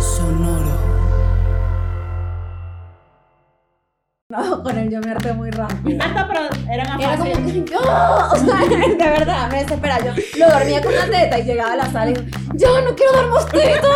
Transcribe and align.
Sonoro. 0.00 0.90
No, 4.30 4.62
con 4.62 4.78
él 4.78 4.88
yo 4.90 5.00
me 5.00 5.10
harté 5.10 5.32
muy 5.32 5.50
rápido. 5.50 6.00
Hasta 6.04 6.28
pero 6.28 6.40
eran 6.72 6.86
a 6.88 7.02
Era 7.02 7.16
como 7.16 7.34
fácil. 7.34 7.64
que, 7.64 7.76
¡Oh! 7.76 8.28
o 8.32 8.36
sea, 8.36 8.56
de 8.68 8.96
verdad, 9.10 9.50
me 9.50 9.58
desesperaba. 9.64 10.04
Yo 10.04 10.12
lo 10.38 10.50
dormía 10.50 10.80
con 10.82 10.92
una 10.92 11.06
teta 11.06 11.38
y 11.40 11.42
llegaba 11.44 11.72
a 11.72 11.76
la 11.76 11.90
sala 11.90 12.10
y 12.12 12.14
yo, 12.14 12.22
yo 12.54 12.80
no 12.82 12.94
quiero 12.94 13.12
dar 13.12 13.26
mostito. 13.28 13.88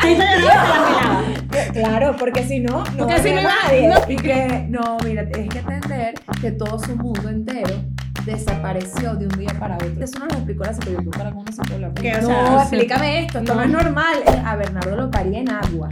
Ahí 0.00 0.16
se 0.16 0.40
lloraba 0.40 0.40
y 0.40 0.40
se 0.40 0.44
la 0.46 0.84
pelaba. 0.86 1.22
Claro, 1.72 2.16
porque 2.18 2.44
si 2.44 2.60
no, 2.60 2.84
no 2.96 3.06
Porque 3.06 3.22
si 3.22 3.30
no, 3.34 3.42
nadie. 3.42 3.88
no. 3.88 3.94
Y 4.08 4.16
que, 4.16 4.66
no, 4.68 4.96
mira, 5.04 5.26
tienes 5.28 5.48
que 5.50 5.58
entender 5.58 6.14
que 6.40 6.52
todo 6.52 6.78
su 6.78 6.96
mundo 6.96 7.28
entero 7.28 7.74
desapareció 8.24 9.14
de 9.14 9.26
un 9.26 9.38
día 9.38 9.54
para 9.58 9.76
otro. 9.76 9.92
Eso 10.04 10.18
no 10.20 10.26
lo 10.26 10.34
explicó 10.34 10.64
la 10.64 10.74
psicóloga, 10.74 11.10
para 11.10 11.28
alguna 11.28 11.52
psicóloga. 11.52 11.94
Que, 11.94 12.14
o 12.16 12.20
no, 12.22 12.28
sea, 12.28 12.62
explícame 12.62 13.24
esto, 13.24 13.38
esto 13.40 13.54
no. 13.54 13.60
no. 13.60 13.66
es 13.66 13.70
normal. 13.84 14.16
Eh, 14.26 14.42
A 14.44 14.56
Bernardo 14.56 14.96
lo 14.96 15.10
paría 15.10 15.40
en 15.40 15.50
agua, 15.50 15.88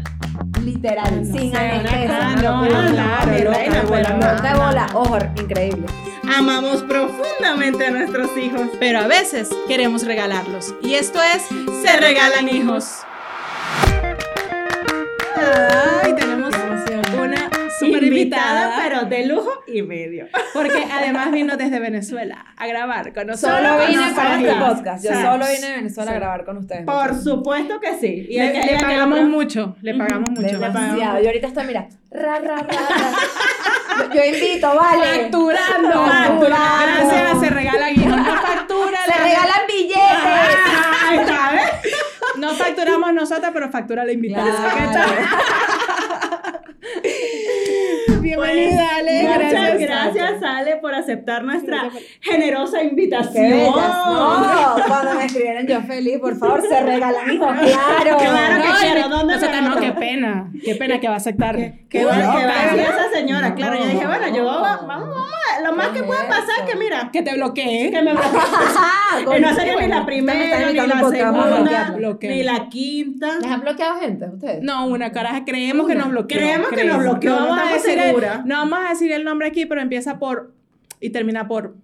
literal, 0.64 1.24
sin 1.24 1.50
sé, 1.50 1.56
anestesia. 1.56 2.36
no, 2.36 2.64
no, 2.64 2.82
no, 2.82 2.90
claro, 2.92 3.32
no, 3.32 3.44
loca, 3.44 3.58
no, 3.66 3.82
no, 3.82 4.42
no, 4.42 4.50
no. 4.54 4.64
bola, 4.66 4.86
ojo, 4.94 5.18
increíble. 5.40 5.86
Amamos 6.38 6.82
profundamente 6.84 7.86
a 7.86 7.90
nuestros 7.90 8.30
hijos. 8.38 8.68
Pero 8.78 9.00
a 9.00 9.08
veces 9.08 9.48
queremos 9.66 10.04
regalarlos. 10.06 10.74
Y 10.82 10.94
esto 10.94 11.18
es 11.20 11.42
Se 11.82 11.96
Regalan 11.98 12.48
Hijos. 12.48 12.98
Ay, 16.04 16.14
tenemos 16.14 16.54
una 17.18 17.50
super 17.78 18.02
invitada, 18.04 18.74
pero 18.82 19.04
de 19.04 19.26
lujo 19.26 19.50
y 19.66 19.82
medio. 19.82 20.26
porque 20.52 20.84
además 20.92 21.30
vino 21.32 21.56
desde 21.56 21.78
Venezuela 21.80 22.46
a 22.56 22.66
grabar 22.66 23.12
con 23.14 23.26
nosotros. 23.28 23.58
Solo 23.58 23.78
con 23.78 23.86
vine 23.88 24.12
para 24.14 24.36
este 24.36 24.46
nosotras. 24.48 24.74
podcast. 24.76 25.04
Yo 25.04 25.10
solo 25.12 25.44
vine 25.54 25.66
a 25.66 25.76
Venezuela 25.76 26.10
a 26.10 26.14
grabar 26.14 26.44
con 26.44 26.56
ustedes. 26.58 26.84
Por 26.84 27.14
supuesto 27.22 27.80
que 27.80 27.94
sí. 27.98 28.26
Y 28.28 28.38
Le, 28.38 28.78
pagamos 28.80 29.22
mucho, 29.24 29.76
le 29.82 29.94
pagamos 29.94 30.30
mucho. 30.30 30.58
Demasiado. 30.58 31.20
Yo 31.20 31.26
ahorita 31.28 31.46
estoy, 31.46 31.66
mira, 31.66 31.88
ra, 32.10 32.38
ra, 32.40 32.56
ra, 32.56 32.62
ra. 32.62 34.08
Yo- 34.14 34.24
invito, 34.24 34.74
vale. 34.74 35.22
Facturando, 35.22 35.90
Facturando. 36.06 36.46
Gracias, 36.46 37.40
se 37.40 37.50
regalan 37.50 37.90
hijos. 37.94 38.16
No 38.16 38.24
factura. 38.24 38.98
Se 39.04 39.10
la- 39.10 39.24
regalan 39.24 39.60
billetes. 39.68 40.58
Ahí 41.08 41.18
está, 41.18 41.50
¿ves? 41.52 41.94
No 42.50 42.56
facturamos 42.56 43.14
nosotras, 43.14 43.50
pero 43.52 43.70
factura 43.70 44.04
la 44.04 44.12
invitada. 44.12 44.50
Ale. 49.00 49.22
Muchas 49.22 49.38
Gracias. 49.52 49.80
gracias, 49.80 50.42
Ale, 50.42 50.76
por 50.76 50.94
aceptar 50.94 51.42
nuestra 51.44 51.90
generosa 52.20 52.78
Qué 52.78 52.84
invitación. 52.86 53.50
bellas. 53.50 53.74
No, 53.74 54.74
cuando 54.86 55.14
me 55.14 55.24
escribieron 55.26 55.66
yo 55.66 55.80
feliz, 55.82 56.18
por 56.18 56.36
favor, 56.38 56.62
se 56.62 56.80
regalan 56.80 57.30
hijos, 57.32 57.48
claro. 57.52 58.16
Claro 58.16 58.16
que 58.18 58.24
No, 58.24 58.74
quiero. 58.80 59.08
¿Dónde 59.08 59.34
nosotras 59.34 59.62
me 59.62 59.68
no, 59.68 59.76
qué 59.80 59.92
pena. 59.92 60.50
Qué 60.64 60.74
pena 60.74 61.00
que 61.00 61.08
va 61.08 61.14
a 61.14 61.16
aceptar. 61.18 61.56
Qué 61.56 61.80
Qué 61.88 62.04
bueno, 62.04 62.18
que 62.36 62.46
va 62.46 62.60
a 62.60 62.64
decir 62.66 62.80
esa 62.80 63.10
señora. 63.12 63.54
Claro, 63.54 63.76
yo 63.78 63.86
dije, 63.86 64.06
bueno, 64.06 64.28
yo 64.36 64.44
vamos, 64.44 64.86
vamos, 64.86 65.08
a- 65.16 65.60
lo 65.62 65.74
más 65.76 65.88
¿Qué 65.88 66.00
que 66.00 66.04
puede 66.04 66.22
pasar 66.24 66.64
es 66.64 66.72
que 66.72 66.78
mira, 66.78 67.10
Que 67.12 67.22
te 67.22 67.34
bloquee. 67.34 67.90
que 67.90 68.02
me 68.02 68.12
bloquee. 68.12 68.30
Que 69.30 69.40
no 69.40 69.54
sería 69.54 69.76
ni 69.76 69.88
la 69.88 70.06
primera, 70.06 70.68
ni 70.68 70.72
la 70.74 71.08
segunda, 71.10 71.94
ni 72.22 72.42
la 72.44 72.68
quinta. 72.68 73.38
¿Les 73.40 73.50
han 73.50 73.60
bloqueado 73.60 74.00
gente 74.00 74.24
ustedes? 74.26 74.62
No, 74.62 74.86
una 74.86 75.10
caraja. 75.12 75.44
Creemos 75.44 75.86
que 75.88 75.94
nos 75.96 76.08
bloqueó. 76.10 76.38
Creemos 76.38 76.68
que 76.70 76.84
nos 76.84 76.98
bloqueó, 76.98 77.34
vamos, 77.34 77.58
a 77.58 77.72
decir 77.74 77.98
no 78.44 78.56
vamos 78.56 78.78
a 78.86 78.89
decir 78.90 79.12
el 79.12 79.24
nombre 79.24 79.48
aquí, 79.48 79.66
pero 79.66 79.80
empieza 79.80 80.18
por 80.18 80.52
y 81.00 81.10
termina 81.10 81.48
por. 81.48 81.74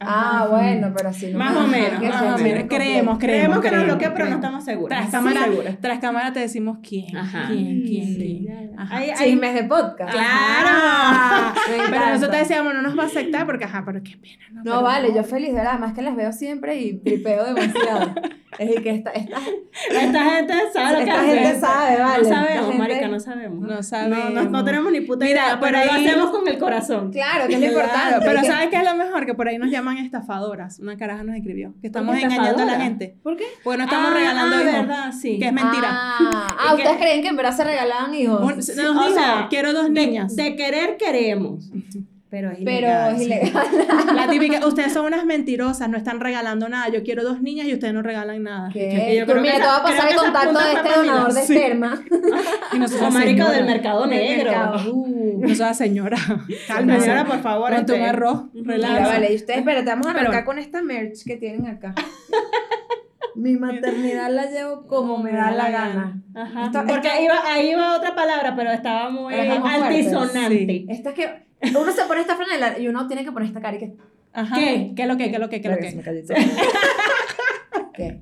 Ah, 0.00 0.48
bueno, 0.50 0.92
pero 0.94 1.08
así 1.08 1.28
no. 1.32 1.38
Más 1.38 1.56
o 1.56 1.66
menos, 1.66 2.00
Que 2.00 2.08
más 2.08 2.16
o 2.20 2.24
me 2.24 2.30
menos. 2.30 2.40
completo. 2.40 2.68
Creemos, 2.74 3.18
Creemos 3.18 3.58
que 3.60 3.70
nos 3.70 3.70
creemos, 3.70 3.86
bloqueó, 3.86 3.98
pero 3.98 4.10
no 4.10 4.14
creemos. 4.14 4.44
estamos 4.44 4.64
seguras. 4.64 4.98
Tras 4.98 5.06
Sí, 5.06 5.12
cámara, 5.12 5.44
seguras. 5.44 5.76
tras 5.80 5.98
cámara 6.00 6.32
te 6.32 6.40
decimos 6.40 6.78
quién. 6.86 7.16
Ajá. 7.16 7.44
¿Quién? 7.48 7.82
¿Quién? 7.86 8.04
Sí, 8.06 8.44
quién? 8.46 8.72
Ajá. 8.78 8.96
Ahí- 8.96 9.10
ahí- 9.10 9.16
Chismes 9.30 9.54
de 9.54 9.64
podcast. 9.64 10.12
Claro. 10.12 11.54
Pero 11.90 12.06
nosotros 12.06 12.38
decíamos, 12.38 12.74
no 12.74 12.82
nos 12.82 12.98
va 12.98 13.04
a 13.04 13.06
aceptar 13.06 13.46
porque, 13.46 13.64
ajá, 13.64 13.82
pero 13.86 14.02
qué 14.02 14.16
pena. 14.16 14.36
No, 14.50 14.56
No, 14.56 14.62
Pero 14.64 14.82
vale, 14.82 15.14
yo 15.14 15.24
feliz, 15.24 15.48
de 15.50 15.54
verdad, 15.56 15.78
más 15.78 15.92
que 15.94 16.02
las 16.02 16.16
veo 16.16 16.32
siempre 16.32 16.76
y 16.80 16.98
tripeo 16.98 17.44
demasiado. 17.54 18.14
es 18.58 18.68
decir, 18.68 18.82
que 18.82 18.90
esta, 18.90 19.10
esta, 19.12 19.36
Esta 19.90 20.24
gente 20.24 20.54
sabe 20.72 20.92
lo 20.92 20.98
que 20.98 21.04
esta 21.10 21.20
hace. 21.20 21.38
gente 21.38 21.60
sabe, 21.60 21.98
vale. 22.02 22.22
No 22.22 22.28
sabemos, 22.28 22.66
gente- 22.66 22.78
marica, 22.78 23.08
no 23.08 23.20
sabemos. 23.20 23.60
No 23.68 23.74
No, 23.76 23.82
sabemos. 23.82 24.32
no, 24.32 24.44
no 24.50 24.64
tenemos 24.64 24.92
ni 24.92 25.00
puta 25.00 25.24
Mira, 25.24 25.44
idea, 25.46 25.60
pero 25.60 25.72
lo 25.84 25.92
ahí- 25.92 26.06
hacemos 26.06 26.30
con 26.30 26.46
el 26.48 26.58
corazón. 26.58 27.10
Claro, 27.12 27.46
que 27.48 27.54
es 27.54 27.60
lo 27.60 27.66
importante. 27.66 28.18
Pero 28.24 28.40
que- 28.40 28.46
¿sabes 28.46 28.68
qué 28.68 28.76
es 28.76 28.84
lo 28.84 28.94
mejor? 28.96 29.26
Que 29.26 29.34
por 29.34 29.48
ahí 29.48 29.58
nos 29.58 29.70
llaman 29.70 29.83
estafadoras. 29.92 30.78
Una 30.80 30.96
caraja 30.96 31.22
nos 31.24 31.36
escribió. 31.36 31.74
Que 31.80 31.86
estamos 31.88 32.16
engañando 32.16 32.62
a 32.62 32.66
la 32.66 32.80
gente. 32.80 33.16
¿Por 33.22 33.36
qué? 33.36 33.44
Porque 33.62 33.78
no 33.78 33.84
estamos 33.84 34.10
Ah, 34.10 34.14
regalando 34.14 34.56
ah, 34.56 34.60
hijos. 34.62 34.72
verdad, 34.72 35.12
sí. 35.12 35.38
Que 35.38 35.46
es 35.46 35.52
mentira. 35.52 35.88
Ah, 35.90 36.46
ah, 36.58 36.72
que- 36.76 36.82
¿ustedes 36.82 36.96
creen 36.98 37.22
que 37.22 37.28
en 37.28 37.36
verdad 37.36 37.56
se 37.56 37.64
regalaban 37.64 38.14
hijos? 38.14 38.40
Un- 38.42 38.56
nos 38.56 38.68
o 38.68 38.72
dijo, 39.08 39.14
sea, 39.14 39.46
quiero 39.50 39.72
dos 39.72 39.90
niñas. 39.90 40.34
De 40.36 40.56
querer 40.56 40.96
queremos. 40.96 41.70
Pero 42.34 42.50
es 42.50 42.58
pero 42.64 42.78
ilegal. 42.88 43.12
es 43.14 43.18
sí. 43.20 43.24
ilegal. 43.26 43.66
La 44.16 44.28
típica, 44.28 44.66
ustedes 44.66 44.92
son 44.92 45.04
unas 45.06 45.24
mentirosas, 45.24 45.88
no 45.88 45.96
están 45.96 46.18
regalando 46.18 46.68
nada. 46.68 46.88
Yo 46.88 47.04
quiero 47.04 47.22
dos 47.22 47.40
niñas 47.40 47.68
y 47.68 47.74
ustedes 47.74 47.94
no 47.94 48.02
regalan 48.02 48.42
nada. 48.42 48.70
Que 48.72 48.88
¿Qué? 48.88 49.16
yo 49.18 49.24
Tú, 49.24 49.30
creo 49.32 49.42
mira, 49.42 49.54
que 49.54 49.60
te 49.60 49.66
voy 49.68 49.76
a 49.78 49.82
pasar 49.84 50.08
el 50.08 50.14
que 50.14 50.16
contacto 50.16 50.58
de 50.58 50.72
este 50.72 50.98
donador 50.98 51.32
de 51.32 51.42
sí. 51.42 51.52
esperma. 51.54 52.02
Y 52.72 52.78
nosotros, 52.80 53.08
O 53.08 53.12
marica 53.12 53.30
señora, 53.44 53.52
del 53.52 53.66
mercado 53.66 54.06
negro. 54.08 54.50
Mercado. 54.50 54.92
Uh. 54.92 55.40
Nosotros, 55.46 55.76
señora, 55.76 56.16
cálmese. 56.66 57.00
Señora, 57.02 57.24
por 57.24 57.40
favor, 57.40 57.70
un 57.70 57.78
este- 57.78 58.02
arroz, 58.04 58.42
relájese. 58.52 59.02
vale, 59.12 59.32
y 59.32 59.36
ustedes, 59.36 59.58
espérate, 59.60 59.86
vamos 59.90 60.06
a 60.08 60.10
Pero 60.12 60.20
arrancar 60.22 60.44
con 60.44 60.58
esta 60.58 60.82
merch 60.82 61.24
que 61.24 61.36
tienen 61.36 61.66
acá. 61.68 61.94
Mi 63.36 63.56
maternidad 63.56 64.30
la 64.30 64.46
llevo 64.48 64.86
como 64.86 65.18
me 65.18 65.32
da 65.32 65.50
la 65.50 65.68
gana. 65.70 66.22
Ajá. 66.34 66.66
Esto- 66.66 66.84
Porque 66.86 67.08
esto- 67.08 67.18
ahí 67.18 67.24
iba, 67.24 67.34
ahí 67.44 67.70
iba 67.70 67.96
otra 67.96 68.14
palabra, 68.14 68.54
pero 68.54 68.70
estaba 68.70 69.10
muy 69.10 69.34
Pero 69.34 69.64
altisonante. 69.66 70.84
Esta 70.88 71.10
es 71.10 71.14
que 71.16 71.46
uno 71.76 71.92
se 71.92 72.04
pone 72.04 72.20
esta 72.20 72.36
franela 72.36 72.78
y 72.78 72.88
uno 72.88 73.06
tiene 73.06 73.24
que 73.24 73.32
poner 73.32 73.48
esta 73.48 73.60
cara 73.60 73.76
y 73.76 73.80
que. 73.80 73.96
Ajá. 74.32 74.54
¿Qué? 74.56 74.92
¿Qué 74.96 75.02
es 75.02 75.08
lo 75.08 75.16
que? 75.16 75.30
¿Qué 75.30 75.34
es 75.36 75.40
lo 75.40 75.48
que? 75.48 75.60
¿Qué 75.60 75.68
es 75.68 75.74
lo 75.74 75.80
Verga, 75.80 75.90
se 75.90 75.96
me 75.96 76.02
que? 76.02 76.34
¿Qué? 77.94 78.20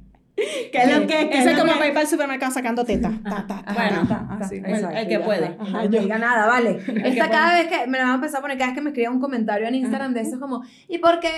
¿Qué 0.73 0.79
es 0.79 0.99
lo 0.99 1.07
que? 1.07 1.21
Ese 1.21 1.39
es 1.39 1.47
es 1.47 1.53
lo 1.53 1.59
como 1.61 1.73
para 1.75 1.87
ir 1.87 1.93
para 1.93 2.03
el 2.03 2.09
supermercado 2.09 2.53
sacando 2.53 2.85
teta. 2.85 3.11
Ta, 3.23 3.47
ta, 3.47 3.63
ta, 3.65 3.73
Bueno, 3.73 4.07
ta, 4.09 4.39
Ta, 4.39 4.55
exacto, 4.55 4.99
el 4.99 5.07
que 5.07 5.13
ya 5.13 5.25
puede. 5.25 5.57
Ajá, 5.59 5.85
no 5.85 5.89
diga 5.89 6.19
nada, 6.19 6.47
vale. 6.47 6.81
Esta 7.05 7.29
cada 7.31 7.55
vez 7.55 7.69
que 7.69 7.87
me 7.87 7.99
la 7.99 8.05
van 8.05 8.13
a 8.13 8.15
empezar 8.17 8.39
a 8.39 8.43
poner, 8.43 8.59
cada 8.59 8.71
vez 8.71 8.75
que 8.77 8.83
me 8.83 8.91
escriban 8.91 9.15
un 9.15 9.21
comentario 9.21 9.67
en 9.67 9.75
Instagram 9.75 10.15
de 10.15 10.21
eso 10.23 10.35
es 10.35 10.41
como, 10.41 10.63
¿y 10.89 10.99
por 10.99 11.21
qué 11.21 11.31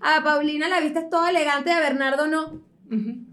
a 0.00 0.22
Paulina 0.22 0.68
la 0.68 0.80
viste 0.80 1.02
toda 1.10 1.30
elegante 1.30 1.70
y 1.70 1.72
a 1.72 1.80
Bernardo 1.80 2.26
no? 2.26 2.62
Ujú. 2.90 3.26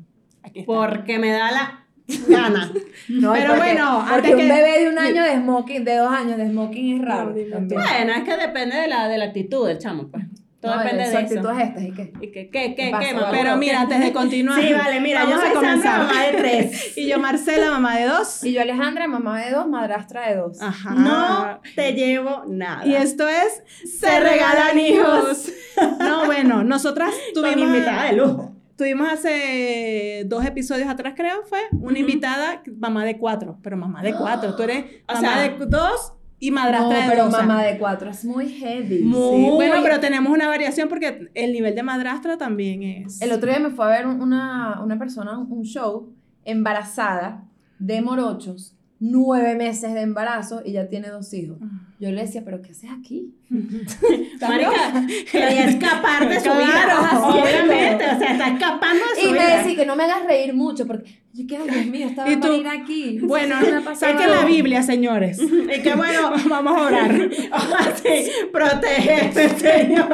Aquí 0.44 0.60
está. 0.62 0.74
Porque 0.74 1.20
me 1.20 1.32
da 1.32 1.52
la 1.52 1.87
gana. 2.28 2.72
No, 3.10 3.34
Pero 3.34 3.48
porque- 3.54 3.62
bueno, 3.62 4.00
porque 4.00 4.14
antes 4.16 4.32
un 4.34 4.38
que- 4.40 4.48
bebé 4.54 4.80
de 4.84 4.90
un 4.90 5.00
año 5.00 5.24
de 5.24 5.36
smoking, 5.36 5.84
de 5.86 5.96
dos 5.98 6.12
años 6.12 6.38
de 6.38 6.48
smoking 6.50 7.00
es 7.02 7.06
raro. 7.06 7.34
Bueno, 7.34 8.14
es 8.14 8.24
que 8.24 8.38
depende 8.38 8.78
de 8.78 8.88
la, 8.88 9.08
de 9.08 9.18
la 9.18 9.26
actitud 9.26 9.68
del 9.68 9.78
chamo, 9.78 10.10
pues. 10.10 10.24
Todo 10.60 10.74
No, 10.76 10.82
depende 10.82 11.08
de 11.08 11.18
actitud 11.18 11.38
eso. 11.52 11.52
es 11.52 11.68
esta, 11.68 11.82
¿y 11.84 11.92
qué? 11.92 12.14
¿Y 12.20 12.32
qué, 12.32 12.50
qué, 12.50 12.74
qué, 12.76 12.92
qué? 13.00 13.16
Pero 13.32 13.58
mira, 13.58 13.82
antes 13.82 14.00
de 14.00 14.12
continuar. 14.12 14.60
Sí, 14.64 14.74
vale, 14.74 15.00
mira, 15.02 15.20
vamos 15.24 15.36
yo 15.36 15.42
soy 15.42 15.50
a 15.50 15.54
comenzar. 15.54 15.84
Sandra, 15.84 16.08
mamá 16.16 16.26
de 16.26 16.38
tres. 16.38 16.94
Y 16.98 17.08
yo, 17.08 17.20
Marcela, 17.20 17.70
mamá 17.70 17.98
de 18.00 18.06
dos. 18.08 18.44
Y 18.44 18.54
yo 18.54 18.62
Alejandra, 18.62 19.08
mamá 19.08 19.40
de 19.46 19.52
dos, 19.52 19.68
madrastra 19.68 20.30
de 20.30 20.36
dos. 20.38 20.60
Ajá. 20.60 20.96
No 20.96 21.62
te 21.76 21.94
llevo 21.94 22.44
nada. 22.48 22.84
Y 22.88 22.96
esto 22.96 23.28
es 23.30 23.62
Se 24.00 24.20
Regalan 24.20 24.80
Hijos. 24.80 25.52
No, 26.00 26.26
bueno, 26.26 26.64
nosotras 26.64 27.14
tuvimos, 27.36 27.68
invitada 27.68 28.06
de 28.06 28.14
lujo. 28.14 28.56
Tuvimos 28.78 29.10
hace 29.12 30.24
dos 30.28 30.46
episodios 30.46 30.88
atrás, 30.88 31.14
creo, 31.18 31.44
fue 31.46 31.60
una 31.74 32.00
invitada, 32.00 32.62
mamá 32.78 33.04
de 33.06 33.18
cuatro, 33.18 33.58
pero 33.64 33.76
mamá 33.76 34.02
de 34.04 34.14
cuatro. 34.14 34.56
Tú 34.56 34.64
eres 34.64 34.86
O 35.10 35.14
mamá 35.16 35.34
sea, 35.34 35.50
de 35.50 35.66
dos 35.66 36.14
y 36.40 36.52
No, 36.52 36.56
madrastra 36.62 37.04
de 37.06 37.10
pero 37.10 37.24
dos. 37.26 37.32
mamá 37.34 37.64
de 37.64 37.80
cuatro 37.80 38.12
es 38.12 38.24
muy 38.24 38.48
heavy. 38.50 39.00
Muy- 39.02 39.38
Sí, 39.46 39.50
bueno, 39.56 39.76
pero 39.82 40.00
tenemos 40.00 40.32
una 40.32 40.48
variación 40.48 40.88
porque 40.88 41.30
el 41.34 41.52
nivel 41.52 41.74
de 41.76 41.82
madrastra 41.82 42.38
también 42.38 42.84
es. 42.84 43.20
El 43.22 43.32
otro 43.32 43.50
día 43.50 43.60
me 43.60 43.72
fue 43.72 43.86
a 43.86 43.90
ver 43.90 44.06
un- 44.06 44.22
una, 44.22 44.80
una 44.84 45.00
persona, 45.00 45.36
un 45.38 45.64
show, 45.64 46.14
embarazada, 46.46 47.44
de 47.80 48.02
morochos, 48.02 48.77
nueve 49.00 49.56
meses 49.56 49.94
de 49.94 50.02
embarazo 50.02 50.62
y 50.66 50.72
ya 50.74 50.88
tiene 50.88 51.10
dos 51.10 51.34
hijos. 51.34 51.58
Yo 52.00 52.12
le 52.12 52.22
decía, 52.22 52.44
¿pero 52.46 52.62
qué 52.62 52.72
haces 52.72 52.90
aquí? 52.92 53.34
Marica, 53.50 55.06
quería 55.32 55.66
escapar 55.70 56.28
de 56.30 56.36
su 56.40 56.44
Claro. 56.44 56.58
vida. 56.66 57.28
Obviamente, 57.28 58.06
o 58.06 58.12
está 58.12 58.48
escapando 58.48 59.04
de 59.16 59.22
su 59.22 59.28
Y 59.28 59.32
me 59.32 59.40
vida. 59.40 59.58
decía 59.58 59.76
que 59.76 59.86
no 59.86 59.96
me 59.96 60.04
hagas 60.04 60.26
reír 60.26 60.54
mucho, 60.54 60.86
porque 60.88 61.10
yo 61.34 61.46
ay, 61.60 61.70
Dios 61.70 61.86
mío, 61.88 62.08
estaba 62.08 62.30
Y 62.32 62.36
tú, 62.36 62.42
para 62.42 62.56
ir 62.56 62.68
aquí. 62.68 63.20
Bueno, 63.24 63.56
Sí, 63.62 64.06
me 64.06 64.16
que 64.18 64.28
la. 64.28 64.46
Biblia, 64.46 64.82
señores. 64.84 65.40
Y 65.42 65.82
que 65.82 65.96
bueno, 65.96 66.32
Vamos 66.50 66.78
a 66.78 66.82
orar. 66.86 67.30
así, 67.52 68.32
protégete, 68.52 69.50
Señor. 69.50 70.08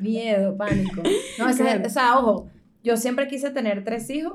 Miedo, 0.00 0.56
pánico. 0.56 1.02
No, 1.38 1.48
ese 1.48 1.68
es- 1.70 1.86
o 1.86 1.90
sea, 1.90 2.18
ojo, 2.18 2.48
yo 2.82 2.96
siempre 2.96 3.28
quise 3.28 3.50
tener 3.50 3.84
tres 3.84 4.08
hijos 4.10 4.34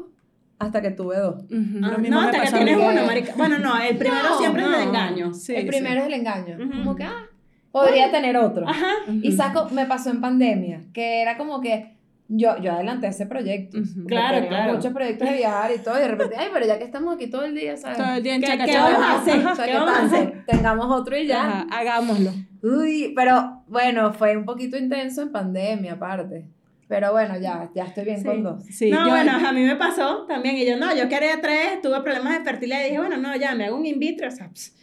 hasta 0.59 0.81
que 0.81 0.91
tuve 0.91 1.17
dos. 1.17 1.43
Ah, 1.43 1.47
mismo 1.51 1.79
no, 1.81 2.21
me 2.21 2.27
hasta 2.27 2.41
que 2.41 2.51
tienes 2.51 2.77
uno, 2.77 3.05
marica. 3.05 3.33
Bueno, 3.37 3.59
no, 3.59 3.77
el 3.79 3.97
primero 3.97 4.23
No, 4.29 4.37
siempre 4.37 4.63
es 4.63 4.67
el 4.69 4.87
engaño. 4.87 5.33
Sí, 5.33 5.55
el 5.55 5.61
sí. 5.63 5.67
primero 5.67 6.01
es 6.01 6.07
el 6.07 6.13
engaño. 6.13 6.57
Como 6.57 6.95
que, 6.95 7.03
ah, 7.03 7.25
podría 7.71 8.09
tener 8.11 8.37
otro. 8.37 8.67
Ajá. 8.67 8.91
Y 9.21 9.31
saco, 9.33 9.69
me 9.71 9.85
pasó 9.85 10.09
en 10.09 10.21
pandemia, 10.21 10.83
que 10.93 11.21
era 11.21 11.37
como 11.37 11.59
que 11.61 11.93
yo, 12.27 12.57
yo 12.59 12.71
adelanté 12.71 13.07
ese 13.07 13.25
proyecto. 13.27 13.77
Porque 13.77 14.07
Claro, 14.07 14.35
tenía 14.35 14.49
claro. 14.49 14.73
muchos 14.75 14.93
proyectos 14.93 15.29
de 15.29 15.35
viajar 15.35 15.71
y 15.75 15.79
todo, 15.79 15.97
y 15.97 16.01
de 16.01 16.07
repente, 16.07 16.35
ay, 16.39 16.47
pero 16.53 16.65
ya 16.65 16.77
que 16.79 16.85
estamos 16.85 17.15
aquí 17.15 17.27
todo 17.27 17.43
el 17.43 17.53
día, 17.53 17.75
¿sabes? 17.77 17.97
Todo 17.97 18.15
el 18.15 18.23
día 18.23 18.35
en 18.35 18.41
¿Qué- 18.41 18.47
chaca, 18.47 18.65
qué 18.65 18.71
chaca. 18.71 18.83
vamos 18.89 19.05
a 19.05 19.21
hacer? 19.21 19.45
O 19.47 19.55
sea, 19.55 19.65
¿Qué 19.65 19.71
¿qué 19.71 19.77
vamos 19.77 19.95
a 19.99 20.03
hacer? 20.05 20.43
Tengamos 20.47 20.85
otro 20.89 21.17
y 21.17 21.27
ya. 21.27 21.43
Ajá, 21.45 21.67
hagámoslo. 21.71 22.31
Uy, 22.63 23.13
pero 23.15 23.61
bueno, 23.67 24.11
fue 24.13 24.35
un 24.37 24.45
poquito 24.45 24.75
intenso 24.77 25.21
en 25.21 25.31
pandemia 25.31 25.93
aparte. 25.93 26.45
Pero 26.87 27.11
bueno, 27.11 27.39
ya, 27.39 27.69
ya 27.73 27.85
estoy 27.85 28.05
bien 28.05 28.19
Sí. 28.19 28.25
con 28.25 28.43
dos. 28.43 28.63
Sí, 28.65 28.91
no, 28.91 29.05
yo- 29.05 29.09
bueno, 29.09 29.31
a 29.47 29.51
mí 29.51 29.63
me 29.63 29.75
pasó 29.75 30.25
también. 30.27 30.55
Y 30.57 30.65
yo, 30.67 30.77
no, 30.77 30.95
yo 30.95 31.09
quería 31.09 31.41
tres, 31.41 31.81
tuve 31.81 31.99
problemas 32.01 32.37
de 32.37 32.43
fertilidad. 32.43 32.81
Y 32.81 32.83
dije, 32.85 32.99
bueno, 32.99 33.17
no, 33.17 33.35
ya, 33.35 33.55
me 33.55 33.65
hago 33.65 33.77
un 33.77 33.85
in 33.85 33.97
vitro. 33.99 34.27
O 34.27 34.31
sea, 34.31 34.49
ps, 34.49 34.75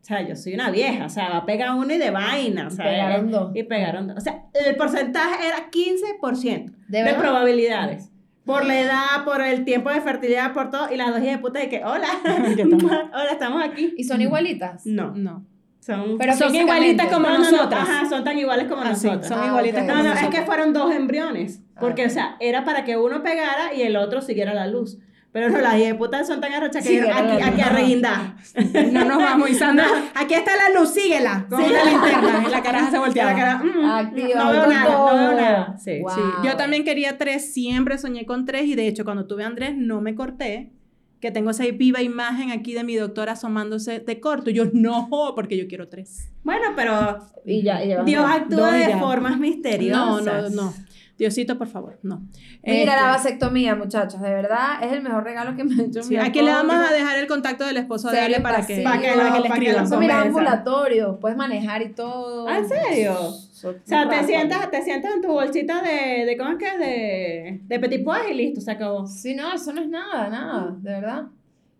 o 0.00 0.04
sea, 0.04 0.26
yo 0.26 0.34
soy 0.36 0.54
una 0.54 0.70
vieja. 0.70 1.04
O 1.04 1.08
sea, 1.10 1.28
va 1.28 1.36
a 1.38 1.44
pegar 1.46 1.74
uno 1.74 1.92
y 1.92 1.98
de 1.98 2.10
vaina. 2.10 2.70
Sea, 2.70 2.86
Pegaron 2.86 3.30
dos. 3.30 3.52
Y 3.54 3.62
pegaron 3.64 4.06
dos. 4.08 4.16
O 4.16 4.20
sea, 4.20 4.44
el 4.66 4.74
porcentaje 4.76 5.46
era 5.46 5.70
15% 5.70 6.72
¿De 6.88 7.02
de, 7.02 7.14
probabilidades. 7.14 8.10
Por 8.46 8.64
la 8.64 8.80
edad, 8.80 9.24
por 9.26 9.42
el 9.42 9.64
tiempo 9.66 9.90
de 9.90 10.00
fertilidad, 10.00 10.54
por 10.54 10.70
todo. 10.70 10.90
Y 10.92 10.96
las 10.96 11.08
dos 11.10 11.18
hijas 11.22 11.36
de 11.36 11.38
puta, 11.38 11.62
y 11.62 11.68
que, 11.68 11.84
hola, 11.84 12.08
hola, 13.12 13.30
estamos 13.32 13.62
aquí. 13.62 13.92
¿Y 13.98 14.04
son 14.04 14.20
igualitas? 14.22 14.86
No, 14.86 15.14
No. 15.14 15.46
Son, 15.80 16.18
Pero 16.18 16.34
Son 16.34 16.54
igualitas 16.54 17.06
como 17.08 17.26
no, 17.28 17.38
no, 17.38 17.44
no, 17.44 17.50
nosotras. 17.50 17.80
ajá, 17.88 18.08
son 18.08 18.22
tan 18.24 18.38
iguales 18.38 18.66
como 18.68 18.82
Ah, 18.82 18.94
sí, 18.94 19.06
nosotras. 19.06 19.28
son 19.28 19.38
Ah, 19.42 19.46
igualitas 19.48 19.82
ok. 19.82 19.88
como 19.88 19.98
No, 19.98 20.04
no, 20.04 20.08
es 20.10 20.14
nosotras. 20.20 20.40
que 20.40 20.46
fueron 20.46 20.72
dos 20.72 20.94
embriones. 20.94 21.60
Porque, 21.80 22.04
Ah. 22.04 22.06
o 22.06 22.10
sea, 22.10 22.36
era 22.40 22.64
para 22.64 22.84
que 22.84 22.96
uno 22.96 23.22
pegara 23.22 23.72
y 23.74 23.82
el 23.82 23.96
otro 23.96 24.20
siguiera 24.20 24.52
la 24.54 24.66
luz. 24.66 24.98
Pero 25.32 25.48
no, 25.48 25.58
las 25.58 25.76
hijas 25.76 25.88
de 25.90 25.94
puta 25.94 26.24
son 26.24 26.40
tan 26.40 26.52
arrochas 26.52 26.84
que 26.84 26.98
aquí, 26.98 27.08
la 27.08 27.22
luz. 27.22 27.42
aquí 27.46 27.60
a 27.60 27.68
reguindar. 27.68 28.20
No 28.92 29.04
nos 29.04 29.18
vamos, 29.18 29.48
y 29.48 29.54
Sandra, 29.54 29.86
aquí 30.14 30.34
está 30.34 30.50
la 30.56 30.78
luz, 30.78 30.90
síguela. 30.92 31.46
Con 31.48 31.62
una 31.62 31.84
linterna. 31.84 32.44
Y 32.46 32.50
la 32.50 32.62
caraja 32.64 32.90
se 32.90 32.96
Y 32.96 32.98
volteaba. 32.98 33.32
la 33.32 33.38
cara, 33.38 33.56
mm, 33.62 33.84
Activa, 33.84 34.42
no 34.44 34.50
veo 34.50 34.66
nada, 34.66 34.82
no 34.90 35.04
veo 35.06 35.28
todo. 35.28 35.32
nada. 35.40 35.76
Sí. 35.78 36.00
Wow. 36.00 36.10
Sí, 36.14 36.20
yo 36.44 36.56
también 36.56 36.84
quería 36.84 37.16
tres, 37.16 37.54
siempre 37.54 37.96
soñé 37.96 38.26
con 38.26 38.44
tres 38.44 38.64
y 38.64 38.74
de 38.74 38.88
hecho 38.88 39.04
cuando 39.04 39.26
tuve 39.28 39.44
a 39.44 39.46
Andrés 39.46 39.74
no 39.76 40.00
me 40.00 40.16
corté, 40.16 40.72
que 41.20 41.30
tengo 41.30 41.50
esa 41.50 41.64
viva 41.66 42.00
imagen 42.02 42.50
aquí 42.50 42.72
de 42.74 42.82
mi 42.84 42.96
doctora 42.96 43.32
asomándose 43.32 44.00
de 44.00 44.20
corto. 44.20 44.50
Y 44.50 44.54
yo 44.54 44.64
no, 44.72 45.08
porque 45.34 45.56
yo 45.56 45.66
quiero 45.68 45.88
tres. 45.88 46.30
Bueno, 46.42 46.68
pero 46.74 47.18
Y 47.44 47.62
ya, 47.62 47.84
y 47.84 47.94
Dios 48.04 48.24
actúa 48.28 48.72
de 48.72 48.88
ya. 48.88 48.98
formas 48.98 49.32
No, 49.32 49.38
misteriosas. 49.38 50.52
no, 50.52 50.62
no. 50.64 50.74
Diosito, 51.18 51.58
por 51.58 51.68
favor, 51.68 51.98
no. 52.02 52.22
Mira 52.62 52.78
Este, 52.78 52.86
la 52.86 53.06
vasectomía, 53.08 53.74
muchachos. 53.74 54.22
De 54.22 54.30
verdad, 54.30 54.82
es 54.82 54.90
el 54.92 55.02
mejor 55.02 55.22
regalo 55.22 55.54
que 55.54 55.64
me 55.64 55.74
ha 55.82 55.86
hecho 55.86 56.02
sí, 56.02 56.14
mi 56.14 56.16
aquí 56.16 56.40
le 56.40 56.50
vamos 56.50 56.74
a 56.74 56.90
dejar 56.90 57.18
el 57.18 57.26
contacto 57.26 57.66
del 57.66 57.76
esposo 57.76 58.10
de 58.10 58.18
Ale 58.20 58.40
para 58.40 58.66
que, 58.66 58.80
para 58.80 58.98
que, 58.98 59.08
para 59.12 59.32
que 59.34 59.40
le 59.40 59.48
escriban. 59.48 60.00
mira, 60.00 60.22
ambulatorio. 60.22 61.18
Puedes 61.20 61.36
manejar 61.36 61.82
y 61.82 61.90
todo. 61.90 62.48
Ah, 62.48 62.56
¿en 62.56 62.66
serio? 62.68 63.18
O 63.64 63.74
sea, 63.84 64.08
te 64.08 64.24
sientas, 64.24 64.70
te 64.70 64.82
sientas 64.82 65.14
en 65.14 65.22
tu 65.22 65.28
bolsita 65.28 65.82
de, 65.82 66.24
de 66.24 66.36
¿cómo 66.36 66.50
es 66.50 66.56
que 66.56 66.66
es? 66.66 66.78
De, 66.78 67.60
de 67.64 67.80
petit 67.80 68.04
pois 68.04 68.22
y 68.30 68.34
listo, 68.34 68.60
se 68.60 68.70
acabó. 68.70 69.06
Sí, 69.06 69.34
no, 69.34 69.52
eso 69.52 69.72
no 69.72 69.80
es 69.80 69.88
nada, 69.88 70.28
nada, 70.28 70.76
de 70.78 70.90
verdad. 70.90 71.26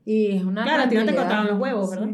Y 0.04 0.36
es 0.36 0.44
una 0.44 0.64
Claro, 0.64 0.82
a 0.84 0.88
ti 0.88 0.96
no 0.96 1.04
te 1.04 1.14
cortaron 1.14 1.46
los 1.46 1.58
huevos, 1.58 1.90
¿verdad? 1.90 2.08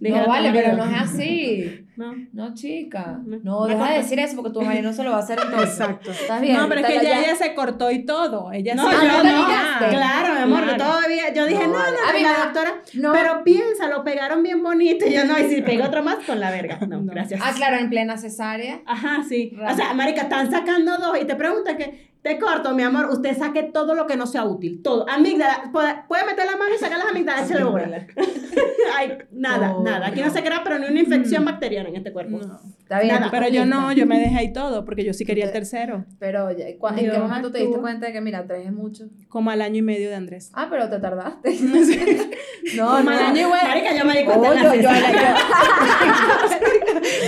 Dije, 0.00 0.16
No, 0.20 0.26
vale, 0.26 0.50
pero 0.52 0.76
no 0.76 0.84
es 0.84 0.92
así. 1.02 1.80
No. 1.96 2.12
No, 2.32 2.54
chica. 2.54 3.20
No. 3.24 3.38
No, 3.44 3.66
deja 3.66 3.90
de 3.92 3.98
decir 3.98 4.18
eso 4.18 4.34
porque 4.34 4.50
tu 4.50 4.62
marido 4.62 4.82
no 4.82 4.92
se 4.92 5.04
lo 5.04 5.10
va 5.12 5.18
a 5.18 5.20
hacer 5.20 5.38
entonces. 5.40 5.70
Exacto. 5.78 6.10
¿Estás 6.10 6.40
bien? 6.40 6.56
No, 6.56 6.68
pero 6.68 6.80
es 6.80 6.86
que 6.88 6.92
ella, 6.94 7.02
ya- 7.02 7.20
ella 7.20 7.34
se 7.36 7.54
cortó 7.54 7.90
y 7.92 8.04
todo. 8.04 8.50
Ella 8.52 8.74
No, 8.74 8.88
Ah, 8.88 8.92
yo 9.00 9.22
¿no 9.22 9.38
no. 9.40 9.88
Claro, 9.90 10.34
mi 10.34 10.40
amor, 10.40 10.62
Claro. 10.64 10.76
todavía, 10.84 11.32
yo 11.32 11.46
dije, 11.46 11.66
No, 11.68 11.72
no, 11.72 11.78
no, 11.78 12.20
la 12.20 12.44
doctora, 12.44 12.74
No. 12.94 13.12
pero 13.12 13.44
piensa, 13.44 13.88
lo 13.88 14.02
pegaron 14.02 14.42
bien 14.42 14.62
bonito, 14.62 15.06
y 15.06 15.12
yo 15.12 15.24
no, 15.24 15.38
y 15.38 15.48
si 15.48 15.62
pego 15.62 15.84
otro 15.84 16.02
más, 16.02 16.16
con 16.26 16.40
la 16.40 16.50
verga, 16.50 16.78
no, 16.86 17.00
No. 17.00 17.12
gracias. 17.12 17.40
Ah, 17.44 17.52
claro, 17.54 17.76
en 17.76 17.88
plena 17.88 18.16
cesárea. 18.18 18.80
Ajá, 18.86 19.22
sí. 19.28 19.56
O 19.70 19.74
sea, 19.76 19.94
marica, 19.94 20.22
están 20.22 20.50
sacando 20.50 20.98
dos 20.98 21.16
y 21.22 21.24
te 21.26 21.36
preguntan 21.36 21.76
que, 21.76 22.13
te 22.24 22.38
corto, 22.38 22.74
mi 22.74 22.82
amor, 22.82 23.10
usted 23.10 23.36
saque 23.36 23.64
todo 23.64 23.94
lo 23.94 24.06
que 24.06 24.16
no 24.16 24.26
sea 24.26 24.44
útil, 24.44 24.80
todo. 24.82 25.04
Amígdala, 25.10 25.70
puede, 25.72 25.94
puede 26.08 26.24
meter 26.24 26.46
la 26.46 26.56
mano 26.56 26.74
y 26.74 26.78
sacar 26.78 26.96
las 26.98 27.08
amígdalas, 27.08 27.50
échale 27.50 27.64
bola. 27.64 28.06
Ay, 28.96 29.18
nada, 29.30 29.68
No, 29.68 29.82
nada. 29.82 30.06
Aquí 30.06 30.20
no. 30.20 30.26
no. 30.28 30.32
se 30.32 30.42
crea, 30.42 30.62
pero 30.64 30.78
ni 30.78 30.86
una 30.86 31.00
infección 31.00 31.44
bacteriana 31.44 31.90
en 31.90 31.96
este 31.96 32.12
cuerpo. 32.12 32.38
No. 32.38 32.60
Está 32.78 33.00
bien. 33.00 33.14
Nada. 33.14 33.30
Pero 33.30 33.48
yo 33.48 33.66
no, 33.66 33.92
yo 33.92 34.06
me 34.06 34.18
dejé 34.18 34.36
ahí 34.38 34.52
todo 34.54 34.84
porque 34.86 35.04
yo 35.04 35.12
sí 35.12 35.24
quería 35.26 35.44
el 35.44 35.52
tercero. 35.52 36.06
Pero, 36.18 36.48
¿cu- 36.78 36.88
¿en 36.88 37.10
qué 37.10 37.18
momento 37.18 37.50
te 37.52 37.58
diste 37.58 37.78
cuenta 37.78 38.06
de 38.06 38.12
que, 38.14 38.20
mira, 38.22 38.46
tres 38.46 38.66
es 38.66 38.72
mucho? 38.72 39.04
Como 39.28 39.50
al 39.50 39.60
año 39.60 39.76
y 39.78 39.82
medio 39.82 40.08
de 40.08 40.14
Andrés. 40.16 40.50
Ah, 40.54 40.68
pero 40.70 40.88
te 40.88 40.98
tardaste. 41.00 41.50
no, 42.76 42.86
Como 42.86 43.02
no. 43.02 43.10
al 43.10 43.18
año 43.18 43.48
y 43.48 43.52
medio. 43.52 43.68
Marica, 43.68 43.94
yo 43.96 44.04
me 44.06 44.18
di 44.18 44.24
cuenta 44.24 44.48
Oh, 44.50 44.54
yo- 44.54 44.74
yo- 44.74 44.88
cesárea. 44.90 45.36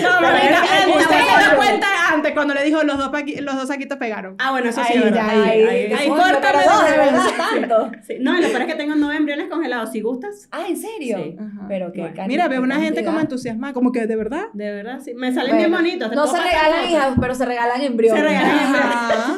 No, 0.02 0.20
Marica, 0.20 0.62
el- 0.84 0.90
usted 0.90 1.16
se 1.16 1.48
dio 1.50 1.56
cuenta 1.56 1.86
antes 2.12 2.32
cuando 2.32 2.54
le 2.54 2.62
dijo 2.64 2.82
los 2.82 2.98
dos, 2.98 3.10
los 3.40 3.56
dos 3.56 3.68
saquitos 3.68 3.98
pegaron. 3.98 4.36
Ah, 4.38 4.52
bueno, 4.52 4.68
eso 4.70 4.82
sí 4.84 4.85
Ahí, 4.86 5.62
Ahí, 5.62 5.92
ahí, 5.92 6.08
córtame 6.08 6.58
de 6.90 6.98
verdad, 6.98 7.26
tanto. 7.36 7.90
Sí. 8.06 8.16
No, 8.20 8.38
y 8.38 8.42
lo 8.42 8.48
peor 8.48 8.62
es 8.62 8.66
que 8.68 8.74
tengo 8.74 8.94
nueve 8.96 9.16
embriones 9.16 9.48
congelados. 9.48 9.92
¿Si 9.92 10.00
gustas? 10.00 10.48
Ah, 10.50 10.64
¿en 10.68 10.76
serio? 10.76 11.18
Sí. 11.22 11.36
Ajá. 11.38 11.66
Pero 11.68 11.92
qué 11.92 12.12
Mira, 12.26 12.48
veo 12.48 12.62
una 12.62 12.76
gente 12.80 13.04
como 13.04 13.20
entusiasmada, 13.20 13.72
como 13.72 13.92
que 13.92 14.06
de 14.06 14.16
verdad. 14.16 14.46
De 14.52 14.70
verdad, 14.70 15.00
sí. 15.04 15.14
Me 15.14 15.32
salen 15.32 15.56
bien 15.56 15.70
bonitos. 15.70 16.12
No 16.12 16.26
se 16.26 16.40
regalan 16.40 16.88
hijas, 16.88 17.14
pero 17.20 17.34
se 17.34 17.44
regalan 17.46 17.80
embriones. 17.80 18.20
Se 18.22 18.28
regalan 18.28 18.74
Ajá. 18.74 19.36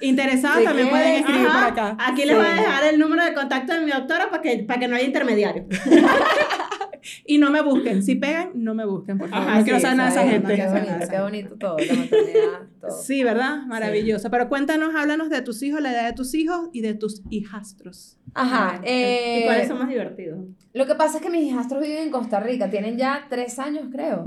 Interesadas 0.00 0.58
Si 0.58 0.64
también 0.64 0.88
pueden 0.90 1.14
escribir 1.16 1.46
Ajá. 1.46 1.58
por 1.58 1.72
acá. 1.72 1.96
Aquí 1.98 2.24
les 2.24 2.36
voy 2.36 2.46
a 2.46 2.54
dejar 2.54 2.84
el 2.84 2.98
número 2.98 3.24
de 3.24 3.34
contacto 3.34 3.74
de 3.74 3.80
mi 3.80 3.90
doctora 3.90 4.30
para 4.30 4.42
que, 4.42 4.58
para 4.58 4.78
que 4.80 4.88
no 4.88 4.96
haya 4.96 5.04
intermediario. 5.06 5.66
Y 7.26 7.38
no 7.38 7.50
me 7.50 7.62
busquen. 7.62 8.02
Si 8.02 8.14
pegan, 8.14 8.50
no 8.54 8.74
me 8.74 8.84
busquen, 8.84 9.18
por 9.18 9.28
favor. 9.28 9.48
Ajá, 9.48 9.58
no 9.58 9.64
quiero 9.64 9.78
sí, 9.78 9.82
saber 9.82 9.96
nada 9.98 10.10
de 10.10 10.16
esa 10.20 10.28
gente. 10.28 10.54
Qué 10.54 10.62
esa 10.62 10.72
bonito, 10.72 11.10
qué 11.10 11.20
bonito 11.20 11.54
todo, 11.56 11.76
la 11.78 11.94
maternidad, 11.94 12.60
todo. 12.80 12.90
Sí, 13.02 13.22
¿verdad? 13.24 13.62
Maravilloso. 13.66 14.30
Pero 14.30 14.48
cuéntanos, 14.48 14.94
háblanos 14.94 15.30
de 15.30 15.42
tus 15.42 15.62
hijos, 15.62 15.80
la 15.80 15.92
edad 15.92 16.06
de 16.06 16.12
tus 16.12 16.34
hijos 16.34 16.68
y 16.72 16.80
de 16.80 16.94
tus 16.94 17.22
hijastros. 17.30 18.18
Ajá, 18.34 18.80
eh, 18.84 19.40
¿Y 19.40 19.44
cuáles 19.44 19.68
son 19.68 19.78
más 19.78 19.88
divertidos? 19.88 20.38
Lo 20.74 20.86
que 20.86 20.94
pasa 20.94 21.18
es 21.18 21.22
que 21.22 21.30
mis 21.30 21.42
hijastros 21.44 21.82
viven 21.82 22.04
en 22.04 22.10
Costa 22.10 22.40
Rica, 22.40 22.70
tienen 22.70 22.96
ya 22.96 23.26
tres 23.28 23.58
años, 23.58 23.86
creo, 23.90 24.24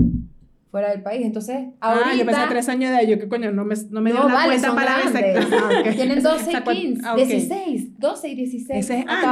fuera 0.70 0.90
del 0.90 1.02
país. 1.02 1.24
Entonces, 1.24 1.68
ahorita... 1.80 2.10
Ah, 2.10 2.14
yo 2.16 2.26
pensé 2.26 2.40
tres 2.48 2.68
años 2.68 2.90
de 2.90 2.96
edad. 2.96 3.08
Yo, 3.08 3.18
¿qué 3.18 3.28
coño? 3.28 3.52
No 3.52 3.64
me, 3.64 3.74
no 3.90 4.00
me 4.00 4.10
dio 4.10 4.20
No, 4.20 4.28
la 4.28 4.34
vale, 4.34 4.58
cuenta 4.58 4.74
para 4.74 4.96
ver 4.96 5.12
grandes. 5.12 5.46
Ah, 5.52 5.70
ok. 5.80 5.94
Tienen 5.94 6.22
12 6.22 6.44
y 6.44 6.48
Esa 6.54 6.64
cuen- 6.64 6.74
15, 6.80 7.02
ah, 7.06 7.12
ok. 7.12 7.18
16, 7.18 7.90
12 8.02 8.28
y 8.28 8.34
16. 8.34 8.84
Ese 8.84 8.98
es- 8.98 9.04
Ah, 9.08 9.20
ya 9.22 9.28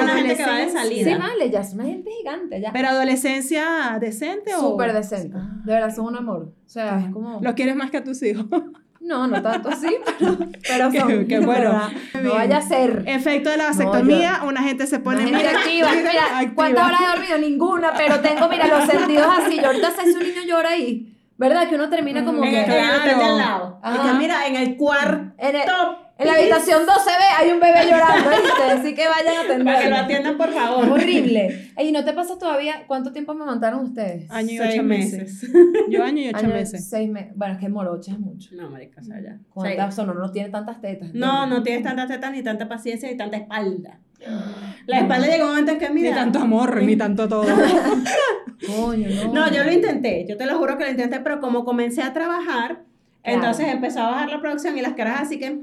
una 0.00 0.14
gente 0.14 0.36
que 0.36 0.44
va 0.46 0.54
de 0.56 0.62
adolescencia. 0.62 0.80
salida. 0.82 1.12
Sí, 1.12 1.18
vale, 1.20 1.50
ya 1.50 1.60
es 1.60 1.74
una 1.74 1.84
gente 1.84 2.10
gigante, 2.18 2.60
ya. 2.62 2.72
¿Pero 2.72 2.88
adolescencia 2.88 3.98
decente 4.00 4.54
o...? 4.54 4.60
Súper 4.60 4.92
decente. 4.94 5.36
Ah. 5.38 5.60
De 5.64 5.72
verdad, 5.74 5.94
son 5.94 6.06
un 6.06 6.16
amor. 6.16 6.52
O 6.64 6.68
sea, 6.68 6.98
es 7.00 7.12
como... 7.12 7.40
¿Los 7.42 7.54
quieres 7.54 7.76
más 7.76 7.90
que 7.90 7.98
a 7.98 8.04
tus 8.04 8.22
hijos? 8.22 8.46
No, 9.00 9.26
no 9.26 9.42
tanto 9.42 9.68
así, 9.68 9.88
pero, 10.18 10.38
pero 10.66 10.90
son... 10.90 11.26
qué 11.26 11.38
bueno. 11.38 11.78
No 12.22 12.32
vaya 12.32 12.56
a 12.56 12.62
ser. 12.62 13.02
Efecto 13.06 13.50
de 13.50 13.58
la 13.58 13.66
vasectomía, 13.66 14.40
una 14.48 14.62
gente 14.62 14.86
se 14.86 14.98
pone... 14.98 15.18
Una 15.26 15.26
gente 15.26 15.44
mira, 15.46 15.58
activa. 15.60 15.88
Mira, 15.94 16.10
activa. 16.38 16.54
¿cuántas 16.54 16.86
horas 16.86 17.00
he 17.02 17.06
dormido? 17.18 17.38
Ninguna, 17.50 17.92
pero 17.94 18.20
tengo, 18.20 18.48
mira, 18.48 18.66
los 18.66 18.86
sentidos 18.88 19.26
así. 19.40 19.56
Yo 19.60 19.66
ahorita 19.66 19.90
sé 19.90 20.04
si 20.04 20.12
un 20.16 20.20
niño 20.22 20.42
llora 20.46 20.70
ahí. 20.70 21.14
¿Verdad? 21.36 21.68
Que 21.68 21.74
uno 21.74 21.90
termina 21.90 22.24
como 22.24 22.40
Mm, 22.40 22.44
En 22.44 22.50
que... 22.64 22.64
el, 22.64 23.20
al 23.20 23.36
lado. 23.36 23.78
Y 23.82 23.86
Ajá. 23.88 24.12
que 24.12 24.18
mira, 24.18 24.46
en 24.46 24.56
el 24.56 24.76
cuarto. 24.78 25.34
En, 25.36 25.54
el- 25.56 25.62
en 26.24 26.32
la 26.32 26.34
habitación 26.40 26.82
12B 26.82 27.22
hay 27.38 27.50
un 27.50 27.60
bebé 27.60 27.78
llorando, 27.90 28.30
¿viste? 28.30 28.62
Así 28.72 28.94
que 28.94 29.06
vayan 29.08 29.34
a 29.34 29.42
Para 29.42 29.42
que 29.42 29.58
lo 29.58 29.64
atenderlo. 29.64 29.96
atiendan, 29.96 30.36
por 30.36 30.48
Es 30.48 30.54
favor. 30.54 30.88
horrible. 30.90 31.70
Ey, 31.76 31.92
¿no 31.92 32.04
te 32.04 32.12
pasa 32.12 32.38
todavía? 32.38 32.84
¿Cuánto 32.86 33.12
tiempo 33.12 33.34
me 33.34 33.42
aguantaron 33.42 33.80
ustedes? 33.84 34.30
Año 34.30 34.52
y 34.52 34.56
Seis 34.58 34.70
ocho 34.74 34.82
meses. 34.82 35.42
meses. 35.42 35.52
Yo 35.88 36.02
año 36.02 36.20
y 36.22 36.28
ocho 36.28 36.38
Año- 36.38 36.48
meses. 36.54 36.88
Seis 36.88 37.10
meses. 37.10 37.32
Bueno, 37.36 37.54
es 37.54 37.60
que 37.60 37.68
morocha 37.68 38.12
es 38.12 38.18
mucho. 38.18 38.50
No, 38.56 38.70
marica, 38.70 39.00
o 39.00 39.04
sea, 39.04 39.20
ya. 39.22 39.38
¿Cuántas 39.50 39.94
son? 39.94 40.06
No, 40.08 40.14
no 40.14 40.30
tiene 40.32 40.48
tantas 40.50 40.80
tetas. 40.80 41.12
No, 41.14 41.46
no 41.46 41.62
tienes 41.62 41.82
tantas 41.82 42.08
tetas, 42.08 42.32
ni 42.32 42.42
tanta 42.42 42.68
paciencia, 42.68 43.08
ni 43.10 43.16
tanta 43.16 43.36
espalda. 43.36 44.00
La 44.86 45.00
espalda 45.00 45.26
llega 45.26 45.44
un 45.44 45.50
momento 45.50 45.72
en 45.72 45.78
que, 45.78 45.88
Ni 45.90 46.00
mira... 46.02 46.14
tanto 46.14 46.38
amor, 46.38 46.82
ni 46.82 46.96
tanto 46.96 47.28
todo. 47.28 47.44
Coño, 48.66 49.08
no. 49.26 49.32
No, 49.34 49.50
yo 49.52 49.64
lo 49.64 49.72
intenté, 49.72 50.24
yo 50.28 50.36
te 50.36 50.46
lo 50.46 50.56
juro 50.58 50.78
que 50.78 50.84
lo 50.84 50.90
intenté, 50.90 51.20
pero 51.20 51.40
como 51.40 51.64
comencé 51.64 52.02
a 52.02 52.12
trabajar, 52.12 52.84
Claro. 53.22 53.38
entonces 53.38 53.68
empezó 53.68 54.00
a 54.00 54.10
bajar 54.10 54.28
la 54.30 54.40
producción 54.40 54.76
y 54.78 54.82
las 54.82 54.92
caras 54.94 55.20
así 55.22 55.38
que, 55.38 55.62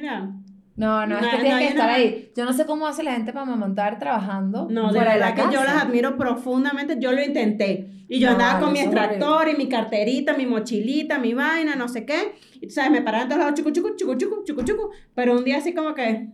mira, 0.00 0.30
No, 0.76 1.06
no, 1.06 1.16
es 1.16 1.22
No, 1.22 1.30
que 1.30 1.36
no, 1.38 1.42
tienes 1.42 1.58
que 1.58 1.64
yo 1.64 1.70
estar 1.70 1.88
no- 1.88 1.94
ahí. 1.96 2.32
Yo 2.36 2.44
no 2.44 2.52
sé 2.52 2.64
cómo 2.64 2.86
hace 2.86 3.02
la 3.02 3.12
gente 3.12 3.32
para 3.32 3.42
amamantar 3.46 3.98
trabajando 3.98 4.68
No, 4.70 4.92
de 4.92 4.98
verdad 5.00 5.18
la 5.18 5.34
que 5.34 5.42
yo 5.52 5.64
las 5.64 5.82
admiro 5.82 6.16
profundamente. 6.16 6.96
Yo 7.00 7.10
lo 7.12 7.20
intenté. 7.22 7.90
Y 8.08 8.20
yo 8.20 8.28
No, 8.28 8.34
andaba 8.34 8.60
con 8.60 8.72
mi 8.72 8.78
extractor 8.80 9.48
y 9.48 9.56
mi 9.56 9.68
carterita, 9.68 10.34
mi 10.34 10.46
mochilita, 10.46 11.18
mi 11.18 11.34
vaina, 11.34 11.74
no 11.74 11.88
sé 11.88 12.06
qué. 12.06 12.36
Y 12.60 12.68
tú 12.68 12.74
sabes, 12.74 12.90
me 12.92 13.02
paraban 13.02 13.28
todos 13.28 13.40
lados, 13.40 13.54
chucu, 13.54 13.70
chucu, 13.72 13.96
chucu, 13.96 14.14
chucu, 14.16 14.44
chucu, 14.44 14.62
chucu. 14.64 14.90
Pero 15.16 15.36
un 15.36 15.44
día 15.44 15.58
así 15.58 15.74
como 15.74 15.92
que 15.94 16.28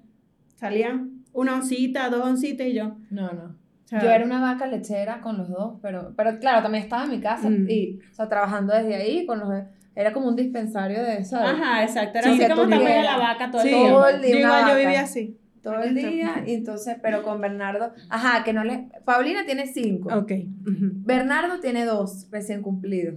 salían 0.56 1.24
una 1.32 1.54
oncita, 1.56 2.08
dos 2.10 2.24
oncitas 2.24 2.66
y 2.66 2.74
yo. 2.74 2.96
No, 3.10 3.32
no. 3.32 3.44
o 3.44 3.86
sea, 3.88 4.00
Yo 4.02 4.10
era 4.10 4.24
una 4.24 4.40
vaca 4.40 4.66
lechera 4.66 5.20
con 5.20 5.36
los 5.38 5.48
dos, 5.48 5.74
pero, 5.82 6.12
pero 6.16 6.38
claro, 6.38 6.62
también 6.62 6.84
estaba 6.84 7.04
en 7.04 7.10
mi 7.10 7.20
casa 7.20 7.48
Mm. 7.50 7.66
y, 7.68 7.98
o 8.10 8.14
sea, 8.14 8.28
trabajando 8.28 8.72
desde 8.74 8.94
ahí 8.94 9.26
con 9.26 9.40
los 9.40 9.48
era 9.96 10.12
como 10.12 10.28
un 10.28 10.36
dispensario 10.36 11.02
de, 11.02 11.24
¿sabes? 11.24 11.50
Ajá, 11.50 11.82
exacto. 11.84 12.18
Era 12.18 12.32
Sí, 12.34 12.42
así 12.42 12.50
como 12.52 12.68
también 12.68 12.82
llegas. 12.82 13.04
la 13.04 13.16
vaca 13.18 13.50
todo 13.50 13.62
el 13.62 13.68
día. 13.68 13.88
Todo 13.88 14.08
el 14.08 14.22
día 14.22 14.32
yo 14.32 14.38
igual 14.40 14.76
vivía 14.76 15.00
así. 15.02 15.38
Todo 15.62 15.82
el 15.82 15.94
día, 15.94 16.44
y 16.46 16.52
entonces, 16.52 16.96
pero 17.00 17.22
con 17.22 17.40
Bernardo, 17.40 17.92
ajá, 18.10 18.44
que 18.44 18.52
no 18.52 18.64
le, 18.64 18.88
Paulina 19.06 19.46
tiene 19.46 19.66
cinco, 19.66 20.10
Ok. 20.14 20.32
Bernardo 20.66 21.58
tiene 21.60 21.84
dos 21.86 22.26
recién 22.30 22.60
cumplidos, 22.60 23.14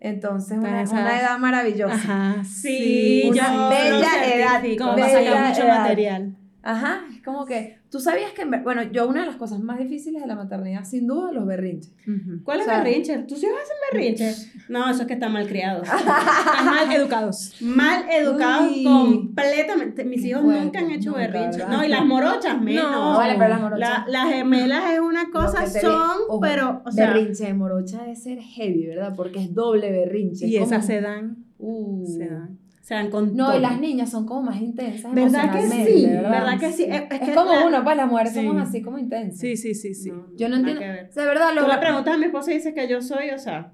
entonces 0.00 0.56
una, 0.58 0.82
una 0.90 1.20
edad 1.20 1.38
maravillosa. 1.38 1.94
Ajá, 1.94 2.44
Sí, 2.44 3.24
Una 3.30 3.52
yo 3.52 3.68
bella 3.68 4.34
edad. 4.34 4.62
Como 4.78 4.94
bella 4.96 5.48
mucho 5.48 5.62
edad. 5.62 5.80
material. 5.80 6.36
Ajá, 6.62 7.02
es 7.14 7.22
como 7.22 7.44
que, 7.44 7.78
tú 7.94 8.00
sabías 8.00 8.32
que, 8.32 8.44
bueno, 8.44 8.82
yo 8.82 9.06
una 9.06 9.20
de 9.20 9.26
las 9.26 9.36
cosas 9.36 9.60
más 9.60 9.78
difíciles 9.78 10.20
de 10.20 10.26
la 10.26 10.34
maternidad, 10.34 10.82
sin 10.84 11.06
duda, 11.06 11.30
los 11.30 11.46
berrinches. 11.46 11.92
Ujú. 12.08 12.42
¿Cuál 12.42 12.58
es 12.58 12.66
O 12.66 12.68
sea- 12.70 12.82
berrinche? 12.82 13.18
¿Tus 13.18 13.40
hijos 13.40 13.54
hacen 13.62 13.76
berrinche? 13.92 14.34
No, 14.68 14.90
eso 14.90 15.02
es 15.02 15.06
que 15.06 15.12
están 15.14 15.32
mal 15.32 15.46
criados. 15.46 15.86
Están 15.86 16.64
mal 16.66 16.90
educados. 16.96 17.54
mal 17.60 18.04
educados 18.10 18.72
Uy. 18.72 18.82
completamente. 18.82 20.04
Mis 20.04 20.24
hijos 20.24 20.42
fuerte, 20.42 20.64
nunca 20.64 20.78
han 20.80 20.90
hecho 20.90 21.10
nunca, 21.10 21.20
berrinche. 21.22 21.58
¿verdad? 21.58 21.68
No, 21.76 21.84
y 21.84 21.88
las 21.88 22.04
morochas 22.04 22.60
menos. 22.60 22.90
No, 22.90 23.16
vale, 23.16 23.34
pero 23.38 23.48
las 23.50 23.60
morochas- 23.60 23.78
La- 23.78 24.04
las 24.08 24.28
gemelas 24.28 24.92
es 24.92 24.98
una 24.98 25.30
cosa, 25.30 25.64
son, 25.68 25.92
ojo, 26.28 26.40
pero, 26.40 26.82
o 26.84 26.90
sea, 26.90 27.12
berrinche 27.12 27.44
de 27.44 27.54
morocha 27.54 28.02
debe 28.02 28.16
ser 28.16 28.40
heavy, 28.40 28.86
¿verdad? 28.88 29.14
Porque 29.16 29.38
es 29.40 29.54
doble 29.54 29.92
berrinche. 29.92 30.46
Y 30.48 30.56
esas 30.56 30.84
se 30.84 31.00
dan. 31.00 31.44
Uh. 31.58 32.04
Se 32.18 32.26
dan. 32.28 32.58
Se 32.84 32.92
dan 32.92 33.10
con 33.10 33.34
No, 33.34 33.46
todo. 33.46 33.56
y 33.56 33.60
las 33.62 33.80
niñas 33.80 34.10
son 34.10 34.26
como 34.26 34.42
más 34.42 34.60
intensas 34.60 35.10
¿Verdad 35.14 35.50
que 35.54 35.62
sí? 35.68 36.06
¿verdad? 36.06 36.30
¿Verdad 36.30 36.58
que 36.60 36.70
sí? 36.72 36.82
Es, 36.84 37.00
es 37.00 37.06
Es 37.12 37.20
que 37.30 37.34
como 37.34 37.52
la- 37.52 37.66
uno, 37.66 37.82
pues 37.82 37.96
las 37.96 38.06
mujeres 38.08 38.32
Sí. 38.34 38.44
somos 38.44 38.62
así 38.68 38.82
como 38.82 38.98
intensas. 38.98 39.40
Sí, 39.40 39.56
sí, 39.56 39.74
sí, 39.74 39.94
sí. 39.94 40.10
No, 40.10 40.26
Yo 40.36 40.50
no 40.50 40.56
entiendo. 40.56 40.80
ver. 40.82 41.10
De 41.10 41.24
verdad, 41.24 41.54
lo 41.54 41.62
Tú 41.64 41.68
le 41.70 41.78
preguntas 41.78 42.14
a 42.14 42.18
mi 42.18 42.26
esposa 42.26 42.50
y 42.52 42.56
dice 42.56 42.74
que 42.74 42.86
yo 42.86 43.00
soy, 43.00 43.30
o 43.30 43.38
sea, 43.38 43.72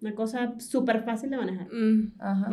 una 0.00 0.14
cosa 0.14 0.54
súper 0.58 1.02
fácil 1.04 1.28
de 1.30 1.36
manejar. 1.36 1.66
Mm. 1.72 2.12
Ajá. 2.18 2.50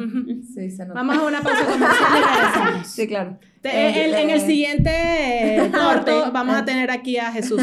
Sí, 0.53 0.69
se 0.69 0.85
nota. 0.85 0.93
Vamos 0.99 1.17
a 1.17 1.25
una 1.25 1.41
pausa 1.41 1.65
comercial. 1.71 2.85
Sí, 2.85 3.07
claro. 3.07 3.37
Te- 3.61 4.05
en, 4.05 4.13
en 4.15 4.29
el 4.29 4.35
Este- 4.37 4.47
siguiente 4.47 5.69
corte 5.73 6.11
Corte. 6.11 6.31
vamos 6.31 6.55
a 6.55 6.63
tener 6.65 6.89
aquí 6.91 7.17
a 7.17 7.31
Jesús 7.31 7.61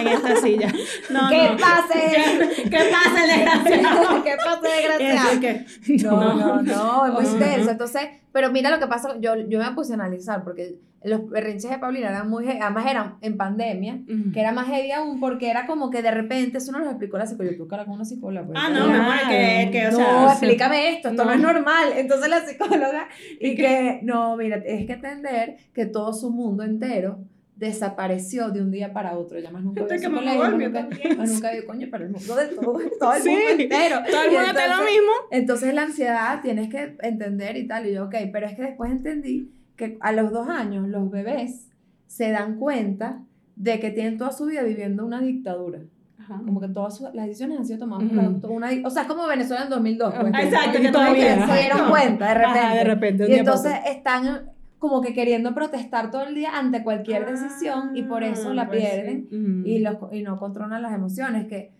en 0.00 0.08
esta 0.08 0.36
silla. 0.36 0.72
No, 1.10 1.28
¿Qué 1.28 1.48
no. 1.50 1.56
pase? 1.56 2.62
¿Qué 2.64 2.78
pasa, 2.90 3.26
desgraciado? 3.26 4.22
¿Qué 4.24 4.36
pase, 4.36 4.68
Es 4.92 4.98
desgraciado? 4.98 5.40
que- 5.40 5.64
No, 6.02 6.34
no, 6.34 6.62
no, 6.62 7.06
es 7.06 7.12
muy 7.12 7.24
Ajá. 7.24 7.32
intenso. 7.32 7.70
Entonces, 7.70 8.02
pero 8.32 8.50
mira 8.50 8.70
lo 8.70 8.78
que 8.78 8.86
pasa, 8.86 9.16
yo, 9.20 9.36
yo 9.48 9.58
me 9.58 9.70
puse 9.72 9.92
a 9.92 9.94
analizar 9.96 10.44
porque 10.44 10.76
los 11.04 11.30
berrinches 11.30 11.70
de 11.70 11.78
Paulina 11.78 12.08
eran 12.08 12.28
muy, 12.28 12.44
además 12.48 12.84
eran 12.90 13.14
en 13.20 13.36
pandemia, 13.36 14.00
Ujú. 14.08 14.32
que 14.32 14.40
era 14.40 14.50
más 14.50 14.66
heavy 14.66 14.90
aún 14.90 15.20
porque 15.20 15.48
era 15.48 15.64
como 15.64 15.90
que 15.90 16.02
de 16.02 16.10
repente, 16.10 16.58
eso 16.58 16.72
no 16.72 16.80
lo 16.80 16.86
explicó 16.90 17.16
la 17.18 17.26
psicóloga, 17.26 17.54
hablar 17.70 17.86
con 17.86 17.94
una 17.94 18.04
psicóloga. 18.04 18.46
pues, 18.46 18.58
Ah, 18.60 18.68
no, 18.68 18.88
mi 18.88 18.96
amor, 18.96 19.14
que, 19.28 19.68
que 19.70 19.86
o 19.86 19.90
no, 19.92 19.96
sea, 19.96 20.26
explícame 20.32 20.88
esto, 20.96 21.08
esto 21.10 21.24
no. 21.24 21.30
no. 21.30 21.36
es 21.36 21.40
normal. 21.40 21.92
Entonces 21.96 22.28
la 22.28 22.44
psicóloga, 22.44 23.08
y 23.40 23.54
que, 23.54 24.00
no, 24.02 24.36
mira, 24.36 24.60
tienes 24.60 24.86
que 24.88 24.96
entender 25.18 25.56
que 25.74 25.86
todo 25.86 26.12
su 26.12 26.30
mundo 26.30 26.62
entero 26.64 27.18
desapareció 27.56 28.50
de 28.50 28.62
un 28.62 28.70
día 28.70 28.92
para 28.92 29.18
otro. 29.18 29.38
Ya 29.40 29.50
más 29.50 29.62
nunca 29.64 29.80
vio 29.82 29.88
Gente 29.90 30.04
su 30.06 30.10
que 30.10 30.16
colegio, 30.16 30.40
volvió 30.50 30.68
nunca, 30.68 30.88
más 31.16 31.30
nunca 31.32 31.52
vio, 31.52 31.66
coño, 31.66 31.88
pero 31.90 32.04
el 32.04 32.10
mundo 32.10 32.36
de 32.36 32.46
todo, 32.46 32.78
todo 33.00 33.12
el 33.14 33.22
Sí, 33.22 33.28
mundo 33.30 33.44
entero. 33.62 33.96
Todo 34.10 34.22
el 34.22 34.30
mundo 34.30 34.46
está 34.48 34.66
lo 34.66 34.72
entonces- 34.74 34.92
mismo. 34.92 35.12
entonces 35.32 35.74
la 35.74 35.82
ansiedad 35.82 36.40
tienes 36.42 36.68
que 36.68 36.96
entender 37.02 37.56
y 37.56 37.66
tal. 37.66 37.86
Y 37.86 37.94
yo, 37.94 38.04
ok, 38.04 38.14
pero 38.32 38.46
es 38.46 38.54
que 38.54 38.62
después 38.62 38.90
entendí 38.92 39.50
que 39.76 39.96
a 40.00 40.12
los 40.12 40.30
dos 40.32 40.48
años 40.48 40.88
los 40.88 41.10
bebés 41.10 41.68
se 42.06 42.30
dan 42.30 42.58
cuenta 42.58 43.22
de 43.56 43.80
que 43.80 43.90
tienen 43.90 44.18
toda 44.18 44.30
su 44.32 44.46
vida 44.46 44.62
viviendo 44.62 45.04
una 45.04 45.20
dictadura. 45.20 45.80
Ajá. 46.16 46.40
Como 46.44 46.60
que 46.60 46.68
todas 46.68 46.96
sus- 46.96 47.12
las 47.12 47.26
decisiones 47.26 47.58
han 47.58 47.64
sido 47.66 47.78
tomadas 47.80 48.08
por 48.40 48.50
una... 48.50 48.70
O 48.84 48.90
sea, 48.90 49.02
es 49.02 49.08
como 49.08 49.26
Venezuela 49.26 49.64
en 49.64 49.70
2002. 49.70 50.14
pues, 50.14 50.32
que- 50.32 50.42
Exacto, 50.42 50.78
Y 50.78 50.82
que 50.82 50.92
todavía. 50.92 51.46
se 51.46 51.60
dieron 51.60 51.90
cuenta 51.90 52.28
de 52.28 52.34
repente. 52.34 52.58
Ajá, 52.60 52.74
de 52.74 52.84
repente. 52.84 53.24
Y 53.28 53.34
entonces 53.34 53.72
están 53.86 54.50
como 54.78 55.00
que 55.02 55.12
queriendo 55.12 55.54
protestar 55.54 56.10
todo 56.10 56.22
el 56.24 56.34
día 56.34 56.56
ante 56.56 56.82
cualquier 56.84 57.26
decisión 57.26 57.96
y 57.96 58.02
por 58.04 58.22
eso 58.22 58.54
la 58.54 58.62
Ah, 58.62 58.66
pues 58.68 58.80
sí. 58.80 58.86
pierden 58.86 59.28
Ujú. 59.30 59.66
y, 59.68 59.78
los, 59.80 59.96
y 60.12 60.22
no 60.22 60.36
controlan 60.38 60.82
las 60.82 60.92
emociones. 60.94 61.46
Que 61.48 61.72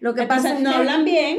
lo 0.00 0.14
que 0.14 0.22
Entonces, 0.22 0.44
pasa 0.52 0.58
es 0.58 0.64
no 0.64 0.70
que 0.70 0.76
hablan 0.76 1.04
bien, 1.04 1.38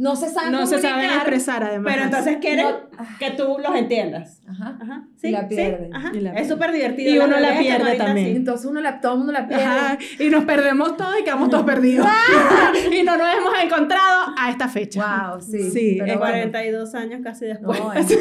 no 0.00 0.16
se 0.16 0.30
saben 0.30 0.52
no 0.52 0.66
se 0.66 0.78
saben 0.78 0.92
comunicar, 0.94 1.16
expresar 1.18 1.62
además. 1.62 1.92
pero 1.92 2.04
entonces 2.06 2.36
quieren 2.40 2.64
no- 2.66 3.18
que 3.18 3.30
tú 3.32 3.56
los 3.62 3.76
entiendas. 3.76 4.40
Ajá. 4.48 4.78
Ajá. 4.80 5.04
Y 5.22 5.30
la 5.30 5.46
pierden. 5.46 5.94
ajá. 5.94 6.10
Y 6.14 6.20
la 6.20 6.32
es 6.32 6.48
súper 6.48 6.72
divertido. 6.72 7.10
Y 7.14 7.18
uno 7.18 7.38
la 7.38 7.58
pierde 7.58 7.94
también. 7.96 8.26
así. 8.28 8.36
Entonces 8.36 8.66
uno 8.66 8.80
la, 8.80 9.00
todo 9.00 9.12
el 9.12 9.18
mundo 9.18 9.32
la 9.34 9.46
pierde. 9.46 9.64
Ajá, 9.64 9.98
y 10.18 10.30
nos 10.30 10.44
perdemos 10.44 10.96
todos 10.96 11.14
y 11.20 11.24
quedamos 11.24 11.50
todos 11.50 11.64
perdidos. 11.64 12.06
y 12.92 13.02
no 13.02 13.16
nos 13.18 13.26
hemos 13.36 13.52
encontrado 13.62 14.32
a 14.38 14.50
esta 14.50 14.68
fecha. 14.68 15.28
Wow, 15.32 15.40
sí. 15.42 15.70
Sí, 15.70 15.96
pero 15.98 16.12
es 16.12 16.18
bueno. 16.18 16.32
42 16.32 16.94
años 16.94 17.20
casi 17.22 17.44
después. 17.46 17.78
No, 17.78 17.92
es- 17.94 18.18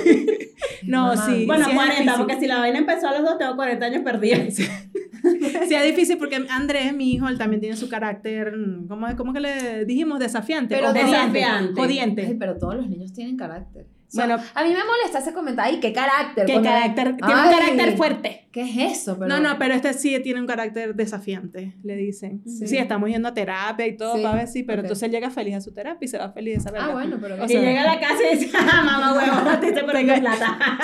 No, 0.83 1.15
sí. 1.17 1.45
bueno, 1.45 1.63
sí 1.65 1.71
es 1.71 1.75
40, 1.77 1.95
difícil. 2.01 2.13
porque 2.17 2.39
si 2.39 2.47
la 2.47 2.59
vaina 2.59 2.77
empezó 2.79 3.07
a 3.07 3.13
los 3.13 3.21
dos, 3.23 3.37
tengo 3.37 3.55
40 3.55 3.85
años 3.85 4.01
perdidos. 4.03 4.55
Sí, 5.67 5.75
es 5.75 5.83
difícil 5.83 6.17
porque 6.17 6.37
Andrés, 6.49 6.93
mi 6.93 7.13
hijo, 7.13 7.27
él 7.27 7.37
también 7.37 7.59
tiene 7.59 7.75
su 7.75 7.89
carácter, 7.89 8.53
¿cómo, 8.87 9.07
cómo 9.15 9.33
que 9.33 9.39
le 9.39 9.85
dijimos? 9.85 10.19
Desafiante. 10.19 10.75
Pero 10.75 10.89
o 10.89 10.93
desafiante. 10.93 11.43
Ay, 11.43 11.73
Jodiente. 11.75 12.35
pero 12.39 12.57
todos 12.57 12.75
los 12.75 12.89
niños 12.89 13.13
tienen 13.13 13.37
carácter. 13.37 13.87
Bueno, 14.13 14.35
a 14.55 14.63
mí 14.63 14.69
me 14.73 14.83
molesta 14.83 15.19
ese 15.19 15.33
comentario. 15.33 15.73
Ay, 15.73 15.79
qué 15.79 15.93
carácter. 15.93 16.45
¿qué 16.45 16.61
carácter? 16.61 17.15
Tiene 17.17 17.33
un 17.43 17.49
carácter 17.51 17.97
fuerte. 17.97 18.45
¿Qué 18.51 18.61
es 18.63 18.97
eso? 18.99 19.15
Pero- 19.19 19.27
No, 19.27 19.39
no, 19.39 19.59
pero 19.59 19.75
este 19.75 19.93
sí 19.93 20.19
tiene 20.23 20.39
un 20.41 20.47
carácter 20.47 20.95
desafiante, 20.95 21.75
le 21.83 21.95
dicen. 21.95 22.41
Sí. 22.47 22.65
Sí, 22.67 22.77
estamos 22.77 23.07
yendo 23.09 23.27
a 23.27 23.33
terapia 23.35 23.85
y 23.85 23.95
todo 23.95 24.15
Sí, 24.15 24.23
para 24.23 24.35
ver 24.37 24.47
si, 24.47 24.63
pero 24.63 24.79
ok. 24.79 24.85
entonces 24.85 25.03
él 25.03 25.11
llega 25.11 25.29
feliz 25.29 25.55
a 25.57 25.61
su 25.61 25.71
terapia 25.71 26.03
y 26.03 26.07
se 26.07 26.17
va 26.17 26.31
feliz 26.31 26.55
de 26.63 26.69
esa 26.69 26.71
Ah, 26.83 26.89
bueno, 26.91 27.17
pero. 27.21 27.35
O 27.35 27.45
y 27.45 27.49
sea, 27.49 27.61
llega 27.61 27.81
a 27.81 27.95
la 27.95 27.99
casa 28.07 28.17
y 28.33 28.37
dice, 28.37 28.57
ah, 28.57 28.81
mamá 28.83 29.13
huevo, 29.13 29.59
te 29.59 29.67
estoy 29.67 29.83
poniendo 29.83 30.15
plata. 30.15 30.57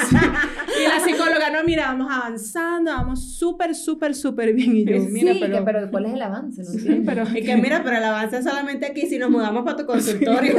Y 0.78 0.88
la 0.88 1.00
psicóloga, 1.00 1.50
no, 1.52 1.64
mira, 1.64 1.86
vamos 1.88 2.12
avanzando, 2.12 2.92
vamos 2.92 3.38
súper, 3.38 3.74
súper, 3.74 4.14
súper 4.14 4.54
bien. 4.54 4.76
Y 4.76 4.84
yo, 4.86 5.00
sí, 5.00 5.08
mira, 5.10 5.34
que- 5.34 5.40
pero... 5.40 5.64
pero... 5.66 5.90
¿cuál 5.90 6.06
es 6.08 6.14
el 6.14 6.22
avance? 6.22 6.64
No 6.64 6.72
entiendo. 6.72 7.04
pero 7.06 7.24
Y 7.38 7.44
que 7.44 7.56
mira, 7.56 7.82
pero 7.84 7.98
el 7.98 8.04
avance 8.04 8.38
es 8.40 8.44
solamente 8.44 8.86
aquí 8.86 9.08
si 9.08 9.18
nos 9.18 9.30
mudamos 9.32 9.64
para 9.64 9.78
tu 9.78 9.86
consultorio. 9.86 10.54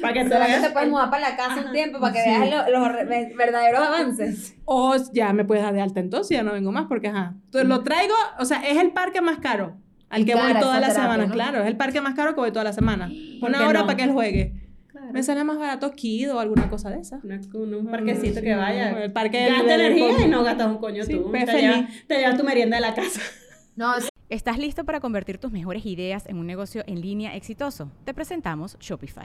para 0.00 0.12
que 0.14 0.22
te 0.24 0.28
¿Será 0.28 0.46
que 0.46 0.52
veas. 0.52 0.62
te 0.62 0.70
puedes 0.70 0.88
mudar 0.88 1.10
para 1.10 1.30
la 1.30 1.36
casa 1.36 1.59
un 1.66 1.72
tiempo 1.72 2.00
para 2.00 2.12
que 2.12 2.22
Sí. 2.22 2.28
veas 2.30 2.68
lo- 2.70 2.78
los, 2.78 2.88
verdaderos 3.36 3.80
avances? 3.80 4.54
O 4.64 4.94
ya 5.12 5.32
me 5.32 5.44
puedes 5.44 5.62
dar 5.64 5.74
de 5.74 5.80
alta 5.80 6.00
entonces, 6.00 6.36
ya 6.36 6.42
no 6.42 6.52
vengo 6.52 6.72
más 6.72 6.86
porque, 6.88 7.08
ajá. 7.08 7.34
Entonces, 7.46 7.68
lo 7.68 7.82
traigo, 7.82 8.14
o 8.38 8.44
sea, 8.44 8.66
es 8.68 8.78
el 8.78 8.92
parque 8.92 9.20
más 9.20 9.38
caro 9.38 9.76
al 10.08 10.24
que 10.24 10.34
voy 10.34 10.42
esa 10.50 10.54
las 10.54 10.62
terapia, 10.70 10.90
semanas, 10.94 11.28
¿no? 11.28 11.34
claro. 11.34 11.60
Es 11.62 11.66
el 11.66 11.76
parque 11.76 12.00
más 12.00 12.14
caro 12.14 12.34
que 12.34 12.40
voy 12.40 12.50
todas 12.50 12.64
las 12.64 12.74
semanas. 12.74 13.10
¿Por 13.40 13.50
Una 13.50 13.66
hora 13.68 13.80
no? 13.80 13.86
para 13.86 13.96
que 13.96 14.02
él 14.04 14.12
juegue. 14.12 14.54
Me 15.12 15.22
sale 15.24 15.42
más 15.44 15.58
barato 15.58 15.90
Kido 15.92 16.36
o 16.36 16.38
alguna 16.40 16.68
cosa 16.68 16.88
de 16.90 17.00
esa. 17.00 17.20
Una- 17.24 17.40
un, 17.54 17.74
un 17.74 17.86
parquecito 17.90 18.40
que 18.42 18.54
vaya. 18.54 18.90
El 19.02 19.12
parque 19.12 19.48
Gasta 19.48 19.64
del- 19.64 19.80
energía 19.80 20.26
y 20.26 20.28
no 20.28 20.44
gastas 20.44 20.68
un 20.68 20.78
coño 20.78 21.02
Sí, 21.04 21.14
tú. 21.14 21.30
pues, 21.30 21.46
Te 21.46 21.60
llevas, 21.60 21.84
te 22.06 22.18
llevas 22.18 22.36
tu 22.36 22.44
merienda 22.44 22.76
de 22.76 22.80
la 22.82 22.94
casa. 22.94 23.20
No, 23.76 23.94
¿Estás 24.28 24.58
listo 24.58 24.84
para 24.84 25.00
convertir 25.00 25.38
tus 25.38 25.50
mejores 25.52 25.86
ideas 25.86 26.26
en 26.26 26.36
un 26.38 26.46
negocio 26.46 26.82
en 26.86 27.00
línea 27.00 27.34
exitoso? 27.34 27.90
Te 28.04 28.12
presentamos 28.12 28.76
Shopify. 28.78 29.24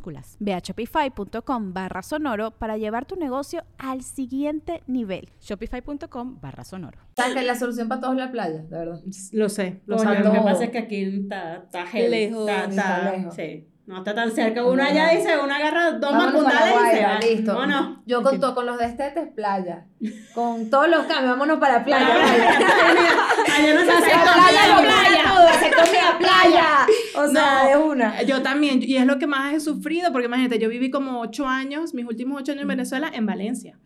Mayúsculas. 0.01 0.37
Ve 0.39 0.53
a 0.53 0.59
shopify.com 0.59 1.73
barra 1.73 2.01
sonoro 2.01 2.51
para 2.51 2.77
llevar 2.77 3.05
tu 3.05 3.15
negocio 3.15 3.63
al 3.77 4.01
siguiente 4.03 4.81
nivel. 4.87 5.29
Shopify.com 5.41 6.39
barra 6.41 6.63
sonoro. 6.63 6.99
¿Sabes 7.15 7.35
que 7.35 7.43
la 7.43 7.55
solución 7.55 7.87
para 7.87 8.01
todos 8.01 8.13
es 8.15 8.19
la 8.19 8.31
playa, 8.31 8.63
de 8.63 8.77
verdad? 8.77 9.01
Lo 9.33 9.49
sé, 9.49 9.81
lo 9.85 9.97
sé. 9.99 10.19
lo 10.19 10.31
que 10.31 10.39
pasa 10.41 10.63
es 10.65 10.69
que 10.71 10.77
aquí 10.79 11.03
está, 11.03 11.55
está 11.57 11.83
está, 11.83 11.97
está 11.99 12.65
está- 12.65 13.11
lejos. 13.11 13.35
Sí. 13.35 13.67
No 13.91 13.97
está 13.97 14.15
tan 14.15 14.31
cerca. 14.31 14.63
Uno 14.63 14.81
No, 14.81 14.89
allá 14.89 15.09
dice, 15.09 15.37
uno 15.37 15.53
agarra 15.53 15.91
dos 15.91 16.13
macundales 16.13 16.75
y 16.93 16.95
se 16.95 17.03
va. 17.03 17.19
listo. 17.19 17.53
No, 17.53 17.65
no. 17.67 18.01
Yo 18.05 18.23
con, 18.23 18.39
to- 18.39 18.55
con 18.55 18.65
los 18.65 18.77
destetes, 18.79 19.27
playa. 19.35 19.85
Con 20.33 20.69
todos 20.69 20.87
los 20.87 21.05
cambios, 21.05 21.31
vámonos 21.31 21.59
para 21.59 21.79
la 21.79 21.83
playa. 21.85 22.07
Vale. 22.07 22.43
Allá 23.53 23.73
no 23.73 23.81
se 23.81 23.91
hace 23.91 24.09
playa 24.09 24.77
playa. 24.81 25.23
todo, 25.25 25.47
se 25.59 25.75
comía 25.75 26.17
playa. 26.19 26.67
O 27.15 27.27
sea, 27.27 27.63
No. 27.63 27.69
de 27.69 27.77
una. 27.77 28.21
Yo 28.23 28.41
también, 28.41 28.79
y 28.81 28.95
es 28.95 29.05
lo 29.05 29.19
que 29.19 29.27
más 29.27 29.53
he 29.53 29.59
sufrido, 29.59 30.11
porque 30.13 30.27
imagínate, 30.27 30.57
yo 30.57 30.69
viví 30.69 30.89
como 30.89 31.19
ocho 31.19 31.45
años, 31.47 31.93
mis 31.93 32.05
últimos 32.05 32.39
ocho 32.41 32.51
Mm. 32.51 32.53
años 32.53 32.61
en 32.61 32.67
Venezuela, 32.69 33.11
en 33.13 33.25
Valencia. 33.25 33.77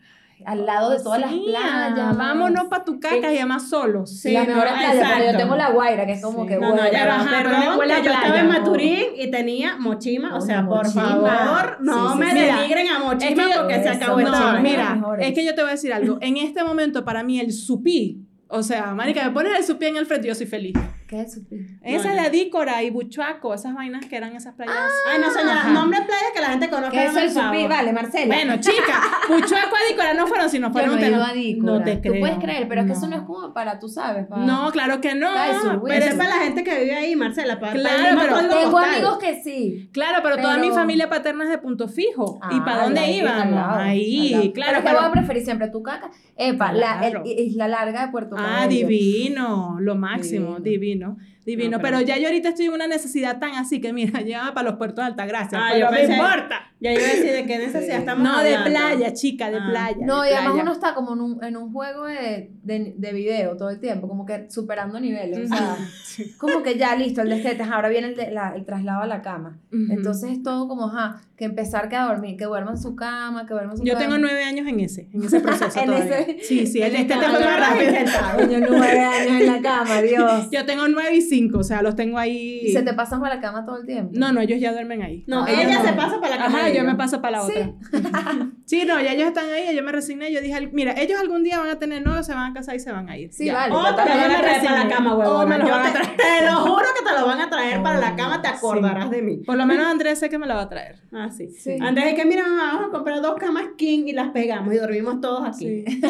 Al 0.46 0.66
lado 0.66 0.90
de 0.92 0.98
todas 1.02 1.22
las 1.22 1.32
playas. 1.32 2.18
Vámonos 2.18 2.66
para 2.66 2.84
tu 2.84 3.00
caca 3.00 3.32
y 3.32 3.38
además 3.38 3.70
solos. 3.70 4.20
Sí, 4.20 4.34
las 4.34 4.48
no, 4.48 4.54
mejores 4.56 4.74
playas, 4.74 5.12
porque 5.12 5.32
yo 5.32 5.38
tengo 5.38 5.56
la 5.56 5.70
Guaira, 5.72 6.06
que 6.06 6.12
es 6.14 6.22
como 6.22 6.42
Sí. 6.44 6.50
que 6.50 6.58
No, 6.58 6.70
no, 6.72 6.76
ya 6.76 7.24
pero 7.32 7.50
perdón, 7.50 7.80
que 7.80 8.04
yo 8.04 8.12
estaba 8.12 8.40
en 8.40 8.48
no. 8.48 8.54
Maturín 8.54 9.04
y 9.18 9.32
tenía 9.32 9.78
mochima, 9.78 10.36
o 10.36 10.42
sea, 10.42 10.66
por 10.68 10.86
mochima. 10.86 11.04
favor, 11.06 11.78
no 11.82 12.12
Sí, 12.14 12.18
me 12.20 12.34
denigren 12.34 12.88
a 12.90 13.00
mochima 13.00 13.44
Es 13.44 13.48
que 13.50 13.60
porque 13.60 13.84
se 13.84 13.90
acabó 13.90 14.20
no, 14.22 14.28
esta 14.28 14.54
No, 14.54 14.62
mira, 14.62 15.00
es 15.20 15.34
que 15.34 15.46
yo 15.46 15.56
te 15.56 15.62
voy 15.62 15.70
a 15.70 15.74
decir 15.74 15.94
algo. 15.94 16.18
En 16.22 16.38
este 16.38 16.64
momento, 16.64 17.06
para 17.06 17.24
mí, 17.24 17.40
el 17.40 17.54
supí, 17.54 18.22
o 18.48 18.62
sea, 18.62 18.94
marica, 18.94 19.24
me 19.24 19.32
pones 19.32 19.58
el 19.58 19.64
supí 19.64 19.86
en 19.86 19.98
el 19.98 20.06
frente 20.06 20.28
y 20.28 20.30
yo 20.30 20.36
soy 20.36 20.48
feliz. 20.48 20.74
¿Qué 21.08 21.22
es 21.22 21.38
eso? 21.38 21.42
Esa 21.84 22.04
No, 22.08 22.10
es 22.10 22.16
la 22.24 22.30
dícora 22.30 22.82
y 22.82 22.90
buchuaco, 22.90 23.54
esas 23.54 23.76
vainas 23.76 24.06
que 24.08 24.16
eran 24.18 24.36
esas 24.36 24.56
playas. 24.56 24.76
Ay, 25.08 25.20
no, 25.22 25.30
señora, 25.30 25.60
Ajá. 25.62 25.70
nombre 25.72 26.00
de 26.00 26.06
playa 26.06 26.26
que 26.34 26.42
la 26.42 26.48
gente 26.48 26.70
conozca. 26.70 26.92
¿Qué 26.92 27.06
es 27.06 27.16
el 27.16 27.30
supí? 27.32 27.68
Vale, 27.68 27.94
Marcela. 27.94 28.34
Bueno, 28.36 28.56
chica, 28.60 29.02
buchuaco 29.30 29.76
y 29.86 29.92
dícora 29.94 30.14
no 30.16 30.26
fueron, 30.26 30.50
sino 30.50 30.68
yo 30.70 30.74
fueron 30.74 30.90
no 30.92 30.96
he 30.96 31.00
ustedes. 31.04 31.16
ido 31.16 31.24
a 31.24 31.34
Dícora. 31.34 31.74
No 31.74 31.84
te 31.84 32.02
creo. 32.02 32.14
Tú 32.14 32.20
puedes 32.20 32.38
creer, 32.40 32.68
pero 32.68 32.82
es 32.82 32.88
que 32.88 32.94
eso 32.94 33.08
no 33.08 33.16
es 33.18 33.22
como 33.22 33.54
para, 33.54 33.78
tú 33.80 33.88
sabes, 33.88 34.26
para... 34.26 34.46
No, 34.46 34.72
claro 34.72 35.00
que 35.00 35.14
no. 35.14 35.30
Su 35.30 35.62
pero 35.68 35.80
güey. 35.82 35.94
Pero 36.00 36.06
es 36.12 36.16
para 36.16 36.30
la 36.30 36.44
gente 36.44 36.64
que 36.64 36.80
vive 36.80 36.96
ahí, 36.96 37.16
Marcela, 37.16 37.60
para, 37.60 37.74
Claro, 37.74 38.18
para 38.18 38.36
pero 38.38 38.50
Tengo 38.50 38.72
postal. 38.72 38.94
amigos 38.96 39.18
que 39.20 39.44
sí. 39.44 39.90
Claro, 39.94 40.20
pero, 40.24 40.38
toda 40.38 40.56
mi 40.58 40.64
Pero- 40.70 40.74
familia 40.76 41.08
paterna 41.08 41.44
es 41.44 41.52
de 41.52 41.58
punto 41.60 41.88
fijo. 41.88 42.40
¿Y 42.52 42.56
Ah, 42.60 42.66
para 42.66 42.84
dónde 42.86 43.12
íbamos? 43.12 43.78
Ahí, 43.78 44.52
claro. 44.56 44.72
Pero 44.72 44.84
que 44.84 44.90
pero- 44.90 45.00
voy 45.02 45.10
a 45.10 45.12
preferir 45.12 45.44
siempre 45.46 45.68
tu 45.70 45.84
caca. 45.84 46.10
Epa, 46.36 46.72
la. 46.74 47.12
Isla 47.26 47.68
Larga 47.68 48.06
de 48.08 48.12
Puerto 48.12 48.36
Ah, 48.40 48.62
Cabello. 48.64 48.88
divino, 48.88 49.78
lo 49.80 49.96
máximo, 49.96 50.60
divino. 50.60 50.95
¿no? 50.98 51.18
Divino, 51.46 51.78
No, 51.78 51.82
pero, 51.82 51.98
pero- 51.98 52.08
ya 52.08 52.18
yo 52.18 52.28
ahorita 52.28 52.50
estoy 52.50 52.66
en 52.66 52.74
una 52.74 52.88
necesidad 52.88 53.40
tan 53.40 53.54
así 53.56 53.80
que 53.80 53.94
mira, 53.94 54.22
ya 54.26 54.54
para 54.54 54.70
los 54.70 54.78
puertos 54.78 54.98
de 55.06 55.12
Altagracia, 55.12 55.60
Ah, 55.60 55.68
pero 55.74 55.86
yo 55.86 55.92
no 55.92 55.98
pensé- 55.98 56.14
importa. 56.16 56.72
Ya 56.82 56.94
yo 56.94 57.00
iba 57.00 57.08
a 57.10 57.12
decir 57.14 57.32
de 57.32 57.46
qué 57.46 57.58
necesidad 57.58 57.98
estamos 58.00 58.24
No, 58.24 58.40
de 58.44 58.58
playa, 58.66 59.14
chica, 59.14 59.50
de 59.50 59.58
Ah. 59.60 59.68
playa. 59.70 60.06
No, 60.06 60.22
de 60.24 60.32
y 60.32 60.34
además 60.34 60.56
uno 60.62 60.72
está 60.74 60.94
como 60.94 61.14
en 61.14 61.22
un, 61.22 61.44
en 61.44 61.56
un 61.58 61.72
juego 61.72 62.06
de, 62.06 62.52
de, 62.64 62.94
de 62.98 63.14
video 63.14 63.56
todo 63.58 63.70
el 63.70 63.80
tiempo, 63.80 64.08
como 64.10 64.26
que 64.26 64.50
superando 64.52 65.00
niveles. 65.00 65.50
O 65.52 65.56
sea, 65.56 65.78
como 66.38 66.62
que 66.64 66.78
ya 66.78 66.96
listo, 66.96 67.22
el 67.22 67.30
destetes, 67.30 67.68
ahora 67.70 67.90
viene 67.90 68.08
el, 68.10 68.16
de, 68.16 68.30
la- 68.32 68.54
el 68.56 68.66
traslado 68.66 69.02
a 69.04 69.08
la 69.08 69.22
cama. 69.22 69.58
Entonces 69.72 70.32
es 70.32 70.44
todo 70.44 70.68
como, 70.68 70.88
ajá, 70.88 71.22
que 71.38 71.46
empezar 71.46 71.90
que 71.90 71.96
a 71.96 72.04
dormir, 72.06 72.38
que 72.38 72.46
duerma 72.46 72.72
en 72.72 72.78
su 72.78 72.96
cama, 72.96 73.46
que 73.46 73.54
duerma 73.54 73.72
en 73.74 73.78
su 73.78 73.84
Yo 73.84 73.94
cama. 73.94 74.06
tengo 74.06 74.18
nueve 74.20 74.44
años 74.44 74.68
en 74.68 74.80
ese, 74.80 75.10
en 75.14 75.24
ese 75.24 75.40
proceso 75.42 75.80
En 75.80 75.86
todavía. 75.86 76.20
ese- 76.20 76.38
Sí, 76.44 76.68
sí, 76.68 76.82
el 76.82 76.96
en 76.96 77.02
este 77.02 77.14
ese- 77.14 77.24
te 77.24 77.30
fue 77.30 77.40
yo 77.40 77.46
más 77.46 77.60
rápido. 77.60 78.48
Coño, 78.48 78.68
nueve 78.70 79.00
años 79.00 79.42
en 79.42 79.48
la 79.48 79.62
cama, 79.62 80.02
Dios. 80.02 80.50
Yo 80.52 80.66
tengo 80.66 80.88
nueve 80.88 81.16
y 81.16 81.22
cinco, 81.22 81.35
o 81.54 81.64
sea, 81.64 81.82
los 81.82 81.96
tengo 81.96 82.18
ahí. 82.18 82.62
Y 82.64 82.72
se 82.72 82.82
te 82.84 82.94
pasan 82.94 83.22
para 83.22 83.36
la 83.36 83.42
cama 83.42 83.66
todo 83.66 83.78
el 83.78 83.86
tiempo. 83.86 84.12
No, 84.16 84.32
no, 84.32 84.42
ellos 84.42 84.60
ya 84.60 84.72
duermen 84.72 85.02
ahí. 85.02 85.24
No, 85.28 85.44
Ah, 85.44 85.52
ella 85.52 85.80
no. 85.80 85.86
se 85.86 85.94
pasa 85.94 86.20
para 86.22 86.36
la 86.38 86.44
cama. 86.46 86.58
Ajá, 86.60 86.70
yo 86.70 86.84
me 86.84 86.96
paso 86.96 87.22
para 87.22 87.38
la 87.40 87.44
Sí. 87.46 87.54
otra. 87.58 87.74
Sí, 88.66 88.84
no, 88.86 89.00
ya 89.00 89.14
ellos 89.14 89.28
están 89.28 89.46
ahí, 89.52 89.76
yo 89.76 89.84
me 89.84 89.92
resigné, 89.92 90.32
yo 90.34 90.42
dije, 90.42 90.70
mira, 90.74 90.94
ellos 91.00 91.20
algún 91.20 91.44
día 91.44 91.60
van 91.60 91.70
a 91.70 91.78
tener 91.78 92.04
novio, 92.04 92.24
se 92.24 92.34
van 92.34 92.50
a 92.52 92.54
casar 92.56 92.76
y 92.76 92.80
se 92.80 92.92
van 92.92 93.08
a 93.10 93.18
ir. 93.18 93.32
Sí, 93.32 93.46
Ya. 93.46 93.54
vale. 93.54 93.76
O 93.76 93.96
te 93.96 94.02
van 94.02 94.32
a 94.32 94.40
traer 94.40 94.64
para 94.64 94.84
la 94.84 94.90
cama, 94.90 95.16
huevona. 95.16 95.58
te, 95.60 96.46
lo 96.46 96.56
juro 96.62 96.86
que 96.98 97.06
te 97.08 97.20
lo 97.20 97.28
van 97.28 97.42
a 97.42 97.50
traer 97.50 97.84
para 97.84 98.00
la 98.00 98.16
cama, 98.16 98.42
te 98.42 98.48
sí. 98.50 98.54
acordarás 98.58 99.12
de 99.12 99.22
mí. 99.22 99.38
Por 99.46 99.56
lo 99.58 99.66
menos 99.68 99.86
Andrés 99.86 100.18
sé 100.20 100.30
que 100.30 100.40
me 100.40 100.48
la 100.48 100.56
va 100.56 100.62
a 100.64 100.70
traer. 100.70 100.96
Ah, 101.14 101.30
sí. 101.30 101.50
Sí. 101.50 101.78
Antes 101.80 102.06
de 102.06 102.16
que, 102.16 102.26
mira, 102.26 102.42
mamá, 102.44 102.72
vamos 102.74 102.88
a 102.90 102.92
comprar 102.92 103.22
dos 103.22 103.36
camas 103.36 103.66
king 103.78 104.06
y 104.08 104.14
las 104.14 104.30
pegamos 104.30 104.74
y 104.74 104.78
dormimos 104.78 105.22
todos 105.22 105.48
aquí. 105.48 105.84
Sí. 105.86 106.02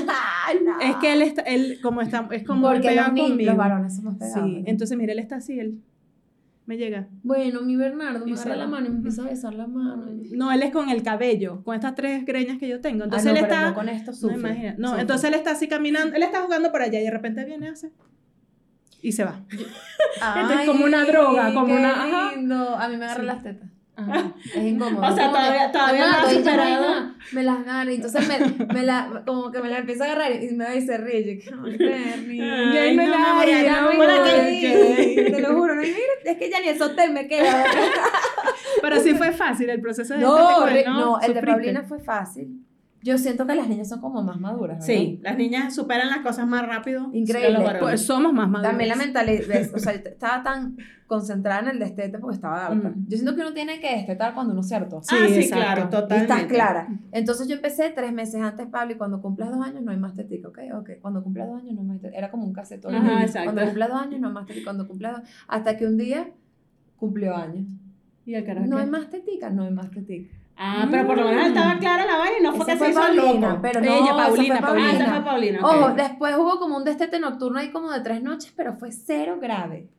Ay, 0.48 0.60
no. 0.66 0.80
Es 0.80 0.96
que 0.98 1.12
él 1.14 1.22
está, 1.24 1.42
él 1.42 1.80
como 1.84 2.02
está, 2.02 2.28
es 2.32 2.46
como 2.46 2.68
Porque 2.70 2.88
pegado 2.88 3.12
los, 3.12 3.28
conmigo. 3.28 3.50
los 3.50 3.58
varones 3.58 3.96
somos 3.98 4.16
pegados. 4.16 4.50
Sí, 4.50 4.64
entonces 4.66 4.98
mira, 4.98 5.12
él 5.16 5.20
está 5.20 5.38
así, 5.38 5.60
él 5.60 5.80
me 6.66 6.78
llega. 6.78 7.08
Bueno, 7.24 7.62
mi 7.62 7.76
Bernardo 7.76 8.26
me 8.26 8.34
agarra 8.34 8.56
la 8.56 8.68
mano 8.68 8.88
y 8.88 8.90
me 8.90 8.96
empieza 8.98 9.22
a 9.24 9.26
besar 9.30 9.54
la 9.54 9.68
mano. 9.68 10.06
No, 10.36 10.52
él 10.52 10.64
es 10.64 10.72
con 10.72 10.90
el 10.90 11.04
cabello, 11.04 11.64
con 11.64 11.76
estas 11.76 11.94
tres 11.96 12.26
greñas 12.26 12.58
que 12.58 12.68
yo 12.68 12.82
tengo. 12.82 13.04
Entonces 13.04 13.28
ah, 13.30 13.34
no, 13.34 13.38
él 13.38 13.44
está. 13.46 13.68
yo 13.70 13.74
con 13.76 13.90
esto 13.90 14.12
No, 14.12 14.18
sufre. 14.18 14.38
imagina- 14.38 14.76
no, 14.78 14.88
sufre. 14.90 15.02
entonces 15.02 15.28
él 15.30 15.34
está 15.36 15.52
así 15.52 15.68
caminando, 15.68 16.16
él 16.16 16.24
está 16.24 16.42
jugando 16.42 16.72
por 16.72 16.82
allá 16.82 17.00
y 17.00 17.04
de 17.04 17.12
repente 17.12 17.46
viene 17.46 17.70
hace 17.70 17.92
y 19.02 19.12
se 19.12 19.24
va. 19.24 19.42
Es 20.62 20.66
como 20.68 20.86
una 20.86 21.06
droga, 21.06 21.54
como 21.54 21.68
qué 21.68 21.74
una- 21.74 22.04
ajá. 22.04 22.36
lindo. 22.36 22.56
A 22.78 22.88
mí 22.90 22.98
me 22.98 23.06
agarra 23.06 23.22
Sí. 23.22 23.28
las 23.28 23.44
tetas. 23.44 23.70
Ajá. 23.98 24.32
Es 24.44 24.56
incómodo. 24.64 25.06
O 25.08 25.16
sea, 25.16 25.30
todavía- 25.30 25.72
todavía 25.72 26.06
"Mamá, 26.08 26.22
no 26.22 26.28
Me 27.32 27.44
las 27.44 27.66
y 27.92 27.96
entonces 27.96 28.28
me, 28.28 28.66
me 28.74 28.84
la, 28.84 29.24
como 29.26 29.52
que 29.52 29.62
me 29.62 29.70
la 29.70 29.78
empieza 29.80 30.04
a 30.04 30.08
agarrar 30.08 30.32
y 30.44 30.50
me 30.52 30.66
se 30.82 30.98
ríe. 30.98 31.40
Yo, 31.40 31.52
que, 31.78 31.94
"Ay, 31.94 32.04
Bernie". 32.16 32.42
Ay, 32.44 32.78
ahí 32.78 32.96
no 32.96 33.04
no, 33.08 33.10
nadie, 33.12 33.64
Ya 33.64 33.82
no 33.82 33.90
me 33.90 33.98
voy, 33.98 34.08
te 35.32 35.40
lo 35.42 35.56
juro. 35.56 35.76
No, 35.76 35.82
mira, 35.82 35.96
es 36.26 36.38
que 36.38 36.50
ya 36.50 36.60
ni 36.60 36.68
el 36.70 36.82
hotel 36.82 37.12
me 37.14 37.28
queda. 37.28 37.66
Pero 38.82 39.00
sí 39.00 39.14
fue 39.14 39.32
fácil 39.32 39.70
el 39.70 39.82
proceso 39.82 40.14
de 40.14 40.20
No, 40.20 40.68
este 40.68 40.80
tipo, 40.80 40.90
no, 40.92 41.20
el 41.22 41.34
de. 41.34 41.42
Paulina 41.54 41.84
fue 41.84 42.00
fácil. 42.00 42.66
Yo 43.06 43.20
siento 43.20 43.46
que 43.46 43.54
las 43.54 43.70
niñas 43.70 43.88
son 43.88 44.02
como 44.02 44.24
más 44.24 44.40
maduras. 44.40 44.80
¿verdad? 44.80 44.86
Sí, 44.88 45.20
las 45.22 45.38
niñas 45.38 45.76
superan 45.76 46.10
las 46.10 46.22
cosas 46.22 46.48
más 46.48 46.66
rápido. 46.66 47.12
Increíble. 47.14 47.50
que 47.50 47.54
los 47.54 47.64
varones. 47.64 47.82
Pues 47.84 48.02
somos 48.02 48.34
más 48.34 48.50
maduros. 48.50 48.72
También 48.72 48.90
la 48.90 48.96
mentalidad, 48.96 49.46
o 49.76 49.78
sea, 49.78 49.94
yo 49.94 50.10
estaba 50.10 50.42
tan 50.42 50.76
concentrada 51.06 51.60
en 51.60 51.68
el 51.68 51.78
destete 51.78 52.18
porque 52.18 52.38
estaba 52.38 52.66
harta. 52.66 52.90
Mm. 52.90 53.06
Yo 53.08 53.18
siento 53.18 53.36
que 53.36 53.42
uno 53.42 53.54
tiene 53.54 53.80
que 53.80 53.96
destetar 53.96 54.34
cuando 54.34 54.54
uno 54.54 54.62
es 54.62 54.68
cierto. 54.68 55.04
Sí, 55.04 55.16
ah, 55.20 55.28
sí, 55.28 55.36
exacto. 55.36 55.56
claro, 55.56 55.82
Y 55.84 55.90
totalmente. 55.92 56.34
estás 56.34 56.52
clara. 56.52 56.88
Entonces 57.12 57.48
yo 57.48 57.54
empecé 57.58 57.92
tres 57.92 58.12
meses 58.12 58.42
antes, 58.42 58.66
Pablo, 58.66 58.96
y 58.96 58.98
cuando 58.98 59.22
cumplas 59.22 59.52
dos 59.52 59.64
años 59.64 59.84
no 59.84 59.92
hay 59.92 59.98
más 59.98 60.16
tetica, 60.16 60.48
¿ok? 60.48 60.60
Ok, 60.80 60.90
cuando 61.00 61.22
cumplas 61.22 61.48
dos 61.48 61.62
años 61.62 61.76
no 61.76 61.82
hay 61.82 61.88
más 61.88 62.02
tetica. 62.02 62.18
Era 62.18 62.32
como 62.32 62.46
un 62.46 62.54
casetón. 62.54 62.96
Ajá, 62.96 63.22
exacto. 63.22 63.52
Cuando 63.52 63.66
cumplas 63.66 63.90
dos 63.90 64.02
años 64.02 64.20
no 64.20 64.28
hay 64.30 64.34
más 64.34 64.48
tetica, 64.48 64.64
cuando 64.66 64.88
cumplas 64.88 65.22
dos... 65.22 65.30
Hasta 65.48 65.78
que 65.78 65.86
un 65.86 65.98
día 65.98 66.32
cumplió 66.98 67.36
años. 67.36 67.68
Y 68.26 68.34
el 68.34 68.44
carajo 68.44 68.66
No 68.66 68.80
hay 68.80 68.88
más 68.88 69.12
tetica, 69.12 69.52
no 69.52 69.62
hay 69.62 69.72
más 69.72 69.92
tetica. 69.92 70.36
Ah, 70.58 70.88
pero 70.90 71.06
por 71.06 71.18
lo 71.18 71.26
menos 71.28 71.48
estaba 71.48 71.78
clara 71.80 72.06
la 72.06 72.18
vaina 72.18 72.38
y 72.40 72.44
no 72.44 72.54
fue 72.54 72.66
que 72.66 72.78
fue 72.78 72.88
se 72.88 72.92
hizo 72.94 73.02
Paulina, 73.02 73.48
loco. 73.50 73.60
pero 73.62 73.82
no, 73.82 73.88
Ella, 73.92 74.16
Paulina, 74.16 74.56
fue 74.56 74.56
Ah, 74.56 74.62
Paulina. 74.72 74.92
esa 74.94 75.12
fue 75.14 75.24
Paulina. 75.26 75.60
ok. 75.60 75.66
Ojo, 75.66 75.90
después 75.96 76.36
hubo 76.38 76.60
como 76.60 76.78
un 76.78 76.84
destete 76.86 77.20
nocturno 77.20 77.60
ahí 77.60 77.72
como 77.72 77.92
de 77.92 78.00
tres 78.00 78.22
noches, 78.24 78.54
pero 78.56 78.74
fue 78.74 78.92
cero 78.92 79.38
grave. 79.42 79.90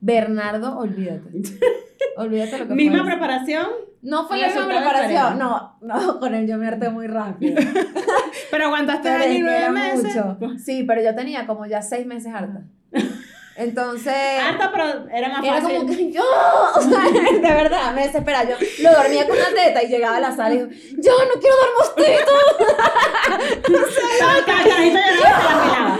Bernardo, 0.00 0.78
olvídate. 0.78 1.28
Olvídate 2.16 2.58
lo 2.58 2.68
que 2.68 2.74
Misma 2.74 2.98
fue. 3.02 3.06
preparación. 3.12 3.66
No 4.02 4.26
fue 4.28 4.38
la 4.38 4.46
misma 4.46 4.66
preparación. 4.68 5.38
No, 5.38 5.76
no, 5.80 6.20
con 6.20 6.34
él 6.34 6.46
yo 6.46 6.56
me 6.56 6.66
harté 6.68 6.88
muy 6.90 7.08
rápido. 7.08 7.60
Pero 8.50 8.66
aguantaste 8.66 9.08
Pero 9.08 9.24
año 9.24 9.32
y 9.34 9.40
nueve 9.40 9.70
meses. 9.70 10.14
mucho. 10.16 10.58
Sí, 10.58 10.84
pero 10.84 11.02
yo 11.02 11.14
tenía 11.16 11.46
como 11.46 11.66
ya 11.66 11.82
seis 11.82 12.06
meses 12.06 12.32
harta. 12.32 12.62
Entonces. 13.58 14.14
Harta, 14.40 14.70
pero 14.70 14.84
era 15.12 15.28
más 15.30 15.44
Era 15.44 15.60
fácil. 15.60 15.78
como 15.78 15.96
que 15.96 16.12
yo, 16.12 16.22
o 16.76 16.80
sea, 16.80 17.00
de 17.32 17.40
verdad, 17.54 17.92
me 17.92 18.06
desesperaba. 18.06 18.44
Yo 18.48 18.56
lo 18.82 18.92
dormía 18.94 19.26
con 19.26 19.36
una 19.36 19.48
teta 19.48 19.82
y 19.82 19.88
llegaba 19.88 20.16
a 20.18 20.20
la 20.20 20.34
sala 20.36 20.54
y 20.54 20.58
digo, 20.58 20.68
yo 20.98 21.12
no 21.24 21.40
quiero 21.40 21.56
dar 21.56 21.70
mostito. 21.76 22.32
No, 23.68 24.36
el 24.36 24.44
carajito 24.44 24.98
lloraba 24.98 25.10
y 25.12 25.18
se 25.18 25.22
la 25.22 25.62
pelaba. 25.62 25.98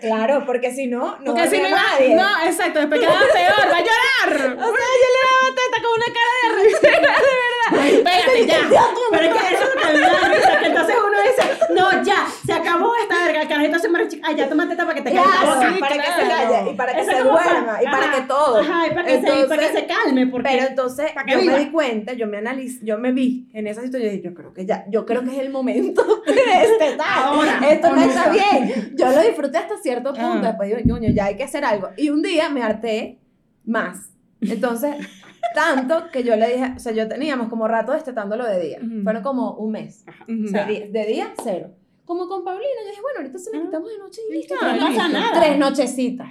Claro, 0.00 0.46
porque 0.46 0.72
si 0.72 0.86
no, 0.86 1.18
no 1.20 1.34
Porque 1.34 1.48
si 1.50 1.58
no, 1.60 1.68
nadie. 1.68 2.14
no, 2.14 2.28
exacto, 2.44 2.78
después 2.80 3.00
quedaba 3.00 3.20
peor, 3.32 3.68
va 3.70 3.76
a 3.76 3.80
llorar. 3.80 4.56
O 4.60 4.72
sea, 4.72 4.86
yo 5.02 5.08
le 5.14 5.20
daba 5.26 5.48
teta 5.56 5.78
con 5.82 5.92
una 5.96 6.08
cara 6.16 6.34
de 6.42 6.48
rechera, 6.62 7.12
de 7.20 7.32
verdad. 7.40 8.04
Pégate 8.04 8.46
ya. 8.46 8.60
Pero 9.10 9.24
es 9.24 9.32
que 9.32 9.54
eso 9.54 9.64
me 9.92 10.00
da 10.00 10.28
risa, 10.28 10.58
que 10.60 10.66
entonces 10.66 10.96
uno 11.06 11.18
dice, 11.22 11.58
no, 11.74 12.02
ya, 12.02 12.26
se 12.46 12.52
acabó 12.52 12.94
el 12.96 13.08
carajito 13.50 13.78
se 13.78 13.88
muere 13.90 14.08
chica, 14.08 14.26
ay, 14.28 14.36
ya 14.36 14.48
toma 14.48 14.66
teta 14.68 14.84
para 14.86 14.94
que 14.94 15.02
te 15.02 15.10
Claro. 15.10 15.28
Sí, 15.74 15.80
para 15.80 15.94
que 15.94 16.00
se 16.00 16.28
calle 16.28 16.70
y 16.70 16.74
para 16.74 16.94
que 16.94 17.00
Eso 17.00 17.10
se 17.10 17.18
duerma 17.22 17.66
para- 17.66 17.82
y 17.82 17.84
para 17.84 17.98
ajá, 18.06 18.14
que 18.16 18.22
todo. 18.22 18.56
Ajá, 18.60 18.86
y 18.86 18.90
para 18.94 19.04
que, 19.04 19.12
se, 19.12 19.18
y 19.18 19.22
para 19.22 19.34
que 19.34 19.40
Entonces, 19.42 19.70
se 19.72 19.86
calme, 19.86 20.26
porque... 20.28 20.48
Pero 20.50 20.66
entonces 20.68 21.10
yo 21.28 21.38
viva. 21.40 21.52
me 21.52 21.58
di 21.64 21.70
cuenta, 21.70 22.12
yo 22.14 22.26
me 22.26 22.38
analicé, 22.38 22.84
yo 22.84 22.98
me 22.98 23.12
vi 23.12 23.48
en 23.52 23.66
esa 23.66 23.82
situación 23.82 24.10
y 24.12 24.16
dije, 24.16 24.28
yo 24.30 24.34
creo 24.34 24.54
que 24.54 24.64
ya, 24.64 24.84
yo 24.88 25.04
creo 25.04 25.22
que 25.22 25.30
es 25.32 25.38
el 25.38 25.50
momento 25.50 26.02
de 26.26 26.32
destetar. 26.68 27.06
Ahora, 27.24 27.60
Esto 27.70 27.94
no 27.94 28.00
está 28.02 28.30
bien. 28.30 28.94
Yo 28.96 29.10
lo 29.10 29.20
disfruté 29.20 29.58
hasta 29.58 29.76
cierto 29.78 30.14
punto, 30.14 30.26
Ah. 30.26 30.40
después 30.42 30.74
digo, 30.74 30.94
coño, 30.94 31.10
ya 31.10 31.26
hay 31.26 31.36
que 31.36 31.44
hacer 31.44 31.64
algo. 31.64 31.90
Y 31.96 32.08
un 32.10 32.22
día 32.22 32.48
me 32.48 32.62
harté 32.62 33.18
más. 33.66 34.10
Entonces, 34.40 34.94
tanto 35.54 36.10
que 36.12 36.22
yo 36.22 36.36
le 36.36 36.48
dije, 36.54 36.72
o 36.76 36.78
sea, 36.78 36.92
yo 36.92 37.08
teníamos 37.08 37.48
como 37.48 37.66
rato 37.68 37.92
destetándolo 37.92 38.46
de 38.46 38.60
día. 38.60 38.78
Fueron 39.02 39.22
como 39.22 39.52
un 39.54 39.72
mes. 39.72 40.04
O 40.44 40.48
sea, 40.48 40.64
de 40.66 41.04
día, 41.06 41.32
cero. 41.42 41.72
Como 42.10 42.26
con 42.26 42.42
Paulina, 42.42 42.66
yo 42.82 42.88
dije, 42.90 43.02
bueno, 43.02 43.18
ahorita 43.20 43.38
se 43.38 43.52
la 43.52 43.58
Ah. 43.58 43.62
quitamos 43.66 43.88
de 43.88 43.98
noche 43.98 44.20
y 44.28 44.32
listo. 44.34 44.54
No 44.56 44.78
pasa 44.88 45.08
nada. 45.10 45.40
Tres 45.40 45.58
nochecitas. 45.58 46.28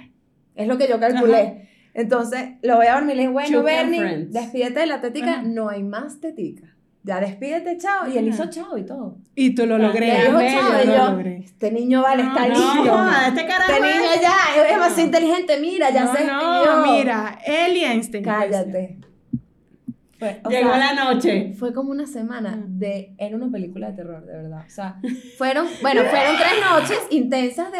Es 0.54 0.68
lo 0.68 0.76
que 0.76 0.86
yo 0.86 1.00
calculé. 1.00 1.70
Entonces, 1.94 2.50
lo 2.60 2.76
voy 2.76 2.86
a 2.86 2.96
dormir. 2.96 3.16
Le 3.16 3.22
dije, 3.22 3.32
bueno, 3.32 3.62
Bernie, 3.62 4.26
despídete 4.28 4.80
de 4.80 4.86
la 4.86 5.00
tetica. 5.00 5.30
Ajá. 5.32 5.42
No 5.42 5.70
hay 5.70 5.82
más 5.82 6.20
tetica. 6.20 6.66
Ya 7.02 7.18
despídete, 7.18 7.78
chao. 7.78 8.06
Y 8.12 8.18
él 8.18 8.28
hizo 8.28 8.50
chao 8.50 8.76
y 8.76 8.84
todo. 8.84 9.16
Y 9.34 9.54
tú 9.54 9.64
lo 9.64 9.78
logré. 9.78 10.08
Le 10.08 10.20
dijo 10.26 10.38
chao 10.38 10.82
y 10.84 10.86
yo, 10.86 11.10
logré. 11.12 11.36
este 11.38 11.72
niño 11.72 12.02
vale, 12.02 12.24
está 12.24 12.46
no, 12.46 12.54
listo. 12.54 12.84
no, 12.84 13.26
este 13.28 13.46
carajo 13.46 13.72
Este 13.72 13.80
niño 13.86 14.10
ya 14.20 14.62
es 14.62 14.70
demasiado 14.70 15.00
inteligente. 15.06 15.60
Mira, 15.60 15.88
ya 15.90 16.04
no, 16.04 16.14
se 16.14 16.26
no, 16.26 16.60
despidió. 16.60 16.92
mira, 16.98 17.38
él 17.46 17.74
y 17.78 17.84
Einstein. 17.84 18.22
Cállate. 18.22 18.98
Fue, 20.20 20.40
Llegó 20.48 20.70
sea, 20.70 20.94
la 20.94 21.04
noche. 21.12 21.54
Fue 21.58 21.72
como 21.74 21.90
una 21.90 22.06
semana 22.06 22.54
Mm. 22.56 22.78
de. 22.78 23.14
Era 23.18 23.34
una 23.34 23.50
película 23.50 23.90
de 23.90 23.96
terror, 23.96 24.24
de 24.24 24.32
verdad. 24.34 24.62
O 24.66 24.70
sea, 24.70 25.00
fueron. 25.38 25.66
Bueno, 25.82 26.02
fueron 26.04 26.36
tres 26.36 26.52
noches 26.70 26.98
intensas 27.10 27.72
de. 27.72 27.78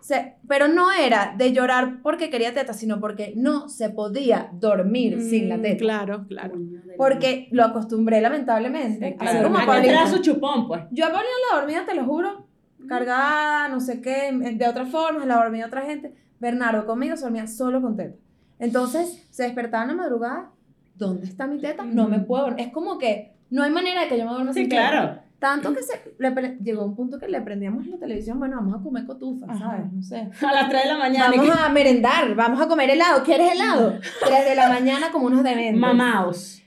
se- 0.00 0.36
pero 0.48 0.66
no 0.66 0.90
era 0.90 1.34
de 1.36 1.52
llorar 1.52 1.98
porque 2.02 2.30
quería 2.30 2.54
teta, 2.54 2.72
sino 2.72 3.00
porque 3.00 3.34
no 3.36 3.68
se 3.68 3.90
podía 3.90 4.48
dormir 4.54 5.20
sin 5.20 5.50
la 5.50 5.58
Mm, 5.58 5.62
teta. 5.62 5.76
Claro, 5.78 6.24
claro. 6.26 6.54
Porque 6.96 7.48
lo 7.50 7.64
acostumbré, 7.64 8.22
lamentablemente. 8.22 9.10
Sí, 9.10 9.16
Así 9.18 9.30
claro. 9.32 9.48
como 9.48 9.58
a 9.58 9.60
¿A 9.60 9.64
qué 9.64 9.70
Paulina. 9.72 9.92
era 9.92 10.06
su 10.10 10.18
chupón, 10.22 10.66
pues? 10.68 10.80
Yo 10.90 11.04
a 11.04 11.10
Paulina 11.10 11.34
la 11.52 11.58
dormía, 11.60 11.84
te 11.86 11.94
lo 11.94 12.04
juro, 12.06 12.46
cargada, 12.88 13.68
no 13.68 13.78
sé 13.80 14.00
qué, 14.00 14.30
de 14.32 14.68
otra 14.68 14.86
forma, 14.86 15.26
la 15.26 15.36
dormía 15.36 15.66
otra 15.66 15.82
gente. 15.82 16.14
Bernardo 16.40 16.86
conmigo 16.86 17.16
se 17.16 17.24
dormía 17.24 17.46
solo 17.46 17.82
con 17.82 17.96
teta. 17.96 18.16
Entonces, 18.58 19.26
se 19.30 19.42
despertaba 19.44 19.82
en 19.84 19.88
la 19.90 19.94
madrugada, 20.02 20.50
¿dónde 20.94 21.26
está 21.26 21.46
mi 21.46 21.58
teta? 21.58 21.84
No 21.84 22.08
me 22.08 22.20
puedo. 22.20 22.48
Es 22.56 22.68
como 22.68 22.98
que 22.98 23.32
no 23.50 23.62
hay 23.62 23.70
manera 23.70 24.02
de 24.02 24.08
que 24.08 24.18
yo 24.18 24.24
me 24.24 24.32
duerma 24.32 24.52
Sí, 24.52 24.60
sin 24.60 24.68
teta. 24.68 24.90
claro. 24.90 25.30
Tanto 25.38 25.72
que 25.72 25.82
se, 25.82 25.98
le 26.18 26.58
llegó 26.62 26.84
un 26.84 26.94
punto 26.94 27.18
que 27.18 27.26
le 27.26 27.40
prendíamos 27.40 27.86
la 27.86 27.96
televisión, 27.96 28.38
bueno, 28.38 28.56
vamos 28.56 28.78
a 28.78 28.82
comer 28.82 29.06
cotufa, 29.06 29.46
Ajá. 29.48 29.58
¿sabes? 29.58 29.92
No 29.92 30.02
sé. 30.02 30.28
A 30.46 30.52
las 30.52 30.68
3 30.68 30.82
de 30.82 30.88
la 30.90 30.98
mañana. 30.98 31.32
Vamos 31.34 31.56
a 31.58 31.68
merendar, 31.70 32.34
vamos 32.34 32.60
a 32.60 32.68
comer 32.68 32.90
helado. 32.90 33.24
¿Quieres 33.24 33.52
helado? 33.52 33.98
Tres 34.24 34.44
de 34.44 34.54
la 34.54 34.68
mañana 34.68 35.10
como 35.10 35.26
unos 35.28 35.42
dementes. 35.42 35.80
Mamaos. 35.80 36.62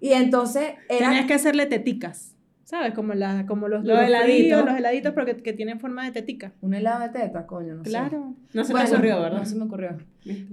Y 0.00 0.12
entonces 0.12 0.74
era... 0.88 1.08
Tenías 1.08 1.26
que 1.26 1.34
hacerle 1.34 1.66
teticas. 1.66 2.31
¿Sabes? 2.72 2.94
Como, 2.94 3.12
la, 3.12 3.44
como 3.46 3.68
los, 3.68 3.84
Los 3.84 3.98
los 3.98 4.06
heladitos. 4.06 4.38
fríos, 4.38 4.64
los 4.64 4.74
heladitos, 4.78 5.12
pero 5.12 5.26
que, 5.26 5.36
que 5.42 5.52
tienen 5.52 5.78
forma 5.78 6.06
de 6.06 6.12
tetica. 6.12 6.52
Un 6.62 6.72
helado 6.72 7.02
de 7.02 7.10
teta, 7.10 7.46
coño, 7.46 7.74
no 7.74 7.84
sé. 7.84 7.90
Claro. 7.90 8.32
No 8.54 8.64
se 8.64 8.72
Bueno, 8.72 8.88
me 8.88 8.94
ocurrió, 8.96 9.20
¿verdad? 9.20 9.38
No 9.40 9.44
se 9.44 9.56
me 9.56 9.64
ocurrió. 9.64 9.98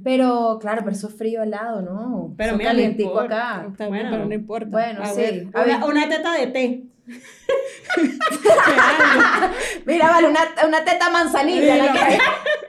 Pero, 0.04 0.58
claro, 0.60 0.82
pero 0.84 0.92
eso 0.98 1.08
es 1.08 1.16
frío 1.16 1.42
helado, 1.44 1.82
¿no? 1.82 2.34
Pero 2.36 2.58
mira, 2.58 2.72
no 2.72 2.76
calientico 2.76 3.10
importa. 3.12 3.56
acá. 3.60 3.68
Está 3.72 3.88
Bueno. 3.88 4.10
pero 4.12 4.26
no 4.26 4.34
importa. 4.34 4.68
Bueno, 4.70 5.02
A 5.02 5.06
sí. 5.06 5.22
ver, 5.22 5.48
Una, 5.48 5.86
una 5.86 6.10
teta 6.10 6.34
de 6.34 6.48
té. 6.48 6.84
Mira, 9.86 10.10
vale, 10.10 10.28
una, 10.28 10.40
una 10.68 10.84
teta 10.84 11.10
manzanilla. 11.10 11.78
la 11.78 11.94
que- 11.94 12.18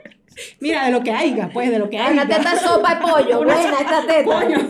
Mira, 0.59 0.85
de 0.85 0.91
lo 0.91 1.03
que 1.03 1.11
haya, 1.11 1.49
pues, 1.51 1.69
de 1.71 1.79
lo 1.79 1.89
que 1.89 1.97
haya. 1.97 2.11
una 2.11 2.27
teta 2.27 2.55
sopa 2.59 2.95
de 2.95 3.01
pollo. 3.01 3.37
Buena 3.43 3.79
esta 3.79 4.01
teta. 4.07 4.23
Coño. 4.23 4.57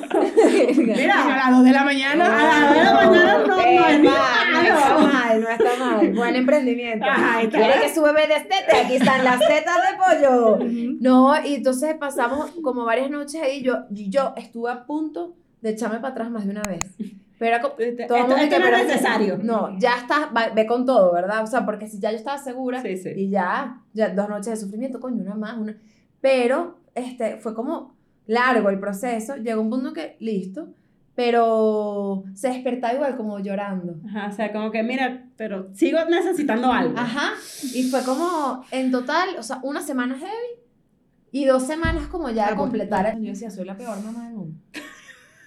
Mira, 0.78 0.96
Mira. 0.96 1.24
a 1.24 1.38
las 1.38 1.52
2 1.58 1.64
de 1.64 1.72
la 1.72 1.84
mañana. 1.84 2.26
A 2.26 2.44
las 2.44 2.62
dos 2.62 2.76
de 2.78 2.84
la 2.84 2.94
mañana 2.94 3.38
no, 3.40 3.48
no 3.48 3.62
es 3.62 4.04
mal, 4.04 4.04
no 4.04 4.10
está 4.10 4.98
mal, 4.98 5.42
no 5.42 5.50
está 5.50 5.76
mal. 5.80 6.14
Buen 6.14 6.36
emprendimiento. 6.36 7.06
¿Quiere 7.52 7.82
que 7.82 7.94
su 7.94 8.02
bebé 8.02 8.28
destete? 8.28 8.78
Aquí 8.78 8.96
están 8.96 9.24
las 9.24 9.40
tetas 9.40 9.76
de 9.76 9.98
pollo. 9.98 10.60
No, 11.00 11.46
y 11.46 11.56
entonces 11.56 11.96
pasamos 11.96 12.52
como 12.62 12.86
varias 12.86 13.10
noches 13.10 13.42
ahí. 13.42 13.62
Yo, 13.62 13.86
yo 13.90 14.34
estuve 14.38 14.72
a 14.72 14.86
punto 14.86 15.36
de 15.62 15.72
echarme 15.72 16.00
para 16.00 16.14
atrás 16.14 16.32
más 16.32 16.46
de 16.46 16.52
una 16.52 16.64
vez. 16.64 16.80
Pero 17.41 17.56
era 17.56 17.67
Este- 17.80 18.06
todo 18.06 18.17
el 18.19 18.23
esto- 18.25 18.38
esto 18.38 18.60
no 18.60 18.65
es 18.77 18.88
necesario. 18.88 19.39
No, 19.41 19.80
ya 19.80 19.95
estás, 19.97 20.27
ve 20.54 20.67
con 20.67 20.86
todo, 20.86 21.12
¿verdad? 21.12 21.41
O 21.43 21.47
sea, 21.47 21.65
porque 21.65 21.88
si 21.88 21.97
ya 21.99 22.12
yo 22.12 22.17
estaba 22.17 22.38
segura 22.38 22.84
Sí, 22.84 22.97
sí. 22.97 23.10
y 23.15 23.30
ya, 23.32 23.82
ya 23.93 24.10
dos 24.10 24.30
noches 24.30 24.45
de 24.51 24.58
sufrimiento, 24.58 24.99
coño, 24.99 25.23
una 25.23 25.34
más, 25.34 25.58
una. 25.58 25.75
Pero 26.21 26.77
este, 26.93 27.38
fue 27.38 27.56
como 27.56 27.95
largo 28.27 28.69
el 28.69 28.80
proceso. 28.80 29.38
Llegó 29.38 29.60
un 29.60 29.71
punto 29.71 29.91
que, 29.91 30.17
listo, 30.19 30.67
pero 31.15 32.25
se 32.36 32.49
despertaba 32.49 32.93
igual 32.93 33.17
como 33.17 33.39
llorando. 33.39 33.95
Ajá, 34.08 34.27
o 34.27 34.32
sea, 34.32 34.51
como 34.51 34.69
que 34.69 34.84
mira, 34.84 35.25
pero 35.36 35.69
sigo 35.73 35.97
necesitando 36.06 36.71
algo. 36.71 36.93
Ajá. 36.95 37.32
Y 37.73 37.84
fue 37.89 38.04
como, 38.04 38.63
en 38.69 38.91
total, 38.91 39.30
o 39.39 39.41
sea, 39.41 39.60
una 39.63 39.82
semana 39.82 40.15
heavy 40.15 40.32
y 41.32 41.45
dos 41.45 41.63
semanas 41.65 42.06
como 42.06 42.30
ya 42.30 42.45
de 42.49 42.54
Ah, 42.54 42.56
completar. 42.56 43.17
Yo 43.19 43.32
decía, 43.32 43.49
soy 43.49 43.65
la 43.65 43.75
peor 43.75 43.99
mamá 44.04 44.25
del 44.25 44.34
mundo. 44.36 44.60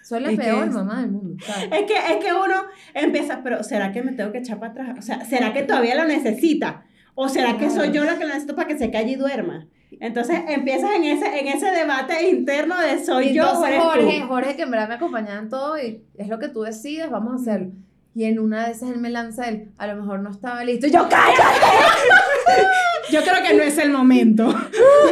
Soy 0.05 0.21
la 0.21 0.31
Es 0.31 0.38
peor 0.38 0.69
es- 0.69 0.75
mamá 0.75 1.01
del 1.01 1.11
mundo. 1.11 1.43
¿sabes? 1.45 1.64
Es 1.73 1.83
que, 1.87 1.95
es 1.95 2.25
que 2.25 2.33
uno 2.33 2.64
empieza, 2.93 3.43
pero 3.43 3.62
¿será 3.64 3.90
que 3.90 4.03
me 4.03 4.12
tengo 4.12 4.31
que 4.33 4.38
echar 4.38 4.59
para 4.61 4.73
atrás? 4.73 4.97
O 4.99 5.03
sea, 5.03 5.25
¿será 5.25 5.53
que 5.53 5.62
todavía 5.62 5.95
lo 5.95 6.05
necesita? 6.05 6.85
¿O 7.14 7.29
será 7.29 7.57
que 7.59 7.71
soy 7.71 7.90
yo 7.93 8.05
la 8.05 8.14
que 8.19 8.25
lo 8.25 8.29
necesito 8.29 8.55
para 8.55 8.69
que 8.69 8.77
se 8.79 8.90
calle 8.90 9.12
y 9.12 9.17
duerma? 9.17 9.67
Entonces 10.01 10.40
empiezas 10.49 10.90
en 10.97 11.05
ese, 11.05 11.38
en 11.38 11.47
ese 11.49 11.71
debate 11.71 12.29
interno 12.29 12.79
de 12.81 13.03
soy 13.05 13.29
Y 13.29 13.35
yo 13.35 13.51
o 13.53 13.64
eres 13.64 13.81
Jorge, 13.81 14.21
tú. 14.21 14.27
Jorge, 14.27 14.57
que 14.57 14.62
en 14.62 14.71
verdad 14.73 14.88
me 14.88 14.95
acompañaba 14.95 15.38
en 15.38 15.49
todo 15.49 15.79
y 15.79 16.03
es 16.19 16.29
lo 16.29 16.38
que 16.38 16.49
tú 16.49 16.62
decides, 16.62 17.09
vamos 17.11 17.33
a 17.33 17.37
hacerlo. 17.37 17.71
Y 18.17 18.25
en 18.25 18.38
una 18.40 18.67
de 18.67 18.73
esas 18.73 18.90
él 18.90 18.99
me 18.99 19.11
lanza 19.11 19.49
él, 19.49 19.71
a 19.79 19.87
lo 19.87 19.97
mejor 19.97 20.21
no 20.21 20.31
estaba 20.31 20.62
listo. 20.64 20.87
Y 20.87 20.90
yo, 20.90 21.09
¡cállate! 21.09 21.43
Yo 23.11 23.21
creo 23.23 23.43
que 23.47 23.55
no 23.55 23.62
es 23.62 23.77
el 23.79 23.90
momento. 23.90 24.49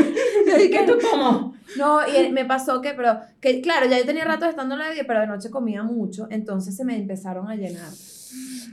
¿Y 0.64 0.70
que 0.70 0.82
tú 0.86 0.94
cómo? 1.10 1.51
No, 1.76 2.00
y 2.06 2.30
me 2.30 2.44
pasó 2.44 2.80
que, 2.80 2.92
pero, 2.94 3.20
que 3.40 3.60
claro, 3.60 3.86
ya 3.86 3.98
yo 3.98 4.04
tenía 4.04 4.24
rato 4.24 4.46
estando 4.46 4.74
en 4.74 4.80
la 4.80 4.90
vida, 4.90 5.04
pero 5.06 5.20
de 5.20 5.26
noche 5.26 5.50
comía 5.50 5.82
mucho, 5.82 6.26
entonces 6.30 6.76
se 6.76 6.84
me 6.84 6.96
empezaron 6.96 7.48
a 7.48 7.56
llenar. 7.56 7.90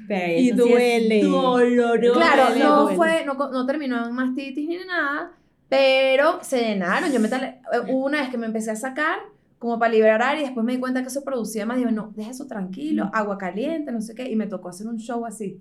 Pero 0.07 0.39
Y 0.39 0.49
eso 0.49 0.63
sí 0.63 0.69
duele. 0.69 1.23
doloroso. 1.23 2.19
Claro, 2.19 2.45
duele, 2.47 2.63
no 2.63 2.81
duele. 2.81 2.95
fue, 2.95 3.25
no, 3.25 3.33
no 3.33 3.65
terminó 3.65 4.07
en 4.07 4.13
mastitis 4.13 4.67
ni 4.67 4.77
nada, 4.85 5.31
pero 5.67 6.39
se 6.41 6.61
llenaron. 6.61 7.11
Yo 7.11 7.19
me 7.19 7.27
eh, 7.27 7.59
una 7.89 8.21
vez 8.21 8.29
que 8.29 8.37
me 8.37 8.47
empecé 8.47 8.71
a 8.71 8.75
sacar 8.75 9.19
como 9.59 9.77
para 9.77 9.91
liberar 9.91 10.37
y 10.37 10.41
después 10.41 10.65
me 10.65 10.71
di 10.71 10.79
cuenta 10.79 11.01
que 11.01 11.09
eso 11.09 11.21
producía 11.23 11.65
más. 11.65 11.77
Digo, 11.77 11.91
no, 11.91 12.13
deja 12.15 12.31
eso 12.31 12.47
tranquilo, 12.47 13.11
agua 13.13 13.37
caliente, 13.37 13.91
no 13.91 14.01
sé 14.01 14.15
qué. 14.15 14.29
Y 14.29 14.37
me 14.37 14.47
tocó 14.47 14.69
hacer 14.69 14.87
un 14.87 14.97
show 14.97 15.25
así. 15.25 15.59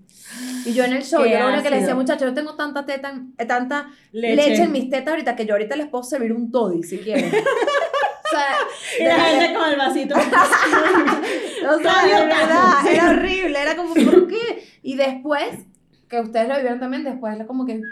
Y 0.64 0.72
yo 0.72 0.84
en 0.84 0.92
el 0.92 1.02
show, 1.04 1.24
yo 1.24 1.38
lo 1.38 1.48
único 1.48 1.64
que 1.64 1.70
le 1.70 1.80
decía, 1.80 1.96
muchachos, 1.96 2.28
yo 2.28 2.34
tengo 2.34 2.54
tanta 2.54 2.86
teta, 2.86 3.20
eh, 3.36 3.44
tanta 3.44 3.90
Leche. 4.12 4.36
leche. 4.36 4.62
en 4.62 4.72
mis 4.72 4.88
tetas 4.88 5.08
ahorita 5.08 5.34
que 5.34 5.46
yo 5.46 5.54
ahorita 5.54 5.74
les 5.74 5.88
puedo 5.88 6.04
servir 6.04 6.32
un 6.32 6.50
toddy 6.52 6.84
si 6.84 6.98
quieren. 6.98 7.24
o 7.34 8.28
sea, 8.30 8.56
Y 9.00 9.04
la 9.04 9.18
gente 9.18 9.54
con 9.58 9.68
el 9.68 9.76
vasito. 9.76 10.14
o 11.74 11.78
sea, 11.80 12.06
de 12.06 12.26
verdad, 12.26 12.86
era 12.88 13.10
horrible, 13.10 13.60
era 13.60 13.74
como, 13.74 13.94
¿por 13.94 14.28
qué? 14.28 14.64
Y 14.82 14.94
después, 14.94 15.66
que 16.08 16.20
ustedes 16.20 16.48
lo 16.48 16.54
vivieron 16.54 16.78
también, 16.78 17.02
después 17.02 17.34
era 17.34 17.48
como 17.48 17.66
que, 17.66 17.82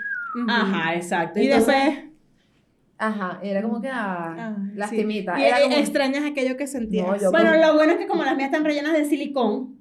Ajá, 0.49 0.95
exacto. 0.95 1.41
Y 1.41 1.47
Entonces, 1.47 1.75
después. 1.75 2.16
Ajá, 2.99 3.39
era 3.43 3.63
como 3.63 3.81
que, 3.81 3.89
ah, 3.89 4.35
ah, 4.39 4.57
sí. 4.59 4.71
lastimita. 4.77 5.39
Y 5.39 5.45
era 5.45 5.61
eh, 5.61 5.65
como, 5.65 5.77
extrañas 5.77 6.25
aquello 6.25 6.57
que 6.57 6.67
sentías. 6.67 7.07
No, 7.07 7.17
yo- 7.17 7.31
Bueno, 7.31 7.55
lo 7.57 7.75
bueno 7.75 7.93
es 7.93 7.99
que 7.99 8.07
como 8.07 8.25
las 8.25 8.37
mías 8.37 8.47
están 8.51 8.65
rellenas 8.65 8.93
de 8.93 9.05
silicón, 9.05 9.77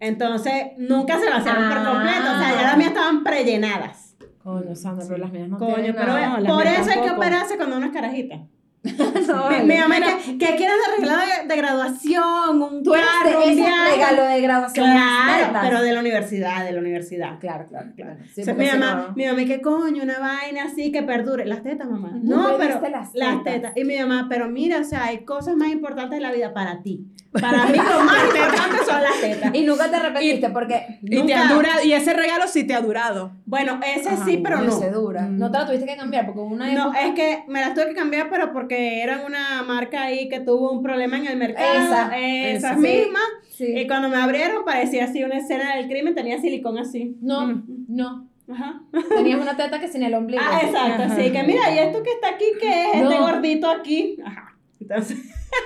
entonces 0.00 0.52
nunca 0.76 1.18
se 1.18 1.30
vaciaron 1.30 1.68
por 1.68 1.78
Ah. 1.78 1.84
completo. 1.92 2.20
O 2.34 2.38
sea, 2.38 2.54
ya 2.56 2.62
las 2.62 2.76
mías 2.76 2.88
estaban 2.90 3.22
prellenadas. 3.24 4.16
coño, 4.42 4.76
Sandra, 4.76 5.06
pero 5.08 5.18
las 5.18 5.32
mías 5.32 5.48
no 5.48 5.56
Coño, 5.58 5.74
tienen 5.76 5.94
pero 5.94 6.06
nada. 6.08 6.38
las 6.38 6.52
por 6.52 6.66
eso 6.66 6.90
hay 6.90 7.00
que 7.00 7.10
operarse 7.12 7.56
cuando 7.56 7.78
uno 7.78 7.86
es 7.86 7.92
carajita. 7.92 8.40
No, 9.26 9.48
¿qué, 9.48 10.38
¿qué 10.38 10.56
quieres 10.56 10.76
de 10.76 11.00
regalo 11.00 11.22
de, 11.22 11.48
de 11.48 11.56
graduación? 11.56 12.62
Un 12.62 12.84
carro, 12.84 13.40
de 13.40 13.52
un 13.52 13.64
regalo 13.90 14.24
de 14.24 14.40
graduación. 14.42 14.86
Claro, 14.90 15.58
pero 15.62 15.82
de 15.82 15.92
la 15.92 16.00
universidad, 16.00 16.64
de 16.64 16.72
la 16.72 16.80
universidad. 16.80 17.38
Claro, 17.40 17.66
claro, 17.68 17.90
claro. 17.96 18.16
Sí, 18.34 18.42
O 18.42 18.44
sea, 18.44 18.54
porque 18.54 18.72
mi 18.72 18.78
mamá, 18.78 19.06
no- 19.08 19.14
mi 19.16 19.26
mamá, 19.26 19.44
¿qué 19.46 19.60
coño? 19.62 20.02
Una 20.02 20.18
vaina 20.18 20.64
así 20.64 20.92
que 20.92 21.02
perdure. 21.02 21.46
Las 21.46 21.62
tetas, 21.62 21.88
mamá. 21.88 22.12
No, 22.22 22.56
pero 22.58 22.80
las 22.90 23.14
las 23.14 23.42
tetas. 23.42 23.72
Y 23.76 23.84
mi 23.84 23.98
mamá, 23.98 24.26
pero 24.28 24.48
mira, 24.48 24.78
o 24.80 24.84
sea, 24.84 25.04
hay 25.04 25.24
cosas 25.24 25.56
más 25.56 25.70
importantes 25.70 26.16
en 26.18 26.22
la 26.22 26.32
vida 26.32 26.52
para 26.52 26.82
ti. 26.82 27.06
Para 27.32 27.66
mí 27.66 27.76
lo 27.78 28.00
más 28.04 28.24
importante 28.24 28.76
son 28.86 29.02
las 29.02 29.20
tetas. 29.20 29.54
Y 29.54 29.62
nunca 29.64 29.88
te 29.90 29.96
arrepentiste 29.96 30.50
porque... 30.50 30.98
Y, 31.02 31.24
te 31.26 31.34
ha 31.34 31.48
durado, 31.52 31.82
y 31.82 31.92
ese 31.94 32.12
regalo 32.12 32.46
sí 32.46 32.64
te 32.64 32.74
ha 32.74 32.80
durado. 32.80 33.32
Bueno, 33.46 33.80
ese 33.96 34.10
Ajá, 34.10 34.24
sí, 34.24 34.40
pero 34.42 34.60
no. 34.60 34.70
se 34.78 34.90
dura. 34.90 35.22
Mm. 35.22 35.38
No 35.38 35.50
te 35.50 35.58
la 35.58 35.66
tuviste 35.66 35.86
que 35.86 35.96
cambiar 35.96 36.26
porque 36.26 36.40
una 36.40 36.70
No, 36.72 36.82
época- 36.92 37.00
es 37.06 37.14
que 37.14 37.44
me 37.48 37.60
las 37.60 37.74
tuve 37.74 37.88
que 37.88 37.94
cambiar, 37.94 38.28
pero 38.30 38.52
porque 38.52 38.73
eran 39.02 39.24
una 39.24 39.62
marca 39.62 40.02
ahí 40.04 40.28
que 40.28 40.40
tuvo 40.40 40.70
un 40.72 40.82
problema 40.82 41.16
en 41.18 41.26
el 41.26 41.36
mercado. 41.36 41.74
Esa, 41.74 42.18
Esa 42.18 42.70
esa. 42.70 42.76
misma. 42.76 43.20
Sí. 43.50 43.66
Y 43.78 43.86
cuando 43.86 44.08
me 44.08 44.16
abrieron 44.16 44.64
parecía 44.64 45.04
así 45.04 45.22
una 45.22 45.38
escena 45.38 45.76
del 45.76 45.86
crimen, 45.88 46.14
tenía 46.14 46.40
silicón 46.40 46.78
así. 46.78 47.16
No, 47.20 47.46
Mm. 47.46 47.64
no. 47.88 48.28
Ajá. 48.52 48.82
Tenías 49.16 49.40
una 49.40 49.56
teta 49.56 49.80
que 49.80 49.88
sin 49.88 50.02
el 50.02 50.12
ombligo. 50.14 50.42
Ah, 50.44 50.60
exacto, 50.62 51.02
Ajá. 51.04 51.14
así 51.14 51.30
que 51.32 51.42
mira, 51.44 51.74
y 51.74 51.78
esto 51.78 52.02
que 52.02 52.10
está 52.10 52.28
aquí, 52.30 52.44
que 52.60 52.82
es 52.90 52.94
este 53.02 53.14
No. 53.18 53.22
gordito 53.26 53.70
aquí. 53.70 54.18
Ajá. 54.24 54.54
Entonces, 54.80 55.16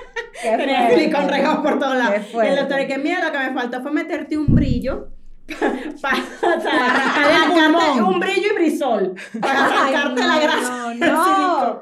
Qué 0.41 0.49
tenía 0.55 0.89
silicón 0.91 1.27
regado 1.27 1.61
por 1.61 1.77
todos 1.79 1.97
lados. 1.97 2.21
Qué 2.31 2.47
el 2.47 2.55
doctor, 2.55 2.87
que 2.87 2.97
mira, 2.99 3.25
lo 3.25 3.31
que 3.33 3.37
me 3.39 3.53
faltó 3.53 3.81
fue 3.81 3.91
meterte 3.91 4.37
un 4.37 4.45
brillo. 4.55 5.09
Para 6.01 6.15
sacarte 6.39 8.01
un 8.01 8.19
brillo 8.19 8.47
y 8.51 8.55
brisol. 8.55 9.15
Para 9.41 9.67
sacarte 9.69 10.21
la 10.21 10.39
grasa. 10.39 10.93
no, 10.93 11.05
no. 11.05 11.81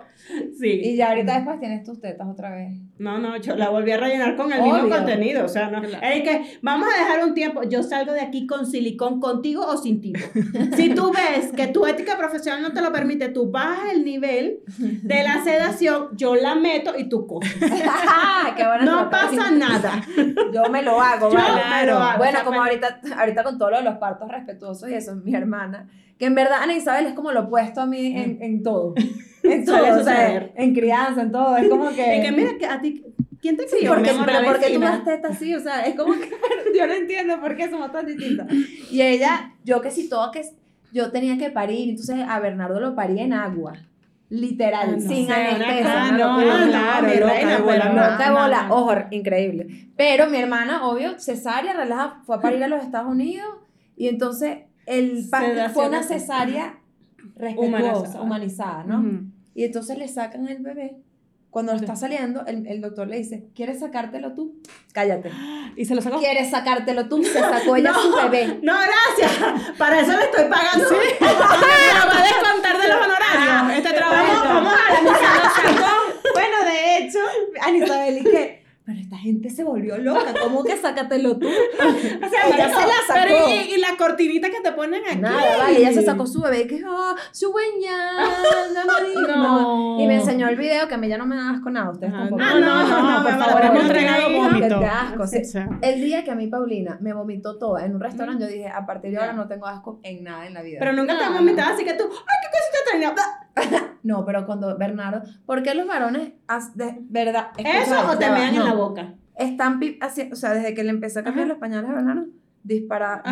Sí. 0.60 0.82
Y 0.84 0.96
ya 0.96 1.10
ahorita 1.10 1.36
después 1.36 1.60
tienes 1.60 1.84
tus 1.84 2.00
tetas 2.00 2.28
otra 2.28 2.56
vez. 2.56 2.87
No, 3.00 3.20
no, 3.20 3.38
yo 3.38 3.56
la 3.56 3.70
volví 3.70 3.92
a 3.92 3.98
rellenar 3.98 4.36
con 4.36 4.52
el 4.52 4.60
Obvio. 4.62 4.74
mismo 4.74 4.90
contenido. 4.90 5.46
O 5.46 5.48
sea, 5.48 5.70
no. 5.70 5.82
Claro. 5.82 6.06
Es 6.06 6.24
que 6.24 6.58
vamos 6.62 6.88
a 6.94 7.00
dejar 7.00 7.24
un 7.24 7.34
tiempo. 7.36 7.62
Yo 7.64 7.84
salgo 7.84 8.12
de 8.14 8.22
aquí 8.22 8.48
con 8.48 8.66
silicón 8.66 9.20
contigo 9.20 9.66
o 9.66 9.78
sin 9.78 10.02
ti. 10.02 10.14
Si 10.76 10.96
tú 10.96 11.12
ves 11.16 11.52
que 11.56 11.68
tu 11.68 11.86
ética 11.86 12.18
profesional 12.18 12.62
no 12.62 12.74
te 12.74 12.82
lo 12.82 12.92
permite, 12.92 13.30
tú 13.30 13.52
bajas 13.52 13.94
el 13.94 14.04
nivel 14.04 14.60
de 14.78 15.24
la 15.24 15.44
sedación, 15.44 16.08
yo 16.18 16.36
la 16.36 16.56
meto 16.56 16.94
y 16.98 17.08
tú 17.10 17.28
coges. 17.28 17.56
No 18.84 19.10
pasa 19.10 19.52
nada. 19.52 20.02
Yo 20.54 20.70
me 20.70 20.82
lo 20.82 21.00
hago, 21.02 21.30
Yo 21.30 21.38
vale. 21.38 21.62
me 21.82 21.86
lo 21.92 21.98
hago. 21.98 22.18
Bueno, 22.18 22.32
O 22.32 22.36
sea, 22.36 22.44
como 22.44 22.62
pero- 22.64 22.64
ahorita, 22.64 23.02
ahorita 23.20 23.44
con 23.44 23.58
todo 23.58 23.72
lo 23.72 23.78
de 23.78 23.84
los 23.84 23.98
partos 23.98 24.30
respetuosos 24.30 24.90
y 24.90 24.94
eso, 24.94 25.16
mi 25.16 25.36
hermana, 25.36 25.90
que 26.18 26.26
en 26.26 26.36
verdad 26.36 26.64
Ana 26.64 26.74
Isabel 26.76 27.06
es 27.08 27.14
como 27.14 27.32
lo 27.32 27.42
opuesto 27.42 27.82
a 27.82 27.86
mí 27.86 28.14
en, 28.18 28.42
en 28.42 28.64
todo. 28.64 28.94
En 29.44 29.64
todo, 29.64 30.02
o 30.02 30.04
sea, 30.04 30.50
en 30.56 30.74
crianza, 30.74 31.22
en 31.22 31.32
todo. 31.32 31.56
Es 31.56 31.70
como 31.70 31.90
que. 31.92 32.18
Y 32.18 32.22
que 32.22 32.32
mira, 32.34 32.58
que 32.60 32.66
a 32.66 32.82
ti, 32.82 32.87
¿quién 33.42 33.58
te 33.58 33.68
Sí, 33.68 33.78
crió? 33.80 33.94
porque, 33.94 34.12
mi 34.12 34.16
amor? 34.18 34.26
pero 34.28 34.46
porque 34.46 34.74
tú 34.80 35.04
tetas 35.06 35.32
así, 35.36 35.54
o 35.56 35.60
sea, 35.60 35.86
es 35.86 35.96
como 35.96 36.14
que 36.14 36.30
yo 36.78 36.88
no 36.88 36.94
entiendo 36.94 37.40
por 37.42 37.56
qué 37.56 37.70
somos 37.70 37.92
tan 37.92 38.06
distintas. 38.06 38.48
Y 38.92 39.02
ella, 39.02 39.54
yo 39.64 39.82
que 39.82 39.92
si 39.92 40.10
todo 40.10 40.32
que 40.32 40.42
yo 40.94 41.12
tenía 41.12 41.38
que 41.38 41.50
parir, 41.52 41.90
entonces 41.90 42.18
a 42.28 42.40
Bernardo 42.40 42.80
lo 42.80 42.96
parí 42.96 43.20
en 43.20 43.34
agua. 43.34 43.74
Literal, 44.30 45.00
no 45.02 45.10
sin 45.10 45.32
anestesia. 45.32 46.12
no, 46.12 46.42
no, 46.42 46.68
claro, 46.70 47.08
reina. 47.08 47.60
Loca 47.60 48.32
bola, 48.32 48.68
ojo, 48.72 48.94
increíble. 49.12 49.90
Pero 49.96 50.30
mi 50.30 50.38
hermana, 50.38 50.86
obvio, 50.86 51.18
cesárea, 51.18 51.72
relaja, 51.74 52.22
fue 52.26 52.36
a 52.36 52.42
parir 52.42 52.62
a 52.64 52.68
los 52.68 52.84
Estados 52.84 53.10
Unidos 53.10 53.48
y 53.96 54.10
entonces 54.10 54.60
el 54.86 55.24
fue 55.74 55.88
una 55.88 56.04
cesárea 56.04 56.78
respetuosa, 57.38 57.62
Humanizada. 57.68 58.22
humanizada, 58.22 58.84
¿no? 58.84 59.00
Ujú. 59.00 59.20
Y 59.56 59.64
entonces 59.64 59.98
le 59.98 60.08
sacan 60.08 60.48
el 60.48 60.60
bebé. 60.62 60.98
Cuando 61.50 61.72
está 61.74 61.96
saliendo, 61.96 62.46
el, 62.46 62.68
el 62.68 62.82
doctor 62.82 63.08
le 63.08 63.18
dice, 63.18 63.46
¿quieres 63.56 63.80
sacártelo 63.80 64.34
tú? 64.34 64.62
Cállate. 64.94 65.32
Y 65.78 65.86
se 65.86 65.94
lo 65.94 66.02
sacó. 66.02 66.18
¿Quieres 66.18 66.50
sacártelo 66.50 67.08
tú? 67.08 67.24
Se 67.24 67.40
sacó 67.40 67.76
ella 67.76 67.92
No. 67.92 68.02
su 68.02 68.16
bebé. 68.16 68.60
No, 68.64 68.74
gracias. 68.74 69.72
Para 69.78 70.00
eso 70.02 70.12
le 70.18 70.24
estoy 70.24 70.46
pagando. 70.46 70.90
Me 70.90 72.00
lo 72.00 72.08
va 72.08 72.20
a 72.20 72.24
descontar 72.24 72.82
de 72.82 72.88
los 72.88 72.98
honorarios. 72.98 73.78
Este 73.78 73.94
trabajo. 73.94 74.44
Vamos, 74.44 74.74
vamos 74.90 75.14
a 75.14 75.36
la 75.36 75.94
Bueno, 76.34 76.64
de 76.66 76.98
hecho, 76.98 77.20
Anisabel, 77.62 78.18
y 78.18 78.24
que, 78.24 78.64
pero 78.88 79.00
esta 79.02 79.18
gente 79.18 79.50
se 79.50 79.66
volvió 79.66 79.98
loca. 79.98 80.34
¿Cómo 80.42 80.64
que 80.64 80.78
sácatelo 80.78 81.38
tú? 81.38 81.46
O 82.26 82.30
sea, 82.30 82.48
ella 82.48 82.68
se 82.70 82.74
la 82.88 82.94
sacó. 83.06 83.20
Pero 83.22 83.36
y, 83.50 83.74
y 83.74 83.78
la 83.80 83.98
cortinita 83.98 84.50
que 84.50 84.62
te 84.62 84.72
ponen 84.72 85.02
aquí. 85.06 85.18
Nada, 85.20 85.58
vale, 85.58 85.78
ella 85.80 85.92
se 85.94 86.02
sacó 86.04 86.26
su 86.26 86.42
bebé 86.42 86.62
y 86.62 86.68
que, 86.68 86.82
ah, 86.88 87.14
su 87.32 87.52
huella, 87.52 87.98
No. 89.28 90.00
Y 90.00 90.08
me 90.08 90.16
enseñó 90.16 90.48
el 90.48 90.56
video 90.56 90.88
que 90.88 90.94
a 90.94 90.98
mí 90.98 91.08
ya 91.08 91.18
no 91.18 91.26
me 91.26 91.36
da 91.36 91.50
asco 91.52 91.70
nada. 91.70 91.92
Ustedes 91.92 92.14
Ah, 92.16 92.20
tampoco. 92.30 92.42
no, 92.42 92.60
no, 92.60 93.18
no, 93.18 93.24
por 93.24 93.38
favor, 93.46 93.66
hemos 93.66 93.82
entregado 93.84 94.32
vómito. 94.32 94.80
asco, 94.86 95.28
sí. 95.28 95.42
El 95.82 96.02
día 96.02 96.24
que 96.24 96.32
a 96.32 96.36
mí 96.36 96.48
Paulina 96.48 96.98
me 97.02 97.14
vomitó 97.14 97.58
toda 97.58 97.86
en 97.86 97.94
un 97.96 98.00
restaurante, 98.02 98.44
yo 98.46 98.50
dije, 98.50 98.70
a 98.70 98.86
partir 98.86 99.12
de 99.12 99.18
ahora 99.18 99.34
no 99.34 99.48
tengo 99.48 99.66
asco 99.68 100.00
en 100.04 100.24
nada 100.24 100.48
en 100.48 100.54
la 100.54 100.62
vida. 100.62 100.78
Pero 100.80 100.94
nunca 100.94 101.14
te 101.14 101.20
No, 101.20 101.26
has 101.26 101.32
no. 101.32 101.38
vomitado, 101.40 101.74
así 101.74 101.84
que 101.84 101.94
tú, 101.94 102.04
ay, 102.04 102.10
qué 102.42 102.48
cosita 102.58 102.67
no, 104.04 104.26
pero 104.26 104.46
cuando 104.46 104.78
Bernardo, 104.78 105.24
¿por 105.46 105.64
qué 105.64 105.74
los 105.74 105.88
varones, 105.88 106.34
de 106.76 106.98
verdad? 107.10 107.48
¿Eso 107.58 107.96
o 108.12 108.18
te 108.18 108.30
mean 108.30 108.56
en 108.56 108.64
la 108.64 108.74
boca? 108.74 109.14
Están 109.36 109.80
pi- 109.80 110.00
haci- 110.00 110.32
o 110.32 110.36
sea, 110.36 110.54
desde 110.54 110.74
que 110.74 110.84
le 110.84 110.90
empecé 110.90 111.20
a 111.20 111.24
cambiar 111.24 111.46
Ajá. 111.46 111.54
los 111.54 111.60
pañales 111.60 111.90
a 111.90 111.94
Bernardo, 111.94 112.26
dispara, 112.64 113.24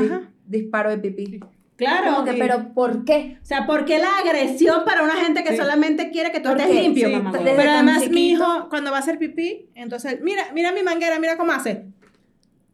disparo 0.46 0.89
de 0.91 0.98
pipí. 0.98 1.39
Claro. 1.78 2.24
Que, 2.24 2.34
pero 2.34 2.74
¿por 2.74 3.04
qué? 3.04 3.38
O 3.41 3.46
sea, 3.46 3.65
¿por 3.65 3.84
qué 3.86 4.00
la 4.00 4.08
agresión 4.24 4.86
para 4.86 5.04
una 5.04 5.15
gente 5.15 5.44
que 5.44 5.50
Sí. 5.52 5.58
solamente 5.58 6.10
quiere 6.10 6.32
que 6.32 6.39
tú 6.39 6.50
¿Por 6.50 6.60
estés 6.60 6.74
qué? 6.74 6.82
limpio, 6.84 7.08
Sí, 7.10 7.15
mamá? 7.15 7.32
Pero 7.44 7.70
además 7.72 8.10
mi 8.10 8.30
hijo, 8.30 8.68
cuando 8.70 8.91
va 8.91 8.98
a 8.98 9.00
hacer 9.02 9.18
pipí, 9.20 9.70
entonces, 9.76 10.20
mira, 10.22 10.44
mira 10.54 10.72
mi 10.72 10.84
manguera, 10.84 11.20
mira 11.20 11.36
cómo 11.38 11.52
hace. 11.52 11.88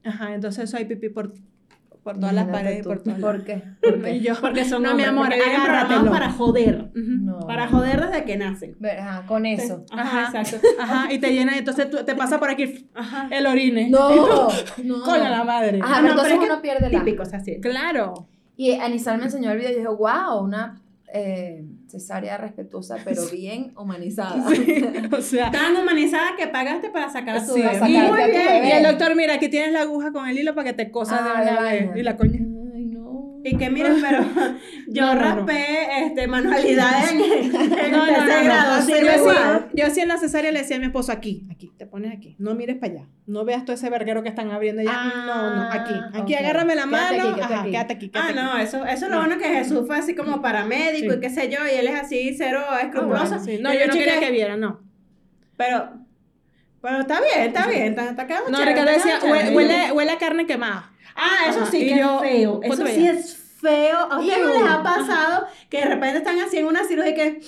Ajá, 0.04 0.34
entonces 0.36 0.66
eso 0.66 0.78
hay 0.78 0.86
pipí 0.86 1.10
por, 1.10 1.34
por 2.04 2.20
todas 2.20 2.34
las 2.34 2.48
paredes, 2.48 2.82
tú. 2.84 2.90
por 2.90 3.04
todas 3.04 3.20
¿Por 3.22 3.44
qué? 3.44 3.64
¿Por 3.82 4.02
qué? 4.02 4.20
Yo, 4.22 4.34
porque 4.42 4.66
son 4.66 4.84
No, 4.84 4.96
mi 4.96 5.04
amor, 5.04 5.28
programados 5.30 6.10
para 6.10 6.32
joder. 6.32 6.90
No. 6.96 7.40
Para 7.40 7.68
joder 7.68 8.02
desde 8.08 8.24
que 8.26 8.38
nacen. 8.38 8.76
Ajá, 9.00 9.26
con 9.28 9.46
eso. 9.46 9.86
Ajá, 9.92 10.28
Ajá. 10.28 10.42
exacto. 10.42 10.68
Ajá, 10.80 11.14
y 11.14 11.20
te 11.20 11.32
llena, 11.34 11.58
entonces 11.58 11.90
tú- 11.90 12.04
te 12.04 12.16
pasa 12.16 12.40
por 12.40 12.50
aquí 12.50 12.90
Ajá. 12.96 13.28
el 13.32 13.46
orine. 13.46 13.90
No, 13.90 14.10
no. 14.84 15.02
Coño 15.04 15.30
la 15.30 15.44
madre. 15.44 15.80
Ajá, 15.82 15.98
Ah, 15.98 16.02
no, 16.02 16.10
entonces 16.10 16.34
pero 16.34 16.42
es 16.42 16.48
que 16.48 16.54
uno 16.54 16.62
pierde 16.62 16.90
la. 16.90 17.00
Típicos 17.04 17.34
así. 17.34 17.60
Claro. 17.62 18.28
Y 18.58 18.74
Anisal 18.74 19.18
me 19.18 19.26
enseñó 19.26 19.52
el 19.52 19.58
video 19.58 19.72
y 19.72 19.76
dije, 19.76 19.88
wow, 19.88 20.44
una 20.44 20.82
eh, 21.14 21.66
cesárea 21.92 22.38
respetuosa, 22.38 22.98
pero 23.04 23.22
bien 23.32 23.74
humanizada. 23.78 24.44
O 25.12 25.22
sea, 25.22 25.52
Tan 25.52 25.76
humanizada 25.76 26.32
que 26.38 26.48
pagaste 26.48 26.90
para 26.90 27.10
sacar 27.10 27.38
a 27.38 27.46
tu 27.46 27.54
Sí, 27.54 27.62
bebé. 27.62 27.80
Muy 27.80 28.32
bien. 28.32 28.66
y 28.66 28.72
el 28.72 28.84
doctor, 28.84 29.16
mira, 29.16 29.34
aquí 29.36 29.50
tienes 29.50 29.74
la 29.74 29.82
aguja 29.82 30.12
con 30.12 30.28
el 30.28 30.38
hilo 30.40 30.56
para 30.56 30.70
que 30.72 30.74
te 30.86 30.92
cosas 30.92 31.20
Ah, 31.22 31.40
de 31.42 31.46
de 31.46 31.52
una 31.52 31.62
vez. 31.62 31.86
vaina. 31.88 32.00
Y 32.00 32.04
la 32.04 32.18
coña. 32.18 32.40
Y 33.44 33.58
que 33.58 33.70
miren, 33.70 33.96
pero 34.08 34.24
yo 34.88 35.02
No, 35.06 35.16
no, 35.16 35.20
no. 35.20 35.22
raspé 35.36 36.06
este, 36.06 36.28
manualidades 36.28 37.12
en, 37.12 37.22
en 37.80 37.92
No, 37.92 38.06
grado. 38.06 38.88
Yo 38.88 38.98
igual. 38.98 39.70
yo 39.74 39.86
así 39.86 40.00
en 40.02 40.08
la 40.10 40.18
cesárea 40.18 40.52
le 40.52 40.60
decía 40.60 40.76
a 40.76 40.80
mi 40.80 40.86
esposo, 40.86 41.12
aquí, 41.12 41.48
aquí, 41.52 41.72
te 41.78 41.86
pones 41.86 42.14
aquí, 42.16 42.36
no 42.40 42.54
mires 42.56 42.78
para 42.78 42.94
allá, 42.94 43.08
no 43.26 43.44
veas 43.46 43.66
todo 43.66 43.74
ese 43.76 43.90
verguero 43.90 44.22
que 44.24 44.30
están 44.30 44.52
abriendo 44.52 44.82
allá, 44.82 44.92
Ah, 44.94 45.24
no, 45.26 45.56
no, 45.56 45.72
aquí, 45.72 45.94
aquí 46.22 46.36
agárrame 46.36 46.76
la 46.76 46.84
Quédate 46.84 47.18
mano, 47.18 47.24
aquí, 47.30 47.36
quédate 47.36 47.54
ajá, 47.54 47.62
aquí. 47.62 47.72
quédate 47.72 47.94
aquí, 47.94 48.12
Ah, 48.14 48.32
no, 48.36 48.58
eso, 48.58 48.86
eso 48.86 49.06
es 49.06 49.12
lo 49.12 49.16
No. 49.16 49.18
bueno 49.28 49.38
que 49.38 49.48
Jesús 49.50 49.88
fue 49.88 49.98
así 49.98 50.14
como 50.16 50.42
paramédico 50.42 51.12
Sí. 51.14 51.18
y 51.18 51.22
qué 51.22 51.30
sé 51.30 51.50
yo, 51.50 51.60
y 51.66 51.78
él 51.80 51.88
es 51.88 51.96
así, 52.02 52.34
cero 52.38 52.62
Ah, 52.70 52.82
escrupuloso. 52.82 53.26
bueno, 53.30 53.44
sí. 53.44 53.58
No, 53.62 53.74
Y 53.74 53.80
yo 53.80 53.88
no 53.88 53.94
quería 53.94 54.20
que 54.20 54.32
vieran, 54.32 54.60
no. 54.60 54.82
Pero, 55.58 56.01
pero 56.82 57.00
está 57.02 57.20
bien, 57.22 57.48
está 57.48 57.68
bien, 57.68 57.84
está, 57.90 58.10
está 58.10 58.28
quedando 58.28 58.50
No, 58.50 58.58
chévere, 58.58 58.72
Ricardo 58.82 58.92
decía, 58.98 59.20
huele, 59.32 59.56
huele, 59.56 59.92
huele 59.92 60.12
a 60.12 60.18
carne 60.18 60.46
quemada. 60.48 60.92
Ah, 61.16 61.48
eso 61.50 61.62
Ajá, 61.62 61.72
sí 61.72 61.80
que 61.80 62.00
yo- 62.00 62.24
es 62.24 62.32
feo. 62.32 62.60
Eso 62.64 62.88
sí 62.88 63.08
es 63.08 63.38
feo. 63.62 63.98
¿A 64.00 64.20
ustedes 64.20 64.40
no 64.46 64.54
les 64.54 64.72
ha 64.72 64.82
pasado 64.84 65.48
que 65.70 65.78
de 65.80 65.86
repente 65.86 66.18
están 66.18 66.40
así 66.40 66.58
en 66.58 66.66
una 66.66 66.84
cirugía 66.86 67.12
y 67.12 67.16
que 67.16 67.42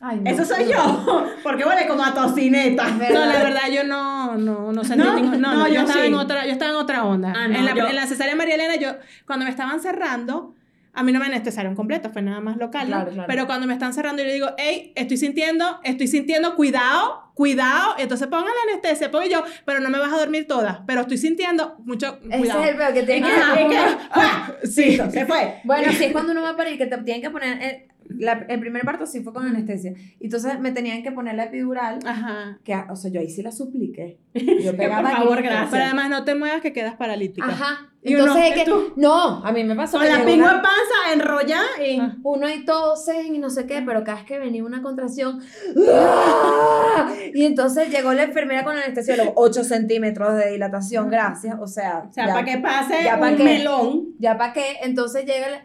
Ay, 0.00 0.18
no. 0.20 0.30
eso 0.30 0.44
soy 0.46 0.64
yo? 0.70 1.26
Porque 1.42 1.64
huele 1.64 1.86
como 1.86 2.02
a 2.02 2.14
tocineta. 2.14 2.86
Es 2.86 2.92
No, 2.92 2.98
verdad. 3.00 3.26
la 3.26 3.42
verdad 3.42 3.60
yo 3.70 3.84
no, 3.84 4.36
no, 4.38 4.72
no 4.72 4.84
sentí 4.84 5.04
¿No? 5.04 5.14
ningún- 5.14 5.40
no, 5.40 5.52
No, 5.52 5.58
no, 5.60 5.68
yo, 5.68 5.74
yo 5.74 5.80
estaba 5.80 6.00
sí. 6.00 6.06
en 6.06 6.14
otra, 6.14 6.46
yo 6.46 6.52
estaba 6.52 6.70
en 6.70 6.76
otra 6.78 7.04
onda. 7.04 7.32
Ah, 7.36 7.48
no, 7.48 7.58
en, 7.58 7.64
la, 7.66 7.74
yo- 7.74 7.86
en 7.86 7.96
la 7.96 8.06
cesárea 8.06 8.34
María 8.34 8.54
Elena, 8.54 8.76
yo, 8.76 8.92
cuando 9.26 9.44
me 9.44 9.50
estaban 9.50 9.80
cerrando, 9.80 10.54
a 10.94 11.02
mí 11.02 11.12
no 11.12 11.20
me 11.20 11.26
anestesiaron 11.26 11.74
completo, 11.76 12.10
fue 12.10 12.22
nada 12.22 12.40
más 12.40 12.56
local, 12.56 12.88
¿no? 12.88 12.96
Claro, 12.96 13.10
claro. 13.12 13.26
Pero 13.28 13.46
cuando 13.46 13.66
me 13.66 13.74
están 13.74 13.92
cerrando, 13.92 14.22
yo 14.22 14.28
le 14.28 14.34
digo, 14.34 14.48
hey, 14.56 14.92
estoy 14.96 15.18
sintiendo, 15.18 15.80
estoy 15.84 16.08
sintiendo, 16.08 16.56
cuidado, 16.56 17.29
cuidado. 17.40 17.94
Entonces 17.96 18.26
pongan 18.28 18.44
la 18.48 18.70
anestesia, 18.72 19.10
pongo 19.10 19.24
yo, 19.26 19.42
pero 19.64 19.80
no 19.80 19.88
me 19.88 19.98
vas 19.98 20.12
a 20.12 20.18
dormir 20.18 20.46
toda, 20.46 20.84
pero 20.86 21.00
estoy 21.00 21.16
sintiendo 21.16 21.76
mucho 21.86 22.18
Ese 22.28 22.38
cuidado. 22.38 22.62
es 22.62 22.68
el 22.68 22.76
peor 22.76 22.92
que 22.92 23.00
¿Y 23.00 23.06
tienen 23.06 23.24
que 23.24 23.62
¿Y 23.62 23.68
qué? 23.68 23.78
Ah, 24.10 24.52
sí. 24.64 24.98
Se 25.10 25.24
fue. 25.24 25.54
Bueno, 25.64 25.90
sí 25.92 26.04
es 26.04 26.12
cuando 26.12 26.32
uno 26.32 26.42
va 26.42 26.50
a 26.50 26.56
parir 26.58 26.76
que 26.76 26.84
te 26.86 26.98
tienen 26.98 27.22
que 27.22 27.30
poner. 27.30 27.62
El, 27.62 27.84
la- 28.18 28.44
el 28.48 28.60
primer 28.60 28.84
parto 28.84 29.06
sí 29.06 29.22
fue 29.22 29.32
con 29.32 29.46
anestesia. 29.46 29.94
Entonces 30.20 30.60
me 30.60 30.72
tenían 30.72 31.02
que 31.02 31.12
poner 31.12 31.34
la 31.34 31.44
epidural. 31.44 32.00
Ajá. 32.04 32.58
Que, 32.62 32.74
o 32.90 32.94
sea, 32.96 33.10
yo 33.10 33.20
ahí 33.20 33.30
sí 33.30 33.40
la 33.42 33.52
supliqué. 33.52 34.18
Yo 34.62 34.76
pegaba 34.76 35.08
por 35.08 35.18
favor, 35.18 35.42
gracias. 35.42 35.70
Pero 35.70 35.84
además 35.84 36.10
no 36.10 36.24
te 36.24 36.34
muevas 36.34 36.60
que 36.60 36.74
quedas 36.74 36.94
paralítica. 36.96 37.46
Ajá. 37.48 37.89
Entonces 38.02 38.44
es 38.46 38.64
que. 38.64 38.72
No, 38.96 39.44
a 39.44 39.52
mí 39.52 39.62
me 39.64 39.76
pasó. 39.76 39.98
Con 39.98 40.06
que 40.06 40.12
la 40.12 40.24
llegó 40.24 40.44
una- 40.44 40.62
panza 40.62 41.12
enrollada 41.12 41.84
y... 41.86 41.98
Ah. 42.00 42.16
uno 42.22 42.48
y 42.48 42.64
tosen 42.64 43.34
y 43.34 43.38
no 43.38 43.50
sé 43.50 43.66
qué, 43.66 43.82
pero 43.84 44.02
cada 44.04 44.18
vez 44.18 44.26
que 44.26 44.38
venía 44.38 44.64
una 44.64 44.80
contracción, 44.82 45.40
¡ah! 45.88 47.12
y 47.34 47.44
entonces 47.44 47.90
llegó 47.90 48.12
la 48.12 48.24
enfermera 48.24 48.64
con 48.64 48.76
anestesiólogo, 48.76 49.32
8 49.36 49.64
centímetros 49.64 50.36
de 50.36 50.52
dilatación, 50.52 51.08
gracias, 51.10 51.56
o 51.60 51.66
sea, 51.66 52.04
O 52.08 52.12
sea, 52.12 52.26
para 52.28 52.44
que 52.44 52.58
pase 52.58 53.04
ya 53.04 53.16
un 53.16 53.36
melón. 53.44 54.08
ya 54.18 54.38
para 54.38 54.52
qué, 54.52 54.78
entonces 54.82 55.24
llega 55.26 55.46
el, 55.48 55.60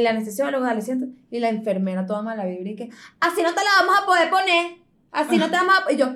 el 0.00 0.06
anestesiólogo, 0.06 0.64
dale 0.64 0.82
siento, 0.82 1.06
y 1.30 1.40
la 1.40 1.48
enfermera 1.48 2.06
toda 2.06 2.22
mala 2.22 2.44
vibra 2.44 2.70
y 2.70 2.76
que, 2.76 2.90
así 3.20 3.42
no 3.42 3.50
te 3.54 3.60
la 3.64 3.70
vamos 3.80 3.98
a 4.02 4.06
poder 4.06 4.30
poner, 4.30 4.76
así 5.12 5.36
no 5.38 5.46
te 5.50 5.56
vamos 5.56 5.74
a, 5.88 5.92
y 5.92 5.96
yo, 5.96 6.06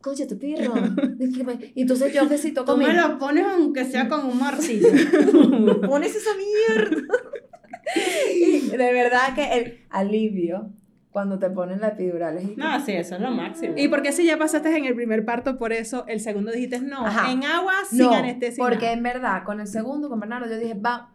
coño, 0.00 0.26
tu 0.26 0.38
pirro, 0.38 0.74
y 1.74 1.82
entonces 1.82 2.12
yo 2.12 2.22
necesito 2.24 2.64
Tú 2.64 2.76
me 2.76 2.86
comer, 2.86 3.02
lo 3.02 3.18
pones 3.18 3.46
aunque 3.46 3.84
sea 3.84 4.08
con 4.08 4.24
un 4.26 4.38
martillo. 4.38 4.88
pones 5.86 6.14
esa 6.16 6.30
mierda, 6.36 6.96
y 8.34 8.60
de 8.68 8.92
verdad 8.92 9.34
que 9.34 9.52
el 9.58 9.78
alivio 9.90 10.70
cuando 11.10 11.38
te 11.40 11.50
ponen 11.50 11.80
la 11.80 11.88
epidural 11.88 12.38
es 12.38 12.56
No, 12.56 12.78
sí, 12.84 12.92
eso 12.92 13.16
es 13.16 13.20
lo 13.20 13.30
máximo. 13.32 13.74
¿Y 13.76 13.88
por 13.88 14.00
qué 14.02 14.12
si 14.12 14.24
ya 14.24 14.38
pasaste 14.38 14.76
en 14.76 14.84
el 14.84 14.94
primer 14.94 15.24
parto, 15.24 15.58
por 15.58 15.72
eso 15.72 16.04
el 16.06 16.20
segundo 16.20 16.52
dijiste 16.52 16.80
no? 16.80 17.04
Ajá. 17.04 17.32
En 17.32 17.42
agua 17.44 17.72
sin 17.88 17.98
No, 17.98 18.12
anestesia. 18.12 18.62
porque 18.64 18.92
en 18.92 19.02
verdad, 19.02 19.42
con 19.44 19.60
el 19.60 19.66
segundo, 19.66 20.08
con 20.08 20.20
Bernardo, 20.20 20.48
yo 20.48 20.56
dije, 20.56 20.74
va, 20.74 21.12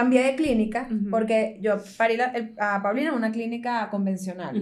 cambié 0.00 0.22
de 0.22 0.36
clínica, 0.36 0.88
Ujú. 0.90 1.10
porque 1.10 1.58
yo 1.60 1.76
parí 1.96 2.16
la- 2.16 2.32
el- 2.38 2.54
a 2.58 2.82
Paulina 2.82 3.08
en 3.10 3.14
una 3.16 3.32
clínica 3.32 3.88
convencional, 3.90 4.54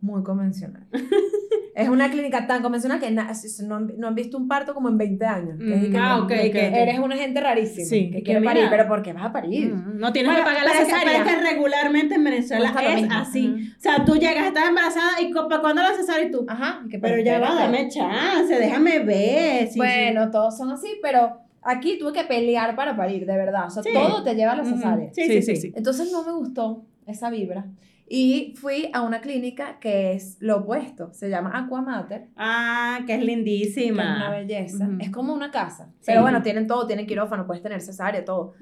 muy 0.00 0.22
convencional. 0.22 0.86
Es 1.76 1.88
una 1.88 2.08
clínica 2.08 2.46
tan 2.46 2.62
convencional 2.62 3.00
que 3.00 3.10
na- 3.10 3.32
no, 3.66 3.74
han- 3.74 3.92
no 3.98 4.06
han 4.06 4.14
visto 4.14 4.38
un 4.38 4.46
parto 4.46 4.74
como 4.74 4.88
en 4.88 4.96
20 4.96 5.24
años. 5.26 5.58
Que 5.58 5.74
es 5.74 5.88
Mm, 5.88 5.90
que 5.92 5.98
ah, 5.98 6.16
no, 6.18 6.22
ok, 6.22 6.28
que 6.28 6.50
que- 6.52 6.82
eres 6.82 7.00
una 7.00 7.16
gente 7.16 7.40
rarísima. 7.40 7.84
Sí, 7.84 8.10
que 8.12 8.18
que 8.18 8.22
quiere 8.22 8.38
mira. 8.38 8.52
parir, 8.52 8.66
pero 8.70 8.86
¿por 8.86 9.02
qué 9.02 9.12
vas 9.12 9.24
a 9.24 9.32
parir? 9.32 9.74
Mm, 9.74 9.98
No 9.98 10.12
tienes 10.12 10.30
Bueno, 10.30 10.44
que 10.44 10.50
pagar 10.54 10.64
la 10.66 10.70
que- 10.78 10.84
cesárea. 10.84 11.24
que 11.24 11.34
regularmente 11.50 12.14
en 12.14 12.22
Venezuela 12.22 12.72
es 12.96 13.08
así. 13.10 13.72
O 13.76 13.80
sea, 13.80 14.04
tú 14.04 14.14
llegas, 14.14 14.46
estás 14.46 14.68
embarazada 14.68 15.20
y 15.20 15.32
¿para 15.34 15.60
cuándo 15.60 15.82
la 15.82 15.94
cesárea 15.96 16.28
y 16.28 16.30
tú? 16.30 16.46
Ajá. 16.48 16.84
que, 16.88 17.00
Pero 17.00 17.20
ya 17.20 17.40
va, 17.40 17.56
dame 17.56 17.88
chance, 17.88 18.54
déjame 18.56 19.00
ver. 19.00 19.66
sí, 19.66 19.72
sí. 19.72 19.78
bueno, 19.78 20.30
todos 20.30 20.56
son 20.56 20.70
así, 20.70 21.00
pero 21.02 21.40
aquí 21.64 21.98
tuve 21.98 22.12
que 22.12 22.24
pelear 22.24 22.74
para 22.76 22.96
parir, 22.96 23.26
de 23.26 23.36
verdad. 23.36 23.66
O 23.66 23.70
sea, 23.70 23.82
Sí. 23.82 23.90
todo 23.92 24.22
te 24.22 24.34
lleva 24.34 24.52
a 24.52 24.56
la 24.56 24.62
Ujú. 24.62 24.76
cesárea. 24.76 25.12
Sí, 25.12 25.22
Sí, 25.22 25.28
sí, 25.28 25.42
sí, 25.42 25.56
sí. 25.56 25.62
sí. 25.68 25.72
Entonces 25.76 26.10
no 26.12 26.24
me 26.24 26.32
gustó 26.32 26.84
esa 27.06 27.30
vibra. 27.30 27.66
Y 28.06 28.52
fui 28.56 28.90
a 28.92 29.00
una 29.00 29.20
clínica 29.22 29.78
que 29.80 30.12
es 30.12 30.36
lo 30.40 30.58
opuesto. 30.58 31.12
Se 31.14 31.30
llama 31.30 31.50
Aquamater. 31.58 32.28
Ah, 32.36 32.98
que 32.98 33.02
es 33.02 33.06
que 33.06 33.12
es 33.14 33.18
una 33.22 33.26
lindísima. 33.36 34.30
belleza. 34.30 34.88
Es 35.00 35.10
como 35.10 35.32
una 35.32 35.50
casa. 35.50 35.86
Sí. 36.00 36.04
Pero 36.06 36.20
bueno, 36.22 36.42
tienen 36.42 36.66
todo, 36.66 36.86
tienen 36.86 37.06
quirófano, 37.06 37.46
puedes 37.46 37.62
tener 37.62 37.80
cesárea, 37.80 38.22
todo. 38.24 38.52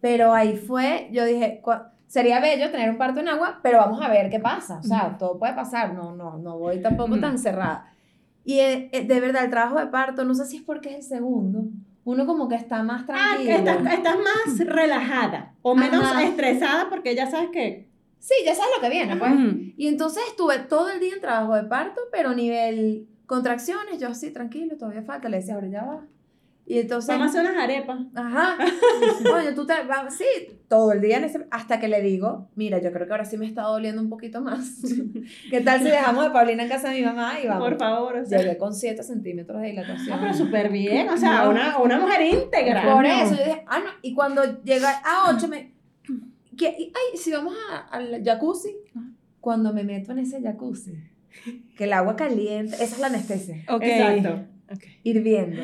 Pero 0.00 0.32
ahí 0.32 0.56
fue, 0.56 1.08
yo 1.12 1.24
dije, 1.24 1.60
sería 2.06 2.38
bello 2.40 2.70
tener 2.70 2.90
un 2.90 2.96
parto 2.98 3.20
en 3.20 3.28
agua, 3.28 3.58
pero 3.62 3.78
vamos 3.78 4.00
a 4.02 4.08
ver 4.08 4.30
qué 4.30 4.38
pasa. 4.38 4.78
O 4.78 4.82
sea, 4.84 5.16
todo 5.18 5.38
puede 5.38 5.54
pasar, 5.54 5.94
no, 5.94 6.14
no, 6.14 6.38
no 6.38 6.58
voy 6.58 6.80
tampoco 6.80 7.18
tan 7.18 7.38
cerrada. 7.38 7.86
Y 8.44 8.58
eh, 8.60 8.88
eh, 8.92 9.04
de 9.04 9.20
verdad, 9.20 9.44
el 9.44 9.50
trabajo 9.50 9.78
de 9.78 9.86
parto, 9.86 10.24
no 10.24 10.34
sé 10.34 10.44
si 10.46 10.56
es 10.58 10.62
porque 10.62 10.90
es 10.90 10.96
el 10.96 11.02
segundo, 11.02 11.64
uno 12.04 12.26
como 12.26 12.48
que 12.48 12.56
está 12.56 12.82
más 12.82 13.02
Ah, 13.02 13.06
tranquilo. 13.06 13.44
que 13.50 13.54
estás, 13.56 13.94
estás 13.94 14.16
más 14.18 14.58
relajada 14.66 15.54
o 15.62 15.74
menos 15.74 16.02
Ajá. 16.04 16.22
estresada 16.24 16.88
porque 16.90 17.14
ya 17.14 17.30
sabes 17.30 17.50
que... 17.50 17.88
Sí, 18.18 18.34
ya 18.44 18.54
sabes 18.54 18.70
lo 18.76 18.82
que 18.82 18.90
viene, 18.90 19.16
pues. 19.16 19.32
Ujú. 19.32 19.72
Y 19.76 19.86
entonces 19.88 20.22
estuve 20.28 20.58
todo 20.60 20.90
el 20.90 21.00
día 21.00 21.14
en 21.14 21.20
trabajo 21.20 21.54
de 21.54 21.64
parto, 21.64 22.00
pero 22.12 22.34
nivel 22.34 23.08
contracciones, 23.26 23.98
yo 23.98 24.08
así, 24.08 24.30
tranquilo, 24.32 24.76
todavía 24.76 25.02
falta, 25.02 25.28
le 25.28 25.38
decía, 25.38 25.54
ahora 25.54 25.68
ya 25.68 25.84
va. 25.84 26.06
Y 26.64 26.78
entonces... 26.78 27.08
Vamos 27.08 27.26
a 27.26 27.40
hacer 27.40 27.50
unas 27.50 27.62
arepas. 27.64 27.98
Ajá. 28.14 28.56
Oye, 29.36 29.52
tú 29.52 29.66
te 29.66 29.74
vas, 29.84 30.14
sí, 30.16 30.24
todo 30.68 30.92
el 30.92 31.00
día 31.00 31.18
en 31.18 31.24
ese, 31.24 31.44
hasta 31.50 31.80
que 31.80 31.88
le 31.88 32.00
digo, 32.00 32.48
mira, 32.54 32.80
yo 32.80 32.92
creo 32.92 33.06
que 33.06 33.12
ahora 33.12 33.24
sí 33.24 33.36
me 33.36 33.46
está 33.46 33.62
doliendo 33.62 34.00
un 34.00 34.08
poquito 34.08 34.40
más. 34.40 34.80
¿Qué 35.50 35.60
tal 35.60 35.80
si 35.80 35.86
dejamos 35.86 36.24
de 36.24 36.30
Paulina 36.30 36.62
en 36.62 36.68
casa 36.68 36.90
de 36.90 37.00
mi 37.00 37.04
mamá 37.04 37.34
y 37.42 37.48
vamos? 37.48 37.68
Por 37.68 37.78
favor, 37.78 38.16
o 38.16 38.24
sea. 38.24 38.38
Llegué 38.38 38.56
con 38.58 38.72
7 38.74 39.02
centímetros 39.02 39.60
de 39.60 39.68
dilatación. 39.68 40.12
Ah, 40.16 40.18
pero 40.22 40.34
súper 40.34 40.70
bien, 40.70 41.08
o 41.08 41.16
sea, 41.16 41.44
No. 41.44 41.50
una, 41.50 41.78
una 41.78 41.98
mujer 41.98 42.22
íntegra. 42.22 42.82
Por 42.94 43.02
No. 43.06 43.22
eso 43.22 43.34
yo 43.34 43.44
dije, 43.44 43.64
ah, 43.66 43.80
no, 43.80 43.90
y 44.00 44.14
cuando 44.14 44.62
llega 44.62 44.90
a 45.04 45.30
8 45.34 45.48
me, 45.48 45.74
¿qué? 46.56 46.68
Ay, 46.78 47.18
si 47.18 47.32
vamos 47.32 47.54
al 47.90 48.22
jacuzzi, 48.24 48.76
cuando 49.40 49.72
me 49.74 49.82
meto 49.82 50.12
en 50.12 50.20
ese 50.20 50.40
jacuzzi, 50.40 50.94
que 51.76 51.84
el 51.84 51.92
agua 51.92 52.14
caliente, 52.14 52.76
esa 52.76 52.84
es 52.84 52.98
la 53.00 53.08
anestesia, 53.08 53.64
Ok. 53.68 53.82
Exacto. 53.82 54.46
Hirviendo. 55.02 55.60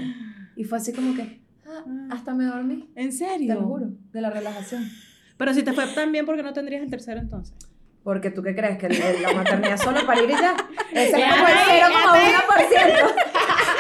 Y 0.59 0.65
fue 0.65 0.79
así 0.79 0.93
como 0.93 1.15
que, 1.15 1.39
ah, 1.69 1.85
hasta 2.11 2.35
me 2.35 2.45
dormí, 2.45 2.91
¿En 2.97 3.11
te 3.11 3.17
serio? 3.17 3.55
lo 3.55 3.63
juro, 3.63 3.87
de 4.13 4.21
la 4.21 4.29
relajación. 4.29 4.91
Pero 5.37 5.55
si 5.55 5.63
te 5.63 5.73
fue 5.73 5.87
tan 5.95 6.11
bien, 6.11 6.27
porque 6.27 6.43
no 6.43 6.53
tendrías 6.53 6.83
el 6.83 6.91
tercero 6.91 7.21
entonces? 7.21 7.55
Porque 8.03 8.33
tú 8.33 8.43
qué 8.43 8.57
crees, 8.57 8.77
que 8.77 8.89
la 8.89 9.35
maternidad 9.35 9.77
solo 9.77 10.05
para 10.05 10.21
ir 10.21 10.29
y 10.29 10.33
ya. 10.33 10.57
Ese 10.91 11.17
es 11.17 11.33
como 11.33 11.47
el 11.47 11.55
ya, 11.55 11.89
0,1%. 11.89 13.15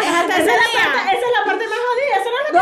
Esa 0.08 0.38
es, 0.38 0.46
la 0.46 0.54
parte, 0.84 0.98
esa 1.02 1.12
es 1.12 1.32
la 1.38 1.44
parte 1.44 1.64
más 1.64 1.78
jodida, 1.88 2.14
eso 2.20 2.30
no 2.30 2.60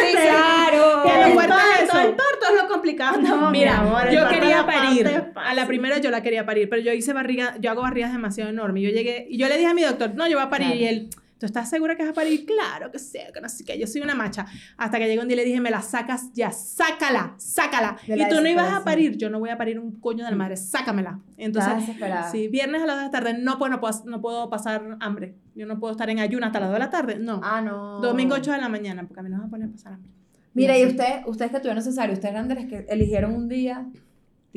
sí, 0.00 0.12
claro. 0.14 1.02
Que 1.02 1.48
Lo 1.48 1.56
es 1.58 1.82
eso. 1.82 1.98
el 1.98 2.14
parto 2.14 2.46
es 2.50 2.62
lo 2.62 2.68
complicado. 2.68 3.20
No, 3.20 3.50
mi 3.50 3.58
Mira, 3.58 3.78
amor, 3.80 4.08
yo 4.10 4.28
quería 4.28 4.64
parir. 4.64 5.32
A 5.34 5.54
la 5.54 5.66
primera 5.66 5.98
yo 5.98 6.10
la 6.10 6.22
quería 6.22 6.46
parir, 6.46 6.68
pero 6.68 6.80
yo 6.80 6.92
hice 6.92 7.12
barriga, 7.12 7.56
yo 7.58 7.70
hago 7.70 7.82
barrigas 7.82 8.12
demasiado 8.12 8.50
enormes. 8.50 8.84
Yo 8.84 8.90
llegué 8.90 9.26
y 9.28 9.36
yo 9.36 9.48
le 9.48 9.56
dije 9.56 9.68
a 9.68 9.74
mi 9.74 9.82
doctor, 9.82 10.14
no, 10.14 10.28
yo 10.28 10.36
voy 10.36 10.46
a 10.46 10.50
parir. 10.50 10.76
Y 10.76 10.84
él, 10.86 11.10
¿tú 11.38 11.46
estás 11.46 11.70
segura 11.70 11.96
que 11.96 12.02
vas 12.02 12.10
a 12.10 12.14
parir? 12.14 12.44
Claro 12.44 12.90
que 12.90 12.98
sí, 12.98 13.18
que 13.32 13.40
no 13.40 13.48
sé 13.48 13.64
qué. 13.64 13.78
Yo 13.78 13.86
soy 13.86 14.00
una 14.00 14.14
macha. 14.14 14.46
Hasta 14.76 14.98
que 14.98 15.06
llegó 15.06 15.22
un 15.22 15.28
día 15.28 15.36
y 15.36 15.38
le 15.38 15.44
dije, 15.44 15.60
me 15.60 15.70
la 15.70 15.82
sacas 15.82 16.32
ya, 16.34 16.50
sácala, 16.50 17.34
sácala. 17.38 17.96
De 18.06 18.16
Y 18.16 18.28
tú 18.28 18.40
no 18.40 18.48
ibas 18.48 18.72
a 18.72 18.84
parir, 18.84 19.16
yo 19.16 19.30
no 19.30 19.38
voy 19.38 19.50
a 19.50 19.58
parir 19.58 19.78
un 19.78 20.00
coño 20.00 20.24
de 20.24 20.30
la 20.30 20.36
madre, 20.36 20.56
sácamela. 20.56 21.20
Entonces. 21.36 21.96
Sí, 22.30 22.48
viernes 22.48 22.82
a 22.82 22.86
las 22.86 22.96
2 22.96 22.98
de 22.98 23.04
la 23.06 23.10
tarde, 23.10 23.38
no, 23.38 23.58
pues 23.58 23.70
no 23.70 23.80
puedo, 23.80 24.04
no 24.04 24.20
puedo 24.20 24.50
pasar 24.50 24.96
hambre. 25.00 25.36
Yo 25.54 25.66
no 25.66 25.78
puedo 25.78 25.92
estar 25.92 26.10
en 26.10 26.18
ayuno 26.18 26.46
hasta 26.46 26.60
las 26.60 26.68
2 26.68 26.74
de 26.74 26.78
la 26.78 26.90
tarde, 26.90 27.18
no. 27.18 27.40
Ah, 27.42 27.60
no. 27.60 28.00
Domingo 28.00 28.34
8 28.34 28.52
de 28.52 28.58
la 28.58 28.68
mañana, 28.68 29.06
porque 29.06 29.20
a 29.20 29.22
mí 29.22 29.30
no 29.30 29.36
me 29.36 29.40
van 29.42 29.48
a 29.48 29.50
poner 29.50 29.68
a 29.68 29.72
pasar 29.72 29.92
hambre. 29.94 30.10
Mira, 30.54 30.76
y 30.76 30.82
así. 30.82 30.90
usted, 30.90 31.22
ustedes 31.26 31.52
que 31.52 31.60
tuvieron 31.60 31.82
cesárea, 31.82 32.12
ustedes 32.12 32.32
eran 32.32 32.48
de 32.48 32.54
las 32.56 32.64
que 32.64 32.86
eligieron 32.88 33.34
un 33.34 33.48
día, 33.48 33.86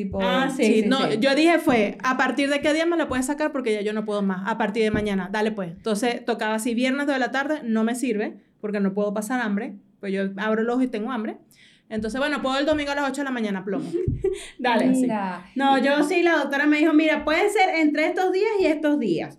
tipo... 0.03 0.19
Ah, 0.21 0.49
sí. 0.55 0.65
Sí, 0.65 0.83
no, 0.87 1.09
sí. 1.09 1.17
yo 1.19 1.35
dije 1.35 1.59
fue, 1.59 1.97
a 2.03 2.17
partir 2.17 2.49
de 2.49 2.61
qué 2.61 2.73
día 2.73 2.85
me 2.85 2.97
lo 2.97 3.07
puedes 3.07 3.25
sacar 3.25 3.51
porque 3.51 3.73
ya 3.73 3.81
yo 3.81 3.93
no 3.93 4.05
puedo 4.05 4.21
más, 4.21 4.49
a 4.49 4.57
partir 4.57 4.83
de 4.83 4.91
mañana, 4.91 5.29
dale 5.31 5.51
pues. 5.51 5.71
Entonces 5.71 6.23
tocaba 6.25 6.55
así, 6.55 6.73
viernes 6.73 7.07
de 7.07 7.19
la 7.19 7.31
tarde, 7.31 7.61
no 7.63 7.83
me 7.83 7.95
sirve 7.95 8.37
porque 8.59 8.79
no 8.79 8.93
puedo 8.93 9.13
pasar 9.13 9.41
hambre, 9.41 9.75
pues 9.99 10.13
yo 10.13 10.23
abro 10.37 10.61
el 10.61 10.69
ojo 10.69 10.81
y 10.81 10.87
tengo 10.87 11.11
hambre. 11.11 11.37
Entonces, 11.89 12.19
bueno, 12.19 12.41
puedo 12.41 12.57
el 12.57 12.65
domingo 12.65 12.91
a 12.91 12.95
las 12.95 13.09
8 13.09 13.19
de 13.21 13.25
la 13.25 13.31
mañana, 13.31 13.65
plomo. 13.65 13.91
Dale. 14.59 14.87
Mira. 14.87 15.45
No, 15.55 15.77
yo 15.77 16.03
sí, 16.03 16.21
la 16.21 16.37
doctora 16.37 16.65
me 16.65 16.77
dijo, 16.77 16.93
mira, 16.93 17.25
puede 17.25 17.49
ser 17.49 17.69
entre 17.75 18.07
estos 18.07 18.31
días 18.31 18.51
y 18.61 18.65
estos 18.65 18.97
días. 18.97 19.37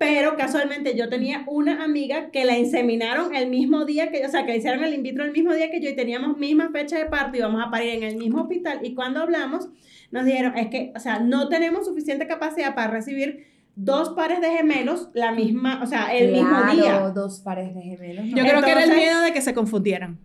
Pero 0.00 0.34
casualmente 0.38 0.96
yo 0.96 1.10
tenía 1.10 1.44
una 1.46 1.84
amiga 1.84 2.30
que 2.30 2.46
la 2.46 2.56
inseminaron 2.56 3.34
el 3.34 3.50
mismo 3.50 3.84
día 3.84 4.10
que 4.10 4.20
yo, 4.22 4.28
o 4.28 4.30
sea, 4.30 4.46
que 4.46 4.52
le 4.52 4.56
hicieron 4.56 4.82
el 4.82 4.94
in 4.94 5.02
vitro 5.02 5.24
el 5.24 5.32
mismo 5.32 5.52
día 5.52 5.70
que 5.70 5.78
yo 5.78 5.90
y 5.90 5.94
teníamos 5.94 6.38
misma 6.38 6.70
fecha 6.70 6.96
de 6.96 7.04
parto 7.04 7.36
y 7.36 7.40
íbamos 7.40 7.62
a 7.62 7.70
parir 7.70 7.90
en 7.96 8.04
el 8.04 8.16
mismo 8.16 8.40
hospital. 8.40 8.80
Y 8.82 8.94
cuando 8.94 9.20
hablamos, 9.20 9.68
nos 10.10 10.24
dijeron, 10.24 10.56
es 10.56 10.68
que, 10.68 10.90
o 10.96 11.00
sea, 11.00 11.18
no 11.20 11.50
tenemos 11.50 11.84
suficiente 11.84 12.26
capacidad 12.26 12.74
para 12.74 12.90
recibir 12.90 13.46
dos 13.76 14.08
pares 14.16 14.40
de 14.40 14.48
gemelos 14.50 15.10
la 15.12 15.32
misma, 15.32 15.82
o 15.82 15.86
sea, 15.86 16.16
el 16.16 16.32
mismo 16.32 16.48
Claro, 16.48 16.72
día. 16.72 16.98
dos 17.10 17.40
pares 17.40 17.74
de 17.74 17.82
gemelos. 17.82 18.24
¿no? 18.24 18.36
Yo 18.38 18.42
creo 18.44 18.62
que 18.62 18.70
era 18.70 18.84
el 18.84 18.96
miedo 18.96 19.20
de 19.20 19.34
que 19.34 19.42
se 19.42 19.52
confundieran. 19.52 20.18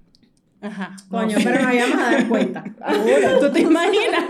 Ajá. 0.65 0.95
Coño, 1.09 1.37
pero 1.43 1.61
nos 1.63 1.73
íbamos 1.73 1.97
a 1.99 2.11
dar 2.11 2.27
cuenta. 2.27 2.63
¿Tú 3.39 3.51
te 3.51 3.61
imaginas? 3.61 4.25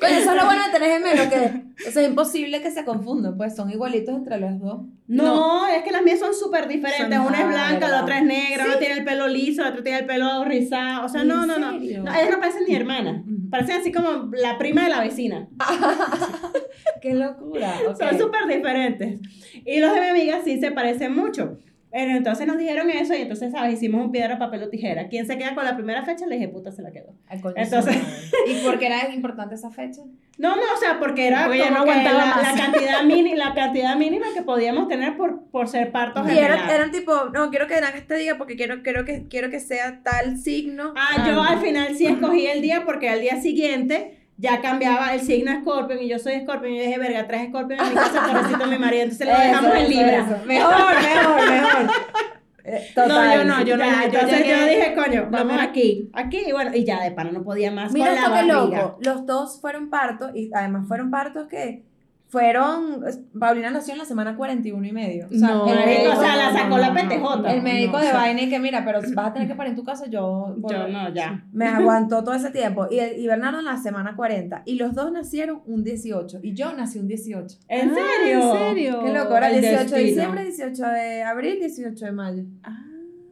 Coño, 0.00 0.12
eso 0.16 0.30
es 0.30 0.36
lo 0.36 0.44
bueno 0.44 0.62
de 0.66 0.72
tener 0.72 0.90
gemelos, 1.02 1.26
que 1.26 1.88
o 1.88 1.90
sea, 1.90 2.02
es 2.02 2.08
imposible 2.08 2.60
que 2.62 2.70
se 2.70 2.84
confundan, 2.84 3.36
pues 3.36 3.56
son 3.56 3.70
igualitos 3.70 4.14
entre 4.14 4.38
los 4.38 4.60
dos. 4.60 4.82
No, 5.08 5.66
es 5.66 5.82
que 5.82 5.90
las 5.90 6.02
mías 6.02 6.20
son 6.20 6.34
súper 6.34 6.68
diferentes. 6.68 7.18
Son- 7.18 7.26
una 7.26 7.40
es 7.40 7.48
blanca, 7.48 7.72
¿verdad? 7.80 7.90
la 7.90 8.02
otra 8.02 8.18
es 8.18 8.24
negra, 8.24 8.64
una 8.66 8.78
tiene 8.78 8.94
el 8.98 9.04
pelo 9.04 9.26
liso, 9.28 9.62
la 9.62 9.70
otra 9.70 9.82
tiene 9.82 9.98
el 10.00 10.06
pelo 10.06 10.44
rizado. 10.44 11.06
O 11.06 11.08
sea, 11.08 11.22
¿En 11.22 11.28
no, 11.28 11.46
no, 11.46 11.58
no. 11.58 11.72
No, 11.72 11.78
ellas 11.78 12.30
no 12.30 12.38
parecen 12.38 12.64
ni 12.68 12.74
hermanas. 12.76 13.22
Parecen 13.50 13.80
así 13.80 13.90
como 13.90 14.30
la 14.32 14.56
prima 14.58 14.84
de 14.84 14.90
la 14.90 15.00
vecina. 15.00 15.48
Qué 17.02 17.14
locura. 17.14 17.74
Son 17.98 18.18
súper 18.18 18.46
diferentes. 18.46 19.18
Y 19.64 19.80
los 19.80 19.92
de 19.94 20.00
mi 20.00 20.06
amiga 20.08 20.40
sí 20.44 20.60
se 20.60 20.70
parecen 20.70 21.14
mucho. 21.16 21.58
Pero 21.90 22.12
entonces 22.12 22.46
nos 22.46 22.56
dijeron 22.56 22.88
eso 22.88 23.14
y 23.14 23.22
entonces, 23.22 23.50
¿sabes? 23.50 23.74
Hicimos 23.74 24.04
un 24.04 24.12
piedra, 24.12 24.38
papel 24.38 24.62
o 24.62 24.68
tijera. 24.68 25.08
¿Quién 25.08 25.26
se 25.26 25.36
queda 25.36 25.54
con 25.54 25.64
la 25.64 25.74
primera 25.74 26.04
fecha? 26.04 26.26
Le 26.26 26.36
dije, 26.36 26.48
puta, 26.48 26.70
se 26.70 26.82
la 26.82 26.92
quedó. 26.92 27.14
Entonces-. 27.56 27.96
¿Y 28.46 28.64
por 28.64 28.78
qué 28.78 28.86
era 28.86 29.12
importante 29.12 29.56
esa 29.56 29.70
fecha? 29.70 30.02
No, 30.38 30.54
no, 30.56 30.62
o 30.62 30.78
sea, 30.78 30.98
porque 31.00 31.26
era 31.26 31.44
Porque 31.44 31.58
ella 31.58 31.70
no 31.70 31.80
como 31.80 31.92
que 31.92 32.04
la, 32.04 32.12
la 32.12 32.54
cantidad 32.56 33.02
mini, 33.02 33.34
la 33.34 33.54
cantidad 33.54 33.96
mínima 33.96 34.26
que 34.34 34.42
podíamos 34.42 34.88
tener 34.88 35.16
por, 35.16 35.50
por 35.50 35.68
ser 35.68 35.90
partos 35.90 36.30
Y 36.32 36.38
eran, 36.38 36.70
eran 36.70 36.90
tipo, 36.92 37.12
no, 37.34 37.50
quiero 37.50 37.66
que 37.66 37.74
este 37.74 38.14
diga 38.14 38.38
porque 38.38 38.56
quiero, 38.56 38.82
quiero, 38.82 39.04
que, 39.04 39.26
quiero 39.28 39.50
que 39.50 39.58
sea 39.60 40.00
tal 40.02 40.38
signo. 40.38 40.94
Ah, 40.96 41.26
yo 41.26 41.42
al 41.42 41.60
final 41.60 41.96
sí 41.96 42.06
escogí 42.06 42.46
el 42.46 42.62
día 42.62 42.84
porque 42.86 43.08
al 43.08 43.20
día 43.20 43.40
siguiente 43.40 44.19
ya 44.40 44.60
cambiaba 44.60 45.14
el 45.14 45.20
signo 45.20 45.52
Scorpion 45.60 46.00
y 46.02 46.08
yo 46.08 46.18
soy 46.18 46.40
Scorpion 46.40 46.72
y 46.72 46.78
yo 46.78 46.84
dije, 46.84 46.98
verga, 46.98 47.26
tres 47.26 47.48
Scorpion 47.48 47.78
en 47.80 47.88
mi 47.90 47.94
casa, 47.94 48.26
pobrecito 48.32 48.66
mi 48.66 48.78
marido, 48.78 49.02
entonces 49.04 49.26
lo 49.28 49.34
dejamos 49.38 49.74
en 49.76 49.88
Libra. 49.90 50.42
Mejor, 50.46 50.74
mejor, 51.02 51.50
mejor. 51.50 51.90
Eh, 52.62 52.92
No, 52.94 53.34
yo 53.34 53.44
no, 53.44 53.62
yo 53.64 53.76
no. 53.78 53.84
Ya, 53.84 54.02
yo 54.02 54.18
entonces 54.20 54.46
yo, 54.46 54.66
dije, 54.66 54.94
coño, 54.94 55.28
vamos 55.30 55.56
aquí, 55.58 56.10
aquí, 56.12 56.42
y 56.46 56.52
bueno, 56.52 56.76
y 56.76 56.84
ya 56.84 57.02
de 57.02 57.10
pana 57.12 57.30
no 57.32 57.42
podía 57.42 57.70
más 57.70 57.90
Mira 57.90 58.08
con 58.08 58.14
la 58.16 58.28
barriga. 58.28 58.54
loco. 58.82 58.98
Los 59.00 59.24
dos 59.24 59.58
fueron 59.62 59.88
partos 59.88 60.32
y 60.34 60.50
además 60.54 60.86
fueron 60.86 61.10
partos 61.10 61.48
que 61.48 61.84
fueron. 62.30 63.04
Paulina 63.38 63.70
nació 63.70 63.92
en 63.92 63.98
la 63.98 64.04
semana 64.04 64.36
41 64.36 64.86
y 64.86 64.92
medio. 64.92 65.26
O 65.26 65.34
sea, 65.36 65.48
No, 65.48 65.66
el 65.66 65.84
médico, 65.84 66.12
o 66.16 66.20
sea, 66.20 66.36
la 66.36 66.52
sacó 66.52 66.78
la 66.78 66.90
no, 66.90 66.94
PTJ. 66.94 67.50
el 67.54 67.62
médico 67.62 67.98
no, 67.98 68.04
de 68.04 68.12
vaina 68.12 68.42
y 68.42 68.48
que 68.48 68.58
mira, 68.58 68.84
pero 68.84 69.00
vas 69.14 69.26
a 69.26 69.32
tener 69.32 69.48
que 69.48 69.54
parir 69.56 69.70
en 69.70 69.76
tu 69.76 69.84
casa, 69.84 70.06
yo. 70.08 70.56
Yo 70.68 70.88
no, 70.88 71.12
ya. 71.12 71.44
Me 71.52 71.66
aguantó 71.66 72.22
todo 72.24 72.34
ese 72.34 72.50
tiempo. 72.50 72.86
Y, 72.90 72.98
el- 73.00 73.18
y 73.20 73.26
Bernardo 73.26 73.58
en 73.58 73.64
la 73.66 73.76
semana 73.76 74.14
40. 74.16 74.62
Y 74.64 74.76
los 74.76 74.94
dos 74.94 75.10
nacieron 75.12 75.60
un 75.66 75.82
18. 75.84 76.38
Y 76.42 76.54
yo 76.54 76.72
nací 76.72 76.98
un 76.98 77.08
18. 77.08 77.58
¿En 77.68 77.90
Ah, 77.90 77.94
serio? 77.94 78.40
¿En 78.54 78.58
serio? 78.58 79.00
Qué 79.04 79.12
loco. 79.12 79.36
Era 79.36 79.50
el 79.50 79.60
18 79.60 79.76
de 79.76 79.80
destino. 79.82 80.02
diciembre, 80.06 80.44
18 80.44 80.86
de 80.86 81.22
abril, 81.24 81.58
18 81.60 82.04
de 82.06 82.12
mayo. 82.12 82.42
Ah, 82.62 82.84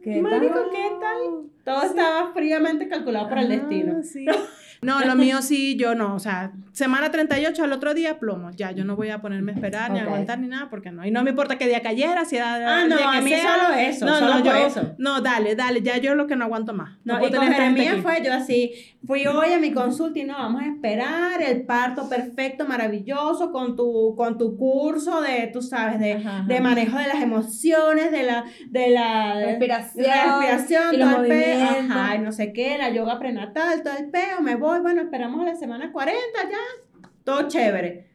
¿Qué 0.03 0.21
Marico, 0.21 0.53
tal? 0.55 0.63
¿qué 0.71 0.89
tal? 1.01 1.17
Todo 1.65 1.83
estaba 1.83 2.31
fríamente 2.33 2.87
calculado 2.87 3.27
por 3.29 3.37
el 3.37 3.45
ah, 3.45 3.55
destino. 3.55 4.03
sí. 4.03 4.25
No, 4.81 5.01
lo 5.01 5.15
mío 5.15 5.41
sí, 5.41 5.75
yo 5.75 5.93
no. 5.93 6.15
O 6.15 6.19
sea, 6.19 6.51
semana 6.71 7.11
38 7.11 7.63
al 7.63 7.73
otro 7.73 7.93
día, 7.93 8.17
plomo. 8.17 8.51
Ya, 8.51 8.71
yo 8.71 8.85
no 8.85 8.95
voy 8.95 9.09
a 9.09 9.19
ponerme 9.19 9.51
a 9.51 9.55
esperar 9.55 9.91
ni 9.91 9.99
a 9.99 10.03
aguantar 10.03 10.39
ni 10.39 10.47
nada, 10.47 10.69
porque 10.69 10.89
no. 10.91 11.05
Y 11.05 11.11
no 11.11 11.21
me 11.23 11.31
importa 11.31 11.57
qué 11.57 11.67
día 11.67 11.81
cayera, 11.81 12.23
si 12.23 12.37
era 12.37 12.55
Ah, 12.83 12.87
no, 12.87 12.95
día 12.97 13.11
que 13.11 13.17
a 13.17 13.21
mí 13.21 13.29
sea. 13.29 13.55
solo 13.55 13.73
eso, 13.77 14.05
No, 14.05 14.19
solo 14.19 14.35
no, 14.39 14.45
yo, 14.45 14.53
eso. 14.53 14.95
no, 14.97 15.21
dale, 15.21 15.55
dale, 15.55 15.81
ya 15.81 15.97
yo 15.97 16.15
lo 16.15 16.27
que 16.27 16.35
no 16.37 16.45
aguanto 16.45 16.73
más. 16.73 16.97
No, 17.03 17.19
puedo 17.19 17.35
y 17.35 17.37
con 17.39 17.51
Jeremías 17.53 17.97
fue 18.01 18.21
yo 18.23 18.33
así, 18.33 18.71
fui 19.05 19.25
hoy 19.25 19.53
a 19.53 19.59
mi 19.59 19.71
consulta 19.71 20.19
y 20.19 20.23
no, 20.23 20.33
vamos 20.33 20.61
a 20.61 20.65
esperar 20.67 21.41
el 21.41 21.65
parto 21.65 22.09
perfecto, 22.09 22.65
maravilloso, 22.67 23.51
con 23.51 23.75
tu, 23.75 24.13
con 24.15 24.37
tu 24.37 24.57
curso 24.57 25.21
de, 25.21 25.49
tú 25.53 25.61
sabes, 25.61 25.99
de, 25.99 26.13
Ajá, 26.13 26.39
ajá. 26.39 26.47
de 26.47 26.59
manejo 26.59 26.97
de 26.97 27.07
las 27.07 27.21
emociones, 27.21 28.11
de 28.11 28.23
la, 28.23 28.45
de 28.69 28.89
la 28.89 29.35
Respiración, 29.45 30.03
de 30.03 30.09
la 30.09 30.39
respiración, 30.39 30.95
y 30.95 30.99
todo 30.99 31.23
el 31.23 31.29
peo, 31.29 31.67
ajá, 31.91 32.15
y 32.15 32.19
no 32.19 32.31
sé 32.31 32.53
qué, 32.53 32.77
la 32.77 32.89
yoga 32.89 33.19
prenatal, 33.19 33.83
todo 33.83 33.97
el 33.97 34.09
peo, 34.09 34.41
me 34.41 34.55
voy, 34.55 34.79
bueno, 34.81 35.01
esperamos 35.01 35.41
a 35.41 35.45
la 35.45 35.55
semana 35.55 35.91
40 35.91 36.19
ya, 36.43 37.09
todo 37.23 37.47
chévere. 37.47 38.09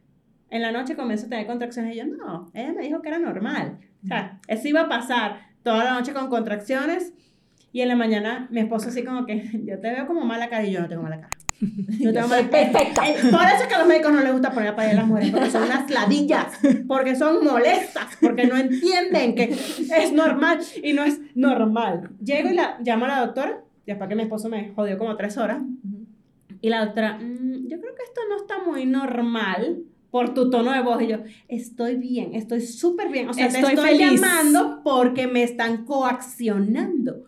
En 0.50 0.62
la 0.62 0.70
noche 0.70 0.94
comienzo 0.94 1.26
a 1.26 1.28
tener 1.30 1.46
contracciones 1.46 1.94
y 1.94 1.98
yo, 1.98 2.04
no, 2.06 2.50
ella 2.54 2.72
me 2.72 2.82
dijo 2.82 3.02
que 3.02 3.08
era 3.08 3.18
normal. 3.18 3.78
O 4.04 4.06
sea, 4.06 4.38
eso 4.46 4.68
iba 4.68 4.82
a 4.82 4.88
pasar 4.88 5.40
toda 5.64 5.82
la 5.82 5.94
noche 5.94 6.12
con 6.12 6.28
contracciones 6.28 7.12
y 7.74 7.80
en 7.82 7.88
la 7.88 7.96
mañana 7.96 8.46
mi 8.50 8.60
esposo 8.60 8.88
así 8.88 9.02
como 9.04 9.26
que, 9.26 9.50
yo 9.66 9.78
te 9.80 9.90
veo 9.90 10.06
como 10.06 10.24
mala 10.24 10.48
cara 10.48 10.64
y 10.64 10.72
yo 10.72 10.80
no 10.80 10.88
tengo 10.88 11.02
mala 11.02 11.16
cara. 11.20 11.30
Yo 12.00 12.12
tengo 12.12 12.26
mala 12.28 12.48
perfecta. 12.50 13.08
Eh, 13.08 13.14
Por 13.30 13.40
eso 13.42 13.62
es 13.62 13.66
que 13.68 13.74
a 13.74 13.78
los 13.78 13.86
médicos 13.86 14.12
no 14.12 14.20
les 14.20 14.32
gusta 14.32 14.52
poner 14.52 14.70
a 14.70 14.76
parir 14.76 14.90
a 14.92 14.96
las 14.96 15.06
mujeres, 15.06 15.30
porque 15.30 15.50
son 15.50 15.62
unas 15.62 15.88
ladillas, 15.88 16.46
porque 16.88 17.14
son 17.14 17.44
molestas, 17.44 18.06
porque 18.20 18.46
no 18.46 18.56
entienden 18.56 19.34
que 19.36 19.44
es 19.44 20.12
normal 20.12 20.58
y 20.82 20.92
no 20.94 21.04
es 21.04 21.20
normal. 21.36 22.10
Llego 22.22 22.50
y 22.50 22.54
la 22.54 22.78
llamo 22.84 23.04
a 23.04 23.08
la 23.08 23.20
doctora, 23.20 23.60
después 23.86 24.08
que 24.08 24.14
mi 24.16 24.22
esposo 24.24 24.48
me 24.48 24.72
jodió 24.74 24.98
como 24.98 25.16
tres 25.16 25.38
horas, 25.38 25.62
y 26.60 26.68
la 26.68 26.84
doctora, 26.84 27.18
"Mm, 27.18 27.68
yo 27.68 27.80
creo 27.80 27.94
que 27.94 28.02
esto 28.04 28.20
no 28.28 28.36
está 28.36 28.58
muy 28.68 28.84
normal 28.84 29.78
por 30.10 30.34
tu 30.34 30.50
tono 30.50 30.72
de 30.72 30.80
voz. 30.82 31.02
Y 31.02 31.06
yo, 31.08 31.18
estoy 31.48 31.96
bien, 31.96 32.34
estoy 32.34 32.60
súper 32.62 33.10
bien. 33.10 33.28
O 33.28 33.32
sea, 33.32 33.48
te 33.48 33.58
Estoy 33.58 33.74
estoy 33.74 33.98
feliz. 33.98 34.20
llamando 34.20 34.80
porque 34.84 35.26
me 35.28 35.42
están 35.44 35.84
coaccionando. 35.84 37.24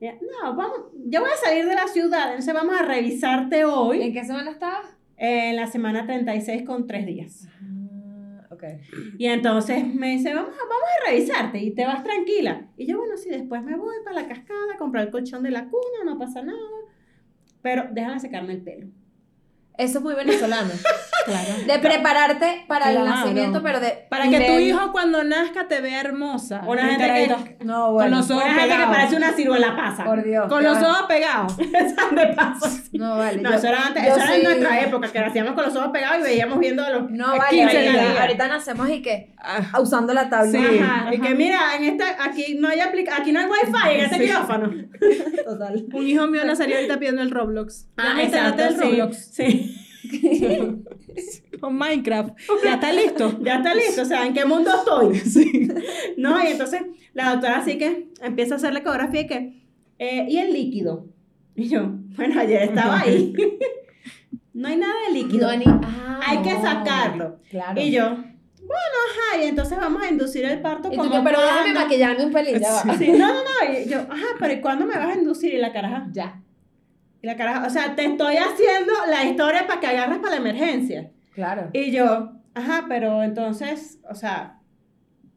No, 0.00 0.54
vamos, 0.54 0.78
yo 1.06 1.20
voy 1.20 1.30
a 1.30 1.36
salir 1.36 1.64
de 1.66 1.74
la 1.74 1.86
ciudad, 1.88 2.28
entonces 2.30 2.52
vamos 2.52 2.78
a 2.78 2.82
revisarte 2.84 3.64
hoy 3.64 4.02
¿En 4.02 4.12
qué 4.12 4.24
semana 4.24 4.50
estabas? 4.50 4.86
en 5.16 5.56
la 5.56 5.66
semana 5.66 6.04
36 6.06 6.64
con 6.64 6.86
tres 6.86 7.06
días. 7.06 7.48
Ah, 7.62 8.46
ok. 8.50 8.64
Y 9.18 9.26
entonces 9.26 9.86
me 9.94 10.10
dice, 10.10 10.34
vamos, 10.34 10.50
a- 10.50 10.68
vamos 10.68 10.88
a 11.02 11.10
revisarte 11.10 11.58
y 11.60 11.70
te 11.74 11.86
vas 11.86 12.02
tranquila. 12.04 12.66
Y 12.76 12.86
yo, 12.86 12.98
bueno, 12.98 13.16
sí, 13.16 13.30
después 13.30 13.62
me 13.62 13.76
voy 13.76 13.94
para 14.04 14.20
la 14.20 14.28
cascada 14.28 14.74
a 14.74 14.78
comprar 14.78 15.06
el 15.06 15.10
colchón 15.10 15.42
de 15.42 15.50
la 15.50 15.64
cuna, 15.64 16.04
no 16.04 16.18
pasa 16.18 16.42
nada. 16.42 16.58
Pero 17.62 17.86
déjame 17.90 18.20
secarme 18.20 18.52
el 18.52 18.62
pelo. 18.62 18.88
Eso 19.78 19.98
es 19.98 20.04
muy 20.04 20.14
venezolano. 20.14 20.70
Claro. 21.26 21.54
De 21.66 21.78
prepararte 21.80 22.64
para 22.68 22.92
el 22.92 23.04
nacimiento, 23.04 23.60
pero 23.60 23.80
de. 23.80 24.06
Para 24.08 24.28
que 24.30 24.38
tu 24.42 24.52
hijo 24.60 24.92
cuando 24.92 25.24
nazca 25.24 25.66
te 25.66 25.80
vea 25.80 26.00
hermosa. 26.00 26.62
Una 26.64 26.82
El 26.82 27.00
gente 27.00 27.34
que-. 27.58 27.64
No, 27.64 27.90
bueno. 27.94 28.18
los 28.18 28.30
ojos 28.30 28.44
Una 28.44 28.54
gente 28.54 28.76
que 28.76 28.84
parece 28.84 29.16
una 29.16 29.32
ciruela 29.32 29.74
pasa. 29.74 30.04
Por 30.04 30.22
Dios. 30.22 30.46
Con 30.48 30.62
los 30.62 30.78
ojos 30.78 31.06
pegados. 31.08 31.56
De 31.56 32.26
paso. 32.36 32.68
No, 32.92 33.16
vale. 33.18 33.42
No, 33.42 33.50
yo- 33.50 33.56
eso 33.56 33.66
era 33.66 33.86
antes, 33.88 34.04
eso 34.06 34.16
era 34.20 34.36
en 34.36 34.42
nuestra 34.44 34.80
época, 34.82 35.08
que 35.10 35.18
lo 35.18 35.26
hacíamos 35.26 35.54
con 35.54 35.64
los 35.64 35.74
ojos 35.74 35.88
pegados 35.92 36.20
y 36.20 36.22
veíamos 36.22 36.60
viendo 36.60 36.84
a 36.84 36.90
los 36.90 37.10
No, 37.10 37.26
vale. 37.36 37.42
15 37.50 37.76
Ahorita, 37.76 37.92
días. 38.04 38.20
ahorita 38.20 38.46
nacemos 38.48 38.88
y 38.88 39.02
que. 39.02 39.34
Ah, 39.38 39.80
Usando 39.80 40.14
la 40.14 40.28
tabla. 40.28 40.52
Sí. 40.52 40.78
Ajá, 40.80 41.12
y 41.12 41.18
que 41.20 41.34
mira, 41.34 41.74
en 41.76 41.84
esta, 41.84 42.22
aquí 42.24 42.54
no 42.60 42.68
hay 42.68 42.78
aplica 42.78 43.16
aquí 43.16 43.32
no 43.32 43.40
hay 43.40 43.46
wifi 43.46 43.94
en 43.96 44.00
este 44.04 44.14
Sí. 44.18 44.20
quirófano. 44.26 44.70
Total. 45.44 45.86
Un 45.92 46.06
hijo 46.06 46.26
mío 46.28 46.44
nacería 46.44 46.76
ahorita 46.76 46.98
pidiendo 47.00 47.22
el 47.22 47.32
Roblox. 47.32 47.88
Ah, 47.96 48.12
el 48.20 48.26
exacto, 48.28 48.62
sí. 48.70 48.76
Roblox. 48.80 49.16
Sí. 49.32 49.65
Con 51.60 51.76
Minecraft. 51.78 52.36
Ya 52.64 52.74
está 52.74 52.92
listo. 52.92 53.38
Ya 53.42 53.56
está 53.56 53.74
listo, 53.74 54.02
o 54.02 54.04
sea, 54.04 54.26
¿en 54.26 54.34
qué 54.34 54.44
mundo 54.44 54.70
estoy? 54.74 55.18
Sí. 55.30 55.68
No, 56.16 56.42
y 56.42 56.48
entonces 56.48 56.82
la 57.14 57.30
doctora 57.32 57.58
así 57.58 57.78
que 57.78 58.08
empieza 58.22 58.54
a 58.54 58.56
hacer 58.58 58.72
la 58.72 58.80
ecografía 58.80 59.20
y 59.22 59.26
que, 59.26 59.62
eh, 59.98 60.26
¿y 60.28 60.38
el 60.38 60.52
líquido? 60.52 61.06
Y 61.54 61.68
yo, 61.68 61.90
bueno, 62.16 62.38
ayer 62.40 62.62
estaba 62.62 63.00
ahí. 63.00 63.32
no 64.52 64.68
hay 64.68 64.76
nada 64.76 64.94
de 65.08 65.14
líquido. 65.14 65.50
No, 65.50 65.56
ni- 65.56 65.64
ah, 65.66 66.20
hay 66.26 66.42
que 66.42 66.52
sacarlo. 66.60 67.38
Claro. 67.48 67.80
Y 67.80 67.90
yo, 67.90 68.04
bueno, 68.10 68.96
ajá, 69.10 69.42
y 69.42 69.46
entonces 69.48 69.78
vamos 69.78 70.02
a 70.02 70.10
inducir 70.10 70.44
el 70.44 70.60
parto 70.60 70.90
Y 70.92 70.96
tú, 70.96 71.02
pero 71.24 71.40
déjame 71.40 71.72
maquillarme 71.72 72.24
un 72.26 72.32
pelín, 72.32 72.58
ya 72.58 72.72
va. 72.72 72.98
Sí, 72.98 73.08
no, 73.12 73.28
no, 73.28 73.34
no, 73.34 73.72
y 73.80 73.88
yo, 73.88 74.00
ajá, 74.00 74.26
pero 74.38 74.52
¿y 74.54 74.60
cuándo 74.60 74.84
me 74.86 74.94
vas 74.98 75.14
a 75.16 75.18
inducir? 75.18 75.54
Y 75.54 75.58
la 75.58 75.72
caraja, 75.72 76.08
Ya. 76.12 76.42
Y 77.22 77.26
la 77.26 77.36
caraja, 77.36 77.66
o 77.66 77.70
sea, 77.70 77.94
te 77.94 78.04
estoy 78.04 78.36
haciendo 78.36 78.92
la 79.08 79.24
historia 79.24 79.66
para 79.66 79.80
que 79.80 79.86
agarres 79.86 80.18
para 80.18 80.30
la 80.32 80.36
emergencia. 80.36 81.10
Claro. 81.34 81.70
Y 81.72 81.90
yo, 81.90 82.32
ajá, 82.54 82.86
pero 82.88 83.22
entonces, 83.22 84.00
o 84.08 84.14
sea, 84.14 84.60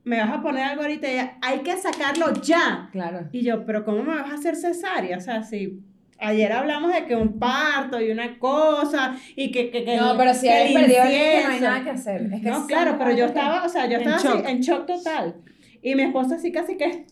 me 0.04 0.20
vas 0.20 0.32
a 0.32 0.42
poner 0.42 0.64
algo 0.64 0.82
ahorita 0.82 1.08
y 1.08 1.12
ella, 1.12 1.38
hay 1.42 1.60
que 1.60 1.76
sacarlo 1.78 2.34
ya. 2.42 2.90
Claro. 2.92 3.28
Y 3.32 3.44
yo, 3.44 3.66
pero 3.66 3.86
¿cómo 3.86 4.04
me 4.04 4.16
vas 4.16 4.32
a 4.32 4.36
hacer 4.36 4.56
cesárea? 4.56 5.18
O 5.18 5.22
sea, 5.22 5.44
si 5.44 5.82
ayer 6.20 6.52
hablamos 6.52 6.94
de 6.94 7.06
que 7.06 7.16
un 7.16 7.40
parto 7.40 8.02
y 8.02 8.12
una 8.12 8.40
cosa 8.40 9.16
y 9.36 9.52
que... 9.52 9.70
que, 9.70 9.86
que 9.86 9.98
No, 9.98 10.18
pero 10.18 10.34
si 10.34 10.48
que 10.48 10.52
hay 10.52 10.74
perdido 10.74 11.04
el 11.04 11.10
que 11.10 11.44
no 11.44 11.50
hay 11.50 11.60
nada 11.60 11.84
que 11.84 11.90
hacer. 11.92 12.22
Es 12.34 12.42
que 12.42 12.50
No, 12.50 12.68
claro, 12.68 12.96
pero 12.98 13.12
yo 13.12 13.26
estaba, 13.26 13.64
o 13.64 13.70
sea, 13.70 13.86
yo 13.86 13.98
En 13.98 14.10
estaba 14.10 14.40
así, 14.40 14.44
en 14.48 14.60
shock 14.62 14.86
total. 14.86 15.36
Y 15.82 15.96
mi 15.96 16.04
esposo 16.04 16.36
así 16.36 16.52
casi 16.52 16.76
que 16.76 17.06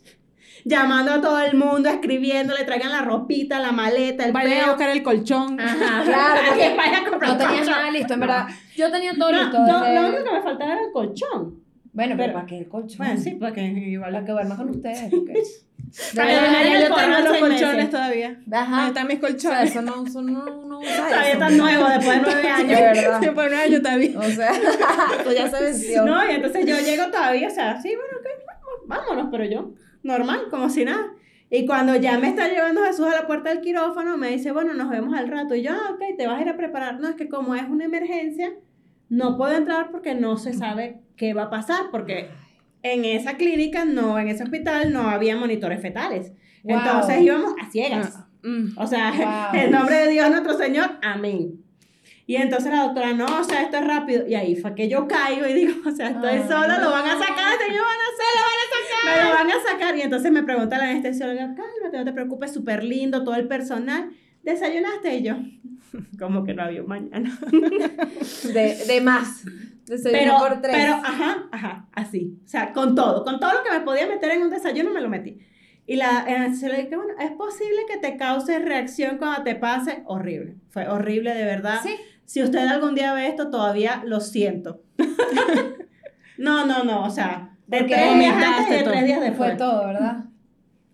llamando 0.68 1.12
a 1.14 1.22
todo 1.22 1.40
el 1.42 1.56
mundo, 1.56 1.90
escribiéndole, 1.90 2.64
traigan 2.66 2.92
la 2.92 3.02
ropita, 3.02 3.60
la 3.60 3.72
maleta, 3.72 4.26
el 4.26 4.32
Vayan 4.34 4.66
a 4.66 4.68
buscar 4.74 4.90
el 4.90 5.02
colchón. 5.04 5.60
Ajá, 5.60 6.04
Claro, 6.06 6.36
porque 6.36 6.50
Alguien 6.64 6.78
vaya 6.78 6.98
a 7.00 7.10
comprar 7.10 7.32
No 7.32 7.38
colchón. 7.48 7.66
nada 7.68 7.92
listo, 7.92 8.14
en 8.14 8.20
verdad. 8.20 8.48
Yo 8.76 8.92
tenía 8.92 9.14
todo 9.18 9.32
No, 9.32 9.42
listo. 9.44 9.60
no, 9.60 9.80
desde- 9.84 9.96
lo 10.02 10.08
único 10.10 10.24
que 10.26 10.32
me 10.32 10.42
faltaba 10.42 10.72
era 10.74 10.82
el 10.84 10.92
colchón. 10.92 11.64
Bueno, 11.94 12.14
pero, 12.16 12.18
pero- 12.18 12.34
¿para 12.34 12.46
qué 12.46 12.58
el 12.60 12.68
colchón? 12.68 12.98
Bueno, 12.98 13.20
sí, 13.20 13.32
porque 13.40 13.62
igual... 13.64 14.12
Para 14.12 14.26
que 14.26 14.32
duerma 14.32 14.56
con 14.58 14.70
ustedes. 14.70 15.10
porque- 15.10 15.34
De 15.34 15.42
Para 16.16 16.28
que 16.28 16.74
el 16.76 16.82
yo 16.90 16.96
tengo 16.96 17.18
los 17.30 17.38
colchones 17.38 17.76
meses. 17.76 17.90
todavía. 17.90 18.28
Ahí 18.28 18.44
Ajá. 18.52 18.88
están 18.90 19.08
mis 19.08 19.18
O 19.18 19.20
sea, 19.22 19.30
colchones. 19.30 19.70
eso 19.72 19.82
no, 19.82 20.06
eso 20.06 20.22
no, 20.22 20.66
no 20.66 20.80
usa 20.82 20.96
Todavía 21.08 21.30
eso. 21.30 21.40
tan 21.40 21.58
nuevo 21.58 21.88
después 21.88 22.16
de 22.18 22.22
nueve 22.22 22.42
De 22.44 22.50
años. 22.50 22.68
verdad. 22.82 23.20
Sí, 23.24 23.30
por 23.32 23.48
un 23.48 23.54
año 23.54 23.82
todavía. 23.82 24.20
O 24.20 24.24
sea, 24.24 24.52
tú 25.24 25.32
ya 25.32 25.50
se 25.50 25.64
venció. 25.64 26.06
No, 26.06 26.30
y 26.30 26.36
entonces 26.36 26.66
yo 26.66 26.76
llego 26.80 27.06
todavía, 27.10 27.48
o 27.48 27.52
sea, 27.52 27.82
sí, 27.82 27.96
bueno, 27.96 28.12
ok, 28.20 28.28
vamos, 28.46 29.06
vámonos, 29.08 29.28
pero 29.32 29.46
yo, 29.46 29.72
normal, 30.08 30.48
como 30.50 30.70
si 30.70 30.86
nada. 30.86 31.14
Y 31.50 31.66
cuando 31.66 31.96
ya 31.96 32.18
me 32.20 32.28
está 32.28 32.50
llevando 32.50 32.84
Jesús 32.84 33.06
a 33.08 33.16
la 33.22 33.28
puerta 33.28 33.50
del 33.50 33.62
quirófano, 33.62 34.18
me 34.18 34.30
dice, 34.30 34.52
bueno, 34.52 34.74
nos 34.74 34.90
vemos 34.90 35.14
al 35.14 35.30
rato. 35.30 35.56
Y 35.56 35.62
yo, 35.62 35.72
ah, 35.72 35.92
ok, 35.94 36.18
te 36.18 36.28
vas 36.28 36.40
a 36.40 36.42
ir 36.42 36.50
a 36.50 36.58
preparar. 36.58 37.00
No, 37.00 37.08
es 37.08 37.16
que 37.16 37.30
como 37.30 37.56
es 37.56 37.64
una 37.70 37.86
emergencia, 37.86 38.54
no 39.10 39.38
puedo 39.38 39.56
entrar 39.56 39.92
porque 39.92 40.16
no 40.16 40.38
se 40.38 40.54
sabe 40.54 41.02
qué 41.16 41.34
va 41.34 41.44
a 41.44 41.50
pasar, 41.50 41.86
porque 41.92 42.30
en 42.84 43.06
esa 43.06 43.38
clínica, 43.38 43.86
no, 43.86 44.20
en 44.20 44.28
ese 44.28 44.44
hospital, 44.44 44.92
no 44.92 45.10
había 45.10 45.38
monitores 45.38 45.82
fetales. 45.82 46.34
Wow. 46.64 46.80
Entonces 46.80 47.22
íbamos 47.22 47.54
a 47.62 47.72
ciegas. 47.72 48.16
Ah, 48.18 48.28
mm. 48.44 48.78
O 48.78 48.88
sea, 48.88 49.12
Wow. 49.54 49.62
en 49.62 49.72
nombre 49.72 49.96
de 49.96 50.10
Dios 50.10 50.30
nuestro 50.30 50.58
Señor, 50.58 50.98
amén. 51.02 51.64
Y 52.30 52.36
entonces 52.36 52.70
la 52.74 52.84
doctora, 52.84 53.14
no, 53.14 53.26
o 53.26 53.44
sea, 53.46 53.62
esto 53.64 53.78
es 53.78 53.88
rápido. 53.88 54.28
Y 54.28 54.36
ahí 54.36 54.58
fue 54.58 54.76
que 54.76 54.90
yo 54.90 55.08
caigo 55.08 55.48
y 55.48 55.54
digo, 55.54 55.74
o 55.88 55.92
sea, 55.92 56.10
estoy 56.10 56.40
sola, 56.40 56.78
lo 56.78 56.92
van 56.92 57.06
a 57.06 57.18
sacar, 57.18 57.58
señor, 57.58 57.84
van 57.86 58.02
a 58.04 58.10
hacer, 58.12 58.32
lo 58.36 58.44
van 58.44 58.60
a 58.60 58.68
sacar. 58.76 59.06
Me 59.06 59.24
lo 59.24 59.34
van 59.34 59.50
a 59.50 59.72
sacar. 59.72 59.98
Y 59.98 60.02
entonces 60.02 60.32
me 60.34 60.44
pregunta 60.44 60.78
la 60.78 60.90
anestesióloga, 60.90 61.56
cálmate, 61.56 61.98
no 61.98 62.04
te 62.04 62.12
preocupes, 62.12 62.54
súper 62.54 62.84
lindo, 62.84 63.24
todo 63.24 63.36
el 63.36 63.48
personal. 63.48 64.10
¿Desayunaste? 64.44 65.16
Y 65.16 65.24
yo, 65.24 65.36
como 66.20 66.44
que 66.44 66.54
no 66.54 66.64
había 66.64 66.82
un 66.82 66.90
mañana. 66.90 67.40
De, 68.44 68.76
de 68.86 69.02
más. 69.02 69.46
Desayuno 69.86 70.20
Pero, 70.20 70.38
por 70.38 70.62
tres. 70.62 70.76
pero, 70.76 70.94
ajá, 70.96 71.48
ajá, 71.50 71.88
así. 71.94 72.38
O 72.44 72.48
sea, 72.48 72.74
con 72.74 72.94
todo, 72.94 73.24
con 73.24 73.40
todo 73.40 73.54
lo 73.54 73.64
que 73.64 73.72
me 73.72 73.80
podía 73.86 74.06
meter 74.06 74.32
en 74.32 74.44
un 74.44 74.50
desayuno 74.50 74.92
me 74.92 75.00
lo 75.00 75.08
metí. 75.08 75.40
Y 75.86 75.96
la 75.96 76.20
anestesióloga 76.24 76.82
dice, 76.84 76.98
bueno, 76.98 77.14
es 77.22 77.32
posible 77.32 77.86
que 77.88 77.96
te 77.98 78.18
cause 78.18 78.60
reacción 78.60 79.18
cuando 79.18 79.44
te 79.44 79.56
pase. 79.56 80.04
Horrible. 80.06 80.58
Fue 80.68 80.90
horrible, 80.90 81.34
de 81.34 81.46
verdad. 81.46 81.80
Sí. 81.82 81.96
Si 82.28 82.44
usted 82.44 82.68
algún 82.68 82.94
día 82.94 83.14
ve 83.14 83.28
esto, 83.28 83.50
todavía 83.50 84.02
lo 84.06 84.20
siento. 84.20 84.82
no, 86.38 86.66
no, 86.66 86.84
no, 86.84 87.06
o 87.06 87.10
sea, 87.10 87.56
de 87.68 87.80
Porque 87.80 87.96
tres 87.96 88.20
días 88.20 88.36
antes 88.36 88.68
y 88.68 88.74
de 88.74 88.84
tres 88.84 89.06
días 89.06 89.22
después. 89.22 89.50
Fue 89.52 89.58
todo, 89.58 89.88
¿verdad? 89.88 90.26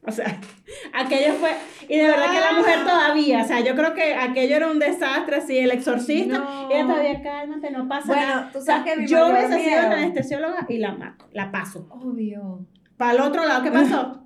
O 0.05 0.11
sea, 0.11 0.37
aquello 0.93 1.33
fue, 1.33 1.49
y 1.89 1.97
de 1.97 2.03
verdad 2.07 2.31
que 2.31 2.39
la 2.39 2.51
mujer 2.59 2.79
todavía, 2.83 3.41
o 3.41 3.47
sea, 3.47 3.61
yo 3.61 3.73
creo 3.75 3.93
que 3.95 4.13
aquello 4.13 4.57
era 4.57 4.69
un 4.69 4.77
desastre, 4.77 5.37
así, 5.37 5.57
el 5.57 5.71
exorcista, 5.71 6.37
No. 6.37 6.69
ella 6.69 6.85
todavía, 6.85 7.21
cálmate, 7.23 7.71
no 7.71 7.87
pasa 7.87 8.07
Bueno, 8.07 8.27
nada. 8.27 8.49
tú 8.53 8.59
O 8.59 8.61
sea, 8.61 8.77
sabes 8.77 8.93
que 8.93 8.99
mi 9.01 9.07
yo 9.07 9.27
hubiese 9.27 9.59
sido 9.59 9.81
la 9.81 9.91
anestesióloga 9.91 10.65
y 10.69 10.77
la 10.77 10.91
mato, 10.93 11.25
la 11.31 11.51
paso. 11.51 11.87
Obvio. 11.89 12.65
Para 12.95 13.13
el 13.13 13.21
otro 13.21 13.43
lado, 13.45 13.63
¿qué 13.63 13.71
pasó? 13.71 14.22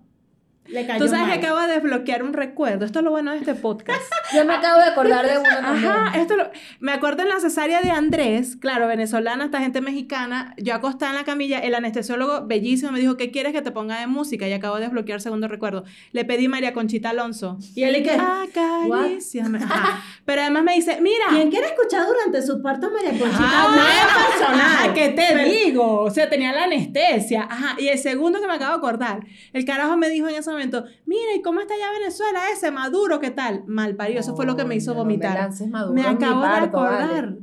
Le 0.68 0.86
cayó 0.86 1.00
Tú 1.00 1.08
sabes 1.10 1.28
mal. 1.28 1.40
que 1.40 1.46
acabo 1.46 1.60
de 1.62 1.68
desbloquear 1.74 2.24
un 2.24 2.34
recuerdo. 2.34 2.86
Esto 2.86 3.00
es 3.00 3.06
lo 3.06 3.12
bueno 3.12 3.32
de 3.32 3.38
este 3.38 3.56
podcast. 3.56 4.02
Yo 4.36 4.44
me 4.46 4.54
acabo 4.54 4.80
de 4.82 4.86
acordar 4.88 5.26
de 5.26 5.38
uno 5.38 5.50
también. 5.62 5.92
Ajá, 5.92 6.20
esto 6.20 6.36
lo- 6.36 6.50
me 6.80 6.92
acuerdo 6.92 7.24
en 7.24 7.30
la 7.30 7.40
cesárea 7.40 7.82
de 7.82 7.90
Andrés, 7.92 8.58
claro, 8.58 8.88
venezolana, 8.88 9.46
esta 9.46 9.60
gente 9.60 9.80
mexicana, 9.80 10.54
yo 10.58 10.74
acostada 10.74 11.12
en 11.12 11.18
la 11.18 11.24
camilla, 11.24 11.60
el 11.60 11.74
anestesiólogo 11.76 12.46
bellísimo 12.46 12.92
me 12.92 13.00
dijo, 13.00 13.16
¿qué 13.16 13.32
quieres 13.32 13.54
que 13.54 13.62
te 13.62 13.72
ponga 13.72 14.00
de 14.00 14.08
música? 14.08 14.48
Y 14.48 14.54
acabo 14.54 14.76
de 14.76 14.82
desbloquear 14.82 15.22
segundo 15.22 15.48
recuerdo. 15.48 15.86
Le 16.12 16.26
pedí 16.26 16.48
María 16.50 16.74
Conchita 16.74 17.12
Alonso. 17.12 17.58
Y 17.76 17.84
él 17.84 17.96
y 17.98 18.04
que, 18.04 18.12
Acaríciame. 18.12 19.60
Ajá. 19.60 20.02
Pero 20.26 20.42
además 20.42 20.64
me 20.64 20.74
dice, 20.74 21.00
mira. 21.02 21.26
¿quién 21.30 21.50
quiere 21.50 21.68
escuchar 21.68 22.06
durante 22.06 22.42
su 22.46 22.62
parto 22.62 22.90
María 22.92 23.12
Conchita? 23.18 23.44
Ah, 23.44 23.74
Nada 23.76 24.08
bueno, 24.16 24.30
personal. 24.30 24.60
ajá, 24.62 24.94
¿qué 24.94 25.10
te 25.10 25.26
Pero- 25.34 25.50
digo? 25.50 26.02
O 26.02 26.10
sea, 26.12 26.30
tenía 26.30 26.52
la 26.52 26.66
anestesia. 26.66 27.48
Ajá. 27.50 27.76
Y 27.80 27.88
el 27.88 27.98
segundo 27.98 28.40
que 28.42 28.48
me 28.48 28.54
acabo 28.54 28.72
de 28.72 28.78
acordar, 28.78 29.20
el 29.54 29.66
carajo 29.66 29.96
me 29.98 30.10
dijo 30.10 30.28
en 30.28 30.36
ese 30.36 30.52
momento, 30.58 30.86
mira, 31.06 31.36
¿y 31.36 31.42
cómo 31.42 31.60
está 31.62 31.76
ya 31.78 31.92
Venezuela 31.92 32.50
ese 32.52 32.72
Maduro? 32.72 33.20
¿Qué 33.20 33.32
tal? 33.32 33.64
Mal 33.68 33.96
parido. 33.96 34.20
Eso 34.20 34.36
fue 34.36 34.46
lo 34.46 34.56
que 34.56 34.66
me 34.66 34.76
hizo 34.76 34.92
me 34.94 35.00
vomitar. 35.00 35.36
lances 35.36 35.70
Maduro 35.70 35.94
Me 35.94 36.02
acabo 36.02 36.42
de 36.42 36.48
parto, 36.48 36.78
vale. 36.78 37.04
acordar. 37.04 37.38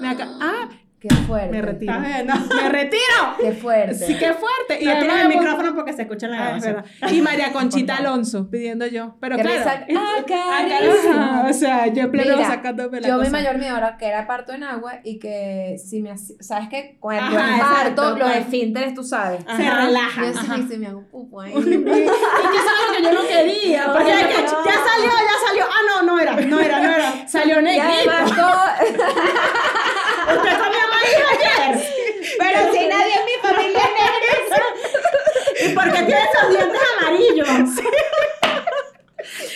Me 0.00 0.08
ah, 0.40 0.68
Qué 1.00 1.08
fuerte. 1.14 1.48
me 1.50 1.62
retiro. 1.62 1.92
¿Estás 1.92 2.08
viendo? 2.14 2.34
Me 2.56 2.68
retiro. 2.70 3.36
Qué 3.40 3.52
fuerte. 3.52 3.94
Sí, 3.94 4.16
qué 4.18 4.32
fuerte. 4.34 4.78
Y 4.80 4.84
no 4.86 4.90
además 4.90 5.06
tienes 5.06 5.22
el 5.22 5.28
me 5.28 5.34
pon- 5.34 5.44
micrófono 5.44 5.74
porque 5.76 5.92
se 5.92 6.02
escucha 6.02 6.26
en 6.26 6.32
la 6.32 6.38
Ah, 6.38 6.56
es 6.56 6.62
grabación. 6.64 6.74
verdad. 7.00 7.14
Y 7.16 7.22
María 7.22 7.52
Conchita 7.52 7.96
Alonso 7.98 8.50
pidiendo 8.50 8.86
yo. 8.86 9.14
Pero 9.20 9.36
claro. 9.36 9.60
Ajá, 9.60 10.64
Acaríciame. 10.64 11.50
o 11.50 11.52
sea, 11.52 11.86
yo 11.86 12.02
en 12.02 12.10
pleno 12.10 12.36
Mira, 12.36 12.48
sacándome 12.48 13.00
la 13.00 13.08
Yo 13.08 13.18
mi 13.18 13.30
mayor 13.30 13.58
miedo 13.58 13.76
era 13.76 13.96
que 13.96 14.06
era 14.06 14.26
parto 14.26 14.52
en 14.52 14.64
agua 14.64 14.94
y 15.04 15.18
que 15.18 15.76
si 15.78 16.02
me 16.02 16.10
hacía, 16.10 16.36
sabes 16.40 16.68
que 16.68 16.96
cuando 17.00 17.38
Ajá, 17.38 17.58
parto 17.58 18.02
exacto, 18.02 18.18
los 18.18 18.36
esfínteres 18.36 18.94
tú 18.94 19.04
sabes. 19.04 19.44
Se 19.44 19.70
relaja. 19.70 20.22
Yo 20.26 20.32
sí 20.40 20.46
me, 20.48 20.68
se 20.68 20.78
me 20.78 20.86
hago 20.88 21.02
pupo 21.08 21.40
ahí. 21.40 21.52
Es 21.58 21.64
que 21.64 21.66
eso 21.66 22.70
es 22.70 22.88
lo 22.88 22.96
que 22.96 23.02
yo 23.02 23.12
no 23.12 23.28
quería. 23.28 23.86
Porque 23.92 24.10
No, 24.12 24.20
no. 24.20 24.64
ya 24.64 24.72
salió, 24.74 25.10
ya 25.10 25.46
salió. 25.46 25.64
Ah, 25.64 25.80
no, 25.86 26.02
no 26.02 26.20
era, 26.20 26.32
no 26.34 26.60
era, 26.60 26.80
no 26.80 26.90
era. 26.90 27.28
Salió 27.28 27.60
Y 27.60 27.62
negrito. 27.62 28.10
además 28.10 28.36
todo, 28.36 28.58
Usted 30.28 30.58
comió 30.58 30.78
maíz 30.92 31.24
ayer. 31.32 31.84
Pero 32.38 32.72
si 32.72 32.86
nadie 32.88 33.14
en 33.14 33.24
mi 33.24 33.32
familia 33.42 33.78
es 33.78 33.92
negro. 33.98 34.64
¿Y 35.66 35.74
por 35.74 35.84
qué 35.92 36.02
tiene 36.04 36.20
esos 36.32 36.50
dientes 36.50 36.80
amarillos? 36.98 37.48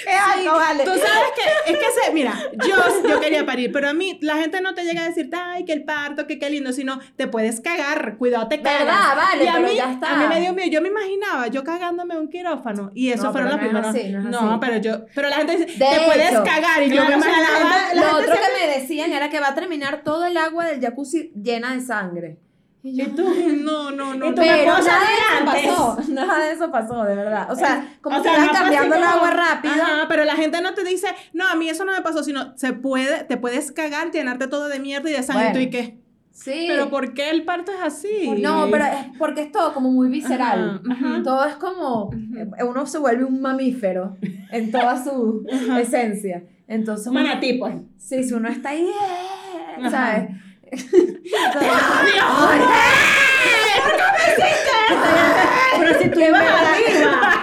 Ay, 0.07 0.45
no 0.45 0.55
vale. 0.55 0.85
Tú 0.85 0.91
sabes 0.91 1.31
que, 1.35 1.73
es 1.73 1.79
que 1.79 1.85
se, 2.01 2.13
mira, 2.13 2.35
yo, 2.67 3.09
yo 3.09 3.21
quería 3.21 3.47
parir, 3.47 3.71
pero 3.73 3.89
a 3.89 3.95
mí 3.95 4.19
la 4.21 4.37
gente 4.37 4.61
no 4.61 4.75
te 4.75 4.85
llega 4.85 5.03
a 5.03 5.09
decir, 5.09 5.31
ay, 5.33 5.65
que 5.65 5.73
el 5.73 5.85
parto, 5.85 6.27
que 6.27 6.39
qué 6.39 6.51
lindo, 6.51 6.73
sino 6.73 6.99
te 7.17 7.29
puedes 7.29 7.61
cagar, 7.61 8.17
cuidado, 8.19 8.49
te 8.49 8.61
cagas. 8.61 8.81
¿Verdad? 8.81 9.17
Vale, 9.17 9.45
y 9.45 9.47
a 9.47 9.53
pero 9.55 9.69
mí, 9.69 9.77
ya 9.77 9.93
está. 9.93 10.13
a 10.13 10.17
mí 10.17 10.27
me 10.29 10.41
dio 10.41 10.53
miedo, 10.53 10.69
yo 10.71 10.83
me 10.83 10.89
imaginaba 10.89 11.47
yo 11.47 11.63
cagándome 11.65 12.19
un 12.19 12.29
quirófano 12.29 12.91
y 12.95 13.11
eso 13.13 13.25
No, 13.25 13.33
fueron 13.33 13.59
pero 13.59 13.73
los 13.73 13.95
no 14.25 14.43
no 14.43 14.61
pero 14.61 14.77
yo, 14.79 15.05
pero 15.15 15.29
la 15.29 15.37
gente 15.37 15.57
dice, 15.57 15.79
De 15.79 15.87
te 15.87 16.01
puedes 16.07 16.31
cagar 16.41 16.83
y 16.83 16.89
yo 16.91 16.97
claro, 16.97 17.11
me 17.11 17.17
o 17.17 17.21
sea, 17.23 17.33
la 17.33 17.39
imaginaba. 17.61 17.95
Lo 17.95 18.03
gente 18.19 18.31
otro 18.33 18.35
que 18.43 18.67
me 18.67 18.81
decían 18.81 19.13
era 19.13 19.31
que 19.31 19.41
va 19.41 19.49
a 19.49 19.55
terminar 19.55 20.03
todo 20.03 20.27
el 20.27 20.37
agua 20.37 20.67
del 20.67 20.81
jacuzzi 20.81 21.33
llena 21.41 21.75
de 21.75 21.81
sangre. 21.81 22.39
Y 22.85 22.97
yo, 22.97 23.07
No, 23.63 23.91
no, 23.93 24.15
no. 24.15 24.27
¿Y 24.27 24.35
tú 24.35 24.41
pero 24.43 24.73
nada 24.73 24.83
de 24.83 25.51
antes? 25.51 25.65
eso 25.65 25.97
pasó. 25.97 26.13
Nada 26.13 26.45
de 26.45 26.53
eso 26.53 26.71
pasó, 26.71 27.05
de 27.05 27.15
verdad. 27.15 27.51
O 27.53 27.55
sea, 27.57 27.97
como 28.01 28.19
o 28.19 28.23
sea, 28.23 28.45
no 28.45 28.53
cambiando 28.53 28.97
el 28.97 29.03
agua 29.05 29.31
rápido. 29.31 29.75
Ajá, 29.75 30.07
pero 30.09 30.25
la 30.25 30.35
gente 30.35 30.61
no 30.61 30.75
te 30.75 30.83
dice, 30.85 31.07
no, 31.33 31.47
a 31.47 31.55
mí 31.55 31.69
eso 31.69 31.85
no 31.85 31.93
me 31.93 32.03
pasó, 32.03 32.23
sino 32.25 32.57
se 32.57 32.73
puede, 32.73 33.25
te 33.25 33.37
puedes 33.37 33.71
cagar, 33.73 34.11
llenarte 34.11 34.49
todo 34.49 34.69
de 34.69 34.81
mierda 34.81 35.09
y 35.11 35.13
de 35.13 35.23
sangre 35.23 35.45
Bueno. 35.51 35.61
y 35.61 35.71
qué. 35.71 35.99
Sí. 36.33 36.65
Pero 36.67 36.89
¿por 36.89 37.13
qué 37.13 37.29
el 37.31 37.45
parto 37.45 37.71
es 37.73 37.83
así? 37.83 38.31
No, 38.41 38.67
pero 38.71 38.85
es 38.87 39.19
porque 39.19 39.43
es 39.43 39.53
todo 39.53 39.75
como 39.75 39.91
muy 39.93 40.09
visceral. 40.09 40.81
Ajá, 40.91 41.07
ajá. 41.15 41.23
Todo 41.23 41.45
es 41.45 41.55
como, 41.57 42.11
uno 42.67 42.87
se 42.87 42.99
vuelve 42.99 43.25
un 43.25 43.41
mamífero 43.43 44.17
en 44.51 44.71
toda 44.73 45.03
su 45.05 45.45
esencia. 45.79 46.43
Entonces, 46.67 47.13
Manatí, 47.13 47.53
pues. 47.59 47.75
sí, 47.99 48.25
si 48.25 48.33
uno 48.33 48.49
está 48.49 48.71
ahí, 48.71 48.89
eh, 48.89 49.91
¿sabes? 49.91 50.31
Pero 55.79 55.99
si 56.01 56.09
tú 56.09 56.21
ibas 56.21 56.43
arriba. 56.43 57.41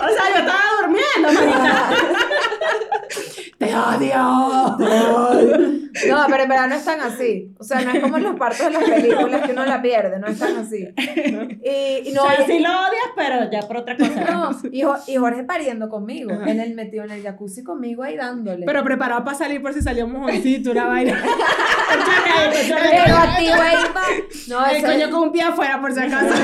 O 0.00 0.08
sea, 0.08 0.24
yo 0.30 0.38
estaba 0.38 0.64
durmiendo. 0.80 1.28
¡Te 3.58 3.74
odio! 3.76 4.76
No, 6.08 6.24
pero 6.28 6.42
en 6.42 6.48
verdad 6.48 6.68
no 6.68 6.74
es 6.74 6.84
tan 6.84 7.00
así. 7.00 7.54
O 7.58 7.64
sea, 7.64 7.80
no 7.82 7.90
es 7.92 8.00
como 8.00 8.16
en 8.16 8.24
los 8.24 8.36
partos 8.36 8.66
de 8.66 8.72
las 8.72 8.82
películas 8.84 9.42
que 9.46 9.52
uno 9.52 9.64
la 9.64 9.80
pierde, 9.80 10.18
no 10.18 10.26
es 10.26 10.38
tan 10.38 10.56
así. 10.56 10.88
Y, 11.66 12.10
y 12.10 12.12
no, 12.12 12.24
o 12.24 12.28
sea, 12.30 12.44
sí 12.46 12.58
lo 12.58 12.68
odias, 12.68 13.10
pero 13.16 13.50
ya 13.50 13.60
por 13.62 13.78
otra 13.78 13.96
cosa. 13.96 14.20
no, 14.30 14.50
y, 14.70 14.82
Jo- 14.82 14.98
y 15.06 15.16
Jorge 15.16 15.44
pariendo 15.44 15.88
conmigo, 15.88 16.30
en 16.46 16.60
el 16.60 16.74
metido 16.74 17.04
en 17.04 17.10
el 17.12 17.22
jacuzzi 17.22 17.62
conmigo 17.64 18.02
ahí 18.02 18.16
dándole. 18.16 18.66
Pero 18.66 18.84
preparado 18.84 19.24
para 19.24 19.36
salir 19.38 19.62
por 19.62 19.72
si 19.72 19.80
salió 19.80 20.04
un 20.04 20.12
mojoncito, 20.12 20.72
una 20.72 20.86
vaina. 20.86 21.22
Pero 22.90 23.16
activo 23.16 23.54
ahí 23.54 23.76
pa. 23.94 24.02
No, 24.48 24.66
El 24.66 24.82
coño 24.84 25.10
con 25.10 25.22
un 25.28 25.32
pie 25.32 25.42
afuera, 25.42 25.80
por 25.80 25.92
si 25.92 26.00
acaso. 26.00 26.34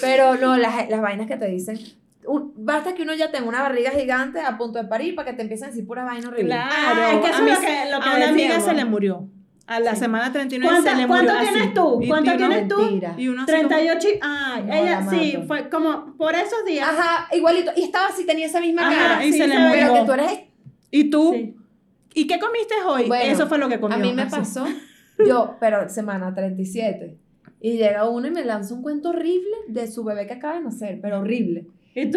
Pero 0.00 0.36
no, 0.36 0.56
las, 0.56 0.88
las 0.88 1.00
vainas 1.00 1.26
que 1.26 1.36
te 1.36 1.46
dicen. 1.46 1.78
Un- 2.26 2.52
basta 2.56 2.94
que 2.94 3.02
uno 3.02 3.14
ya 3.14 3.30
tenga 3.30 3.48
una 3.48 3.62
barriga 3.62 3.90
gigante 3.90 4.40
a 4.40 4.56
punto 4.58 4.78
de 4.78 4.86
parir 4.88 5.14
para 5.14 5.30
que 5.30 5.36
te 5.36 5.42
empiecen 5.42 5.66
a 5.66 5.70
decir 5.70 5.86
pura 5.86 6.04
vaina 6.04 6.28
horrible. 6.28 6.46
Claro. 6.54 6.70
Ah, 6.72 7.12
es 7.14 7.18
que 7.20 7.26
eso 7.28 7.38
a, 7.38 7.42
mí 7.42 7.50
es 7.50 7.58
lo 7.58 7.66
que- 7.66 7.90
lo 7.92 8.00
que 8.00 8.08
a 8.08 8.16
una 8.16 8.28
amiga 8.28 8.60
se 8.60 8.74
le 8.74 8.84
murió. 8.84 9.28
A 9.66 9.80
la 9.80 9.94
Sí. 9.94 10.00
semana 10.00 10.30
39 10.30 10.74
¿Cuánto- 10.74 10.90
se 10.90 10.96
le 10.96 11.06
murió. 11.06 11.24
cuánto 11.24 11.32
así. 11.42 11.52
tienes 11.54 11.74
tú? 11.74 12.02
Y- 12.02 12.08
¿Cuánto 12.08 12.34
y 12.34 12.36
tienes 12.36 12.68
tú? 12.68 12.76
Mentira. 12.82 13.14
Y 13.16 13.28
uno 13.28 13.42
así 13.42 13.52
como- 13.52 13.68
38 13.68 14.08
y... 14.08 14.18
Ah, 14.20 14.60
No, 14.66 14.74
ella 14.74 15.00
la 15.00 15.10
sí, 15.10 15.38
fue 15.46 15.68
como 15.70 16.14
por 16.18 16.34
esos 16.34 16.64
días. 16.66 16.86
Ajá, 16.86 17.34
igualito. 17.34 17.70
Y 17.74 17.84
estaba 17.84 18.08
así, 18.08 18.26
tenía 18.26 18.44
esa 18.46 18.60
misma 18.60 18.86
Ajá, 18.88 18.96
cara. 19.14 19.24
y 19.24 19.32
sí, 19.32 19.38
se 19.38 19.46
le 19.46 19.54
se 19.54 19.60
murió. 19.60 19.72
Pero 19.80 19.94
que 19.94 20.04
tú 20.06 20.12
eres. 20.12 20.38
¿Y 20.90 21.04
tú? 21.10 21.32
Sí. 21.34 21.56
¿Y 22.14 22.26
qué 22.26 22.38
comiste 22.38 22.74
hoy? 22.86 23.06
Bueno, 23.08 23.24
Eso 23.24 23.46
fue 23.46 23.56
lo 23.58 23.68
que 23.70 23.80
comí. 23.80 23.94
A 23.94 23.98
mí 23.98 24.12
me 24.12 24.26
pasó. 24.26 24.66
Yo, 25.26 25.56
pero 25.60 25.88
semana 25.88 26.34
37. 26.34 27.16
Y 27.60 27.78
llega 27.78 28.06
uno 28.08 28.26
y 28.26 28.30
me 28.30 28.44
lanza 28.44 28.74
un 28.74 28.82
cuento 28.82 29.08
horrible 29.08 29.56
de 29.68 29.86
su 29.90 30.04
bebé 30.04 30.26
que 30.26 30.34
acaba 30.34 30.56
de 30.56 30.60
nacer, 30.64 30.98
pero 31.00 31.20
horrible. 31.20 31.66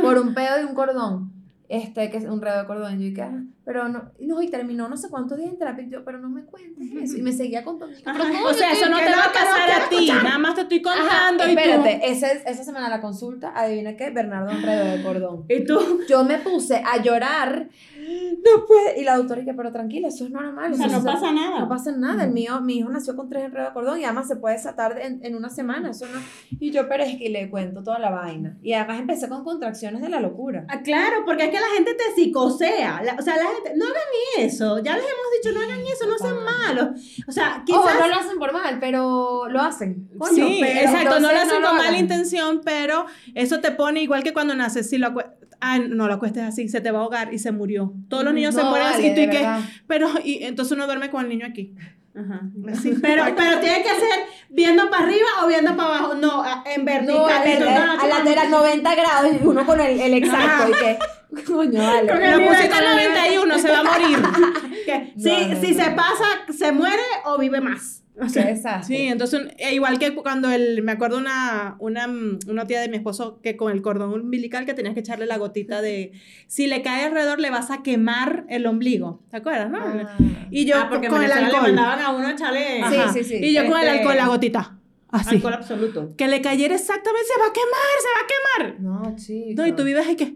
Por 0.01 0.17
un 0.17 0.33
pedo 0.33 0.57
de 0.57 0.65
un 0.65 0.73
cordón. 0.73 1.36
Este, 1.69 2.09
que 2.09 2.17
es 2.17 2.23
un 2.23 2.41
redo 2.41 2.61
de 2.61 2.65
cordón. 2.65 2.93
Y 2.93 3.03
yo 3.03 3.09
dije, 3.09 3.21
ah, 3.23 3.43
pero 3.65 3.89
no, 3.89 4.11
y 4.17 4.25
no, 4.27 4.41
y 4.41 4.47
terminó 4.49 4.87
no 4.87 4.95
sé 4.95 5.09
cuántos 5.09 5.37
días 5.37 5.49
en 5.51 5.57
terapia. 5.59 5.83
Y 5.83 5.89
yo, 5.89 6.05
pero 6.05 6.17
no 6.19 6.29
me 6.29 6.45
cuentes 6.45 6.87
eso. 7.03 7.17
Y 7.17 7.21
me 7.21 7.33
seguía 7.33 7.63
contando. 7.65 7.93
Y 7.93 7.97
yo, 7.97 8.03
pero 8.05 8.23
Ajá. 8.23 8.31
¿cómo 8.33 8.45
O 8.47 8.53
sea, 8.53 8.71
eso 8.71 8.89
no 8.89 8.97
que 8.97 9.03
te 9.03 9.11
va 9.11 9.25
a 9.25 9.31
que 9.31 9.33
pasar 9.39 9.71
a 9.81 9.89
ti. 9.89 10.07
Nada 10.23 10.37
más 10.37 10.55
te 10.55 10.61
estoy 10.61 10.81
Ajá, 10.85 10.97
contando 10.99 11.43
y 11.43 11.53
tú. 11.55 11.59
espérate, 11.59 12.09
ese- 12.09 12.43
esa 12.45 12.63
semana 12.63 12.87
la 12.87 13.01
consulta, 13.01 13.51
adivina 13.53 13.97
qué, 13.97 14.09
Bernardo 14.11 14.51
Enredo 14.51 14.85
de 14.97 15.03
Cordón. 15.03 15.45
¿Y 15.49 15.65
tú? 15.65 15.77
Yo 16.07 16.23
me 16.23 16.37
puse 16.37 16.77
a 16.85 17.01
llorar, 17.03 17.67
no 17.97 18.65
puede, 18.65 19.01
y 19.01 19.03
la 19.03 19.17
doctora 19.17 19.41
dice, 19.41 19.53
pero 19.53 19.71
tranquila, 19.73 20.07
eso 20.07 20.23
es 20.23 20.31
normal. 20.31 20.71
O 20.71 20.75
sea, 20.77 20.87
no 20.87 21.03
pasa 21.03 21.33
nada. 21.33 21.59
No 21.59 21.67
pasa 21.67 21.91
nada, 21.91 22.23
el 22.23 22.31
mío, 22.31 22.61
mi 22.61 22.77
hijo 22.77 22.89
nació 22.89 23.15
con 23.17 23.27
tres 23.29 23.43
enredos 23.43 23.69
de 23.69 23.73
cordón 23.73 23.99
y 23.99 24.05
además 24.05 24.29
se 24.29 24.37
puede 24.37 24.55
desatar 24.55 24.97
en, 25.01 25.19
en 25.25 25.35
una 25.35 25.49
semana, 25.49 25.89
eso 25.91 26.05
no. 26.05 26.21
Y 26.59 26.71
yo, 26.71 26.87
pero 26.87 27.03
es 27.03 27.17
que 27.17 27.27
le 27.29 27.49
cuento 27.49 27.83
toda 27.83 27.99
la 27.99 28.09
vaina. 28.09 28.57
Y 28.61 28.71
además 28.73 29.01
empecé 29.01 29.27
con 29.27 29.43
contracciones 29.43 30.01
de 30.01 30.07
la 30.07 30.21
locura. 30.21 30.65
Ah, 30.69 30.81
claro, 30.81 31.23
porque 31.25 31.45
es 31.45 31.49
que 31.49 31.56
la 31.59 31.67
gente 31.75 31.93
te 31.93 32.03
psicosea. 32.15 33.01
La- 33.03 33.15
o 33.15 33.21
sea, 33.21 33.37
la 33.37 33.45
gente, 33.45 33.73
no 33.75 33.85
hagan 33.85 33.97
eso. 34.37 34.79
Ya 34.79 34.95
les 34.95 35.03
hemos 35.05 35.31
dicho, 35.41 35.53
no 35.53 35.61
hagan 35.65 35.81
eso, 35.85 36.05
no 36.07 36.17
sean 36.17 36.43
malos. 36.43 36.89
O 37.27 37.31
sea, 37.31 37.63
quizás. 37.65 37.79
Ojo, 37.79 37.99
no 37.99 38.07
lo 38.07 38.15
hacen 38.15 38.39
por 38.39 38.53
mal, 38.53 38.79
pero 38.79 39.47
lo 39.49 39.61
hacen. 39.61 40.09
Coño, 40.17 40.47
sí, 40.47 40.57
pero 40.61 40.79
exacto, 40.79 41.19
no 41.19 41.31
lo 41.31 41.37
hacen 41.37 41.61
con 41.61 41.75
mala 41.75 41.81
hagan. 41.89 41.95
intención, 41.99 42.61
pero 42.63 43.05
eso 43.35 43.59
te 43.59 43.71
pone 43.71 44.01
igual 44.01 44.23
que 44.23 44.33
cuando 44.33 44.55
naces, 44.55 44.89
si 44.89 44.97
lo 44.97 45.13
ah, 45.59 45.79
no 45.79 46.07
lo 46.07 46.13
acuestes 46.13 46.43
así, 46.43 46.69
se 46.69 46.81
te 46.81 46.91
va 46.91 46.99
a 46.99 47.01
ahogar 47.03 47.33
y 47.33 47.39
se 47.39 47.51
murió. 47.51 47.93
Todos 48.09 48.23
los 48.23 48.33
niños 48.33 48.53
se 48.55 48.63
mueren 48.63 48.87
así, 48.87 49.13
tú 49.15 49.21
y 49.21 49.29
que, 49.29 49.47
pero, 49.87 50.09
y 50.23 50.43
entonces 50.43 50.73
uno 50.75 50.85
duerme 50.85 51.09
con 51.09 51.23
el 51.23 51.29
niño 51.29 51.47
aquí. 51.47 51.73
Ajá. 52.15 52.41
Pero, 53.03 53.25
pero 53.35 53.59
tiene 53.59 53.83
que 53.83 53.89
ser 53.89 54.25
viendo 54.49 54.89
para 54.89 55.03
arriba 55.03 55.27
o 55.43 55.47
viendo 55.47 55.77
para 55.77 55.89
abajo. 55.99 56.15
No, 56.15 56.43
en 56.65 56.83
vertical. 56.83 57.15
No, 57.15 57.27
a, 57.27 57.43
Esto, 57.45 57.69
a, 57.69 57.85
no, 57.85 58.01
a 58.01 58.07
lateral 58.07 58.49
90 58.49 58.95
grados 58.95 59.31
y 59.39 59.45
uno 59.45 59.63
con 59.67 59.79
el, 59.79 59.99
el 59.99 60.13
exacto 60.15 60.67
y 60.67 60.73
que, 60.73 60.97
coño, 61.45 61.79
vale. 61.81 62.11
Con 62.11 62.21
el 62.23 62.39
nivel. 62.39 62.69
91, 62.69 63.59
se 63.59 63.69
va 63.71 63.79
a 63.79 63.83
morir. 63.83 64.17
que 64.85 65.13
No, 65.15 65.21
si, 65.23 65.45
no, 65.47 65.61
si 65.61 65.73
se 65.73 65.91
pasa, 65.91 66.25
se 66.57 66.71
muere 66.71 67.03
o 67.25 67.37
vive 67.37 67.61
más. 67.61 68.03
O 68.19 68.27
sea, 68.29 68.47
desastre. 68.47 68.97
Sí, 68.97 69.03
entonces, 69.07 69.41
eh, 69.59 69.75
igual 69.75 69.99
que 69.99 70.15
cuando 70.15 70.49
el, 70.49 70.81
me 70.81 70.93
acuerdo 70.93 71.19
una, 71.19 71.75
una, 71.77 72.07
una 72.47 72.65
tía 72.65 72.81
de 72.81 72.89
mi 72.89 72.97
esposo 72.97 73.39
que 73.43 73.55
con 73.55 73.71
el 73.71 73.83
cordón 73.83 74.11
umbilical 74.11 74.65
que 74.65 74.73
tenías 74.73 74.95
que 74.95 75.01
echarle 75.01 75.27
la 75.27 75.37
gotita 75.37 75.83
de, 75.83 76.13
si 76.47 76.65
le 76.65 76.81
cae 76.81 77.05
alrededor 77.05 77.39
le 77.39 77.51
vas 77.51 77.69
a 77.69 77.83
quemar 77.83 78.45
el 78.49 78.65
ombligo, 78.65 79.21
¿te 79.29 79.37
acuerdas, 79.37 79.69
no? 79.69 79.77
Ah. 79.79 80.17
Y 80.49 80.65
yo 80.65 80.77
ah, 80.79 80.87
porque 80.89 81.09
con 81.09 81.21
el 81.21 81.27
le 81.27 81.33
alcohol. 81.35 81.61
mandaban 81.61 81.99
a 81.99 82.09
uno 82.09 82.27
echarle 82.29 82.81
Sí, 82.89 82.97
sí, 83.13 83.23
sí. 83.23 83.35
Y 83.45 83.53
yo 83.53 83.67
con 83.67 83.79
el 83.79 83.85
Este, 83.87 83.99
alcohol, 83.99 84.17
la 84.17 84.27
gotita. 84.27 84.79
Así. 85.09 85.35
alcohol 85.35 85.53
absoluto. 85.53 86.15
Que 86.17 86.27
le 86.27 86.41
cayera 86.41 86.73
exactamente, 86.73 87.27
se 87.27 87.39
va 87.39 87.45
a 87.45 87.53
quemar, 87.53 87.91
se 88.01 88.63
va 88.63 88.71
a 88.71 88.73
quemar. 88.73 88.81
No, 88.81 89.15
chico. 89.15 89.61
No, 89.61 89.67
y 89.67 89.73
tú 89.73 89.83
vives 89.83 90.07
ahí 90.07 90.15
que 90.15 90.33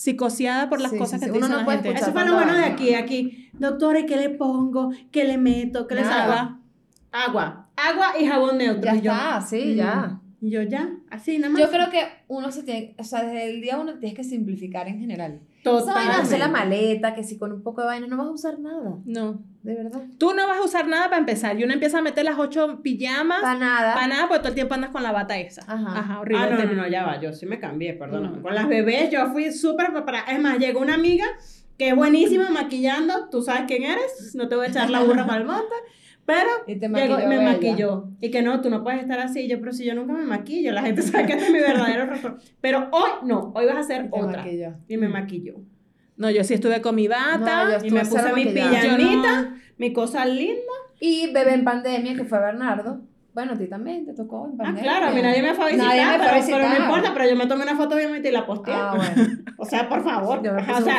psicoseada 0.00 0.70
por 0.70 0.80
las 0.80 0.92
Sí, 0.92 0.98
cosas 0.98 1.20
que 1.20 1.26
sí. 1.26 1.32
te 1.32 1.36
Uno 1.36 1.46
dicen 1.46 1.52
no 1.52 1.58
la 1.58 1.64
puede 1.66 1.82
gente. 1.82 2.00
Eso 2.00 2.12
fue 2.12 2.24
lo 2.24 2.34
bueno 2.34 2.54
de 2.54 2.64
aquí, 2.64 2.94
aquí. 2.94 3.50
Doctora, 3.52 4.06
¿qué 4.06 4.16
le 4.16 4.30
pongo? 4.30 4.90
¿Qué 5.10 5.24
le 5.24 5.36
meto? 5.36 5.86
¿Qué 5.86 5.94
le 5.96 6.04
salva? 6.04 6.58
Agua. 7.12 7.68
Agua 7.76 8.12
y 8.18 8.26
jabón 8.26 8.56
neutro. 8.56 8.82
Ya 8.82 8.94
Y 8.94 9.02
yo, 9.02 9.12
está, 9.12 9.40
sí, 9.42 9.62
mm. 9.66 9.76
ya. 9.76 10.20
Y 10.40 10.50
yo 10.50 10.62
ya, 10.62 10.88
así 11.10 11.36
nada 11.36 11.50
más. 11.52 11.60
Yo 11.60 11.68
creo 11.68 11.90
que 11.90 12.02
uno 12.28 12.50
se 12.50 12.62
tiene, 12.62 12.94
o 12.98 13.04
sea, 13.04 13.24
desde 13.24 13.50
el 13.50 13.60
día 13.60 13.78
uno 13.78 13.98
tienes 13.98 14.16
que 14.16 14.24
simplificar 14.24 14.88
en 14.88 14.98
general. 15.00 15.40
Totalmente. 15.62 16.22
hacer 16.22 16.38
la 16.38 16.48
maleta, 16.48 17.14
que 17.14 17.22
si 17.24 17.38
con 17.38 17.52
un 17.52 17.62
poco 17.62 17.80
de 17.82 17.88
vaina 17.88 18.06
no 18.06 18.16
vas 18.16 18.26
a 18.28 18.30
usar 18.30 18.58
nada, 18.58 18.96
No. 19.04 19.42
de 19.62 19.74
verdad. 19.74 20.02
Tú 20.18 20.32
no 20.34 20.46
vas 20.46 20.58
a 20.58 20.62
usar 20.62 20.86
nada 20.88 21.04
para 21.06 21.18
empezar. 21.18 21.58
Y 21.58 21.64
uno 21.64 21.72
empieza 21.74 21.98
a 21.98 22.02
meter 22.02 22.24
las 22.24 22.38
ocho 22.38 22.80
pijamas. 22.82 23.40
Para 23.42 23.58
nada. 23.58 23.94
Para 23.94 24.06
nada, 24.06 24.22
porque 24.28 24.38
todo 24.38 24.48
el 24.48 24.54
tiempo 24.54 24.74
andas 24.74 24.90
con 24.90 25.02
la 25.02 25.12
bata 25.12 25.38
esa. 25.38 25.62
Ajá. 25.66 26.20
horrible. 26.20 26.44
Ah, 26.44 26.50
no, 26.50 26.64
no, 26.64 26.72
no, 26.82 26.88
ya 26.88 27.04
va, 27.04 27.20
yo 27.20 27.32
sí 27.32 27.46
me 27.46 27.58
cambié, 27.60 27.92
perdón. 27.94 28.36
No. 28.36 28.42
Con 28.42 28.54
las 28.54 28.68
bebés 28.68 29.10
yo 29.10 29.26
fui 29.32 29.52
súper 29.52 29.92
preparada. 29.92 30.24
Es 30.32 30.40
más, 30.40 30.58
llegó 30.58 30.80
una 30.80 30.94
amiga 30.94 31.26
que 31.76 31.88
es 31.88 31.96
buenísima 31.96 32.50
maquillando, 32.50 33.28
tú 33.30 33.42
sabes 33.42 33.62
quién 33.66 33.84
eres, 33.84 34.34
no 34.34 34.48
te 34.48 34.54
voy 34.56 34.66
a 34.66 34.68
echar 34.68 34.90
la 34.90 35.00
burra 35.02 35.26
para 35.26 35.40
el 35.40 35.46
monte, 35.46 35.74
pero 36.34 36.48
Y 36.66 36.76
te 36.76 36.88
llegó 36.88 37.16
me 37.28 37.34
ella. 37.36 37.52
maquilló. 37.52 38.08
Y 38.20 38.30
que 38.30 38.42
no, 38.42 38.60
tú 38.60 38.70
no 38.70 38.82
puedes 38.82 39.00
estar 39.00 39.18
así, 39.20 39.48
yo, 39.48 39.58
pero 39.60 39.72
si 39.72 39.84
yo 39.84 39.94
nunca 39.94 40.12
me 40.12 40.24
maquillo, 40.24 40.72
la 40.72 40.82
gente 40.82 41.02
sabe 41.02 41.26
que 41.26 41.32
este 41.32 41.46
es 41.46 41.52
mi 41.52 41.58
verdadero 41.58 42.06
rostro. 42.06 42.36
Pero 42.60 42.88
hoy 42.92 43.10
no, 43.24 43.52
hoy 43.54 43.66
vas 43.66 43.76
a 43.76 43.80
hacer 43.80 44.04
Y 44.04 44.08
otra. 44.20 44.42
maquilló. 44.42 44.74
Y 44.88 44.96
me 44.96 45.08
maquilló. 45.08 45.54
No, 46.16 46.30
yo 46.30 46.44
sí 46.44 46.54
estuve 46.54 46.80
con 46.82 46.94
mi 46.94 47.08
bata. 47.08 47.78
No, 47.78 47.86
Y 47.86 47.90
me 47.90 48.00
puse 48.04 48.32
mi 48.34 48.44
maquillada. 48.44 48.80
Pijamita, 48.96 49.42
no- 49.42 49.56
mi 49.78 49.92
cosa 49.92 50.24
linda. 50.26 50.54
Y 51.00 51.32
bebé 51.32 51.54
en 51.54 51.64
pandemia, 51.64 52.14
que 52.14 52.24
fue 52.24 52.38
Bernardo. 52.38 53.00
Bueno, 53.32 53.52
a 53.52 53.56
ti 53.58 53.66
también 53.68 54.04
te 54.04 54.12
tocó 54.12 54.46
en 54.46 54.54
Ah, 54.54 54.56
pandemia. 54.64 54.82
claro, 54.82 55.06
a 55.06 55.10
mí 55.12 55.22
nadie 55.22 55.42
me 55.42 55.54
fue 55.54 55.64
a 55.64 55.68
visitar, 55.68 55.86
Nadie 55.88 56.00
me 56.00 56.06
fue 56.06 56.14
a 56.14 56.18
pero, 56.18 56.30
pero 56.46 56.58
no 56.58 56.64
visitar. 56.68 56.82
importa, 56.88 57.14
pero 57.14 57.30
yo 57.30 57.36
me 57.36 57.46
tomé 57.46 57.62
una 57.62 57.76
foto 57.76 57.94
obviamente 57.94 58.28
y 58.28 58.32
la 58.32 58.46
posteé. 58.46 58.74
Ah, 58.74 58.94
bueno. 58.96 59.32
O 59.56 59.64
sea, 59.64 59.88
por 59.88 60.02
favor. 60.02 60.42
Yo 60.42 60.52
me 60.52 60.62
o 60.62 60.80
sea. 60.80 60.98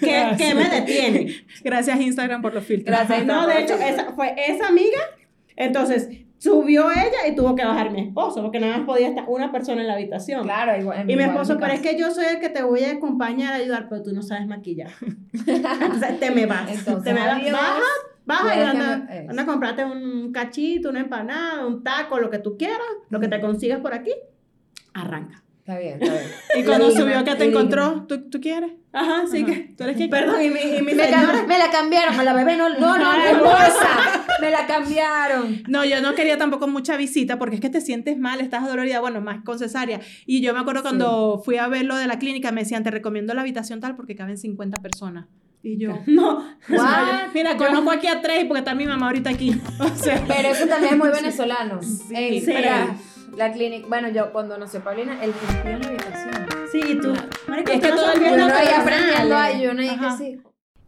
¿qué, 0.00 0.34
qué 0.36 0.54
me 0.54 0.68
detiene? 0.68 1.34
Gracias 1.64 2.00
Instagram 2.00 2.42
por 2.42 2.54
los 2.54 2.64
filtros. 2.64 2.96
Gracias. 2.96 3.26
No, 3.26 3.46
de 3.46 3.60
hecho, 3.62 3.74
esa 3.74 4.12
fue 4.12 4.34
esa 4.48 4.68
amiga. 4.68 4.98
Entonces, 5.56 6.08
subió 6.38 6.90
ella 6.92 7.26
y 7.28 7.34
tuvo 7.34 7.54
que 7.56 7.64
bajar 7.64 7.90
mi 7.90 8.00
esposo, 8.02 8.42
porque 8.42 8.60
nada 8.60 8.78
más 8.78 8.86
podía 8.86 9.08
estar 9.08 9.24
una 9.28 9.50
persona 9.50 9.80
en 9.80 9.88
la 9.88 9.94
habitación. 9.94 10.44
Claro, 10.44 10.80
igual. 10.80 11.00
Y 11.02 11.16
mi 11.16 11.22
igual 11.24 11.30
esposo, 11.30 11.58
pero 11.60 11.72
es 11.72 11.80
que 11.80 11.98
yo 11.98 12.10
soy 12.12 12.26
el 12.26 12.38
que 12.40 12.48
te 12.48 12.62
voy 12.62 12.84
a 12.84 12.92
acompañar 12.92 13.52
a 13.54 13.56
ayudar, 13.56 13.88
pero 13.88 14.02
tú 14.02 14.12
no 14.12 14.22
sabes 14.22 14.46
maquillar. 14.46 14.90
Entonces, 15.46 16.20
te 16.20 16.30
me 16.30 16.46
vas. 16.46 16.70
Entonces, 16.70 17.04
te 17.04 17.12
me 17.12 17.26
vas. 17.26 17.52
Baja, 17.52 17.80
baja 18.28 18.54
y 18.54 18.58
que 18.58 18.64
anda, 18.64 18.96
me- 18.98 19.18
anda 19.30 19.42
a 19.42 19.46
comprarte 19.46 19.84
un 19.84 20.30
cachito, 20.32 20.90
una 20.90 21.00
empanada, 21.00 21.66
un 21.66 21.82
taco, 21.82 22.20
lo 22.20 22.30
que 22.30 22.38
tú 22.38 22.56
quieras, 22.56 22.86
lo 23.10 23.18
que 23.18 23.26
te 23.26 23.40
consigas 23.40 23.80
por 23.80 23.92
aquí. 23.94 24.12
Arranca. 24.94 25.42
Está 25.60 25.78
bien, 25.80 26.00
está 26.02 26.14
bien. 26.14 26.26
Y 26.58 26.64
cuando 26.64 26.90
subió 26.90 27.22
que 27.24 27.34
te 27.34 27.44
encontró, 27.44 28.06
¿tú, 28.08 28.30
tú 28.30 28.40
quieres? 28.40 28.72
Ajá, 28.90 29.24
sí 29.30 29.42
Ajá. 29.42 29.46
que. 29.52 29.74
¿Tú 29.76 29.84
eres 29.84 29.96
quién? 29.98 30.08
Perdón, 30.08 30.42
y 30.42 30.48
mi, 30.48 30.60
y 30.60 30.82
mi 30.82 30.94
Me, 30.94 31.10
cam- 31.10 31.46
me 31.46 31.58
la 31.58 31.70
cambiaron, 31.70 32.18
a 32.18 32.24
la 32.24 32.32
bebé 32.32 32.56
no, 32.56 32.70
no, 32.70 32.96
no, 32.96 33.38
bolsa. 33.44 34.24
Me 34.40 34.50
la 34.50 34.66
cambiaron. 34.66 35.62
No, 35.68 35.84
yo 35.84 36.00
no 36.00 36.14
quería 36.14 36.38
tampoco 36.38 36.68
mucha 36.68 36.96
visita 36.96 37.38
porque 37.38 37.56
es 37.56 37.60
que 37.60 37.68
te 37.68 37.82
sientes 37.82 38.18
mal, 38.18 38.40
estás 38.40 38.66
dolorida, 38.66 39.00
bueno, 39.00 39.20
más 39.20 39.42
con 39.44 39.58
cesárea. 39.58 40.00
Y 40.24 40.40
yo 40.40 40.54
me 40.54 40.60
acuerdo 40.60 40.80
cuando 40.82 41.42
fui 41.44 41.58
a 41.58 41.68
ver 41.68 41.84
lo 41.84 41.96
de 41.96 42.06
la 42.06 42.18
clínica, 42.18 42.50
me 42.50 42.62
decían, 42.62 42.82
te 42.82 42.90
recomiendo 42.90 43.34
la 43.34 43.42
habitación 43.42 43.80
tal 43.80 43.94
porque 43.94 44.16
caben 44.16 44.38
50 44.38 44.80
personas. 44.80 45.26
Y 45.62 45.78
yo, 45.78 45.98
No, 46.06 46.38
What? 46.68 47.32
mira, 47.34 47.56
conozco 47.56 47.90
aquí 47.90 48.06
a 48.06 48.20
tres 48.22 48.44
porque 48.46 48.60
está 48.60 48.74
mi 48.74 48.86
mamá 48.86 49.06
ahorita 49.06 49.30
aquí. 49.30 49.60
O 49.80 49.88
sea, 49.96 50.22
Pero 50.26 50.48
eso 50.48 50.66
también 50.66 50.94
es 50.94 50.98
muy 50.98 51.08
venezolano. 51.10 51.80
Ey, 52.10 52.40
sí. 52.40 52.46
pero 52.46 52.96
La 53.36 53.52
clínica, 53.52 53.86
bueno, 53.88 54.08
yo 54.08 54.32
cuando 54.32 54.56
nació 54.58 54.82
Paulina, 54.82 55.22
el 55.22 55.32
que 55.32 55.68
en 55.70 55.80
la 55.80 55.88
habitación. 55.88 56.46
Sí, 56.72 56.80
y 56.86 57.00
tú. 57.00 57.12
Marico, 57.48 57.72
es 57.72 57.80
que 57.80 57.88
no 57.90 57.96
todo 57.96 58.12
el 58.12 58.20
mundo 58.20 58.48
sale. 58.48 58.74
aprendiendo 58.74 59.36
ahí, 59.36 59.62
yo 59.62 59.74
no 59.74 59.82
Ajá. 59.82 60.16
sí. 60.16 60.38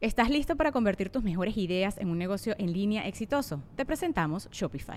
¿Estás 0.00 0.30
listo 0.30 0.56
para 0.56 0.72
convertir 0.72 1.10
tus 1.10 1.22
mejores 1.22 1.56
ideas 1.58 1.98
en 1.98 2.08
un 2.08 2.16
negocio 2.18 2.54
en 2.58 2.72
línea 2.72 3.06
exitoso? 3.06 3.62
Te 3.76 3.84
presentamos 3.84 4.48
Shopify. 4.50 4.96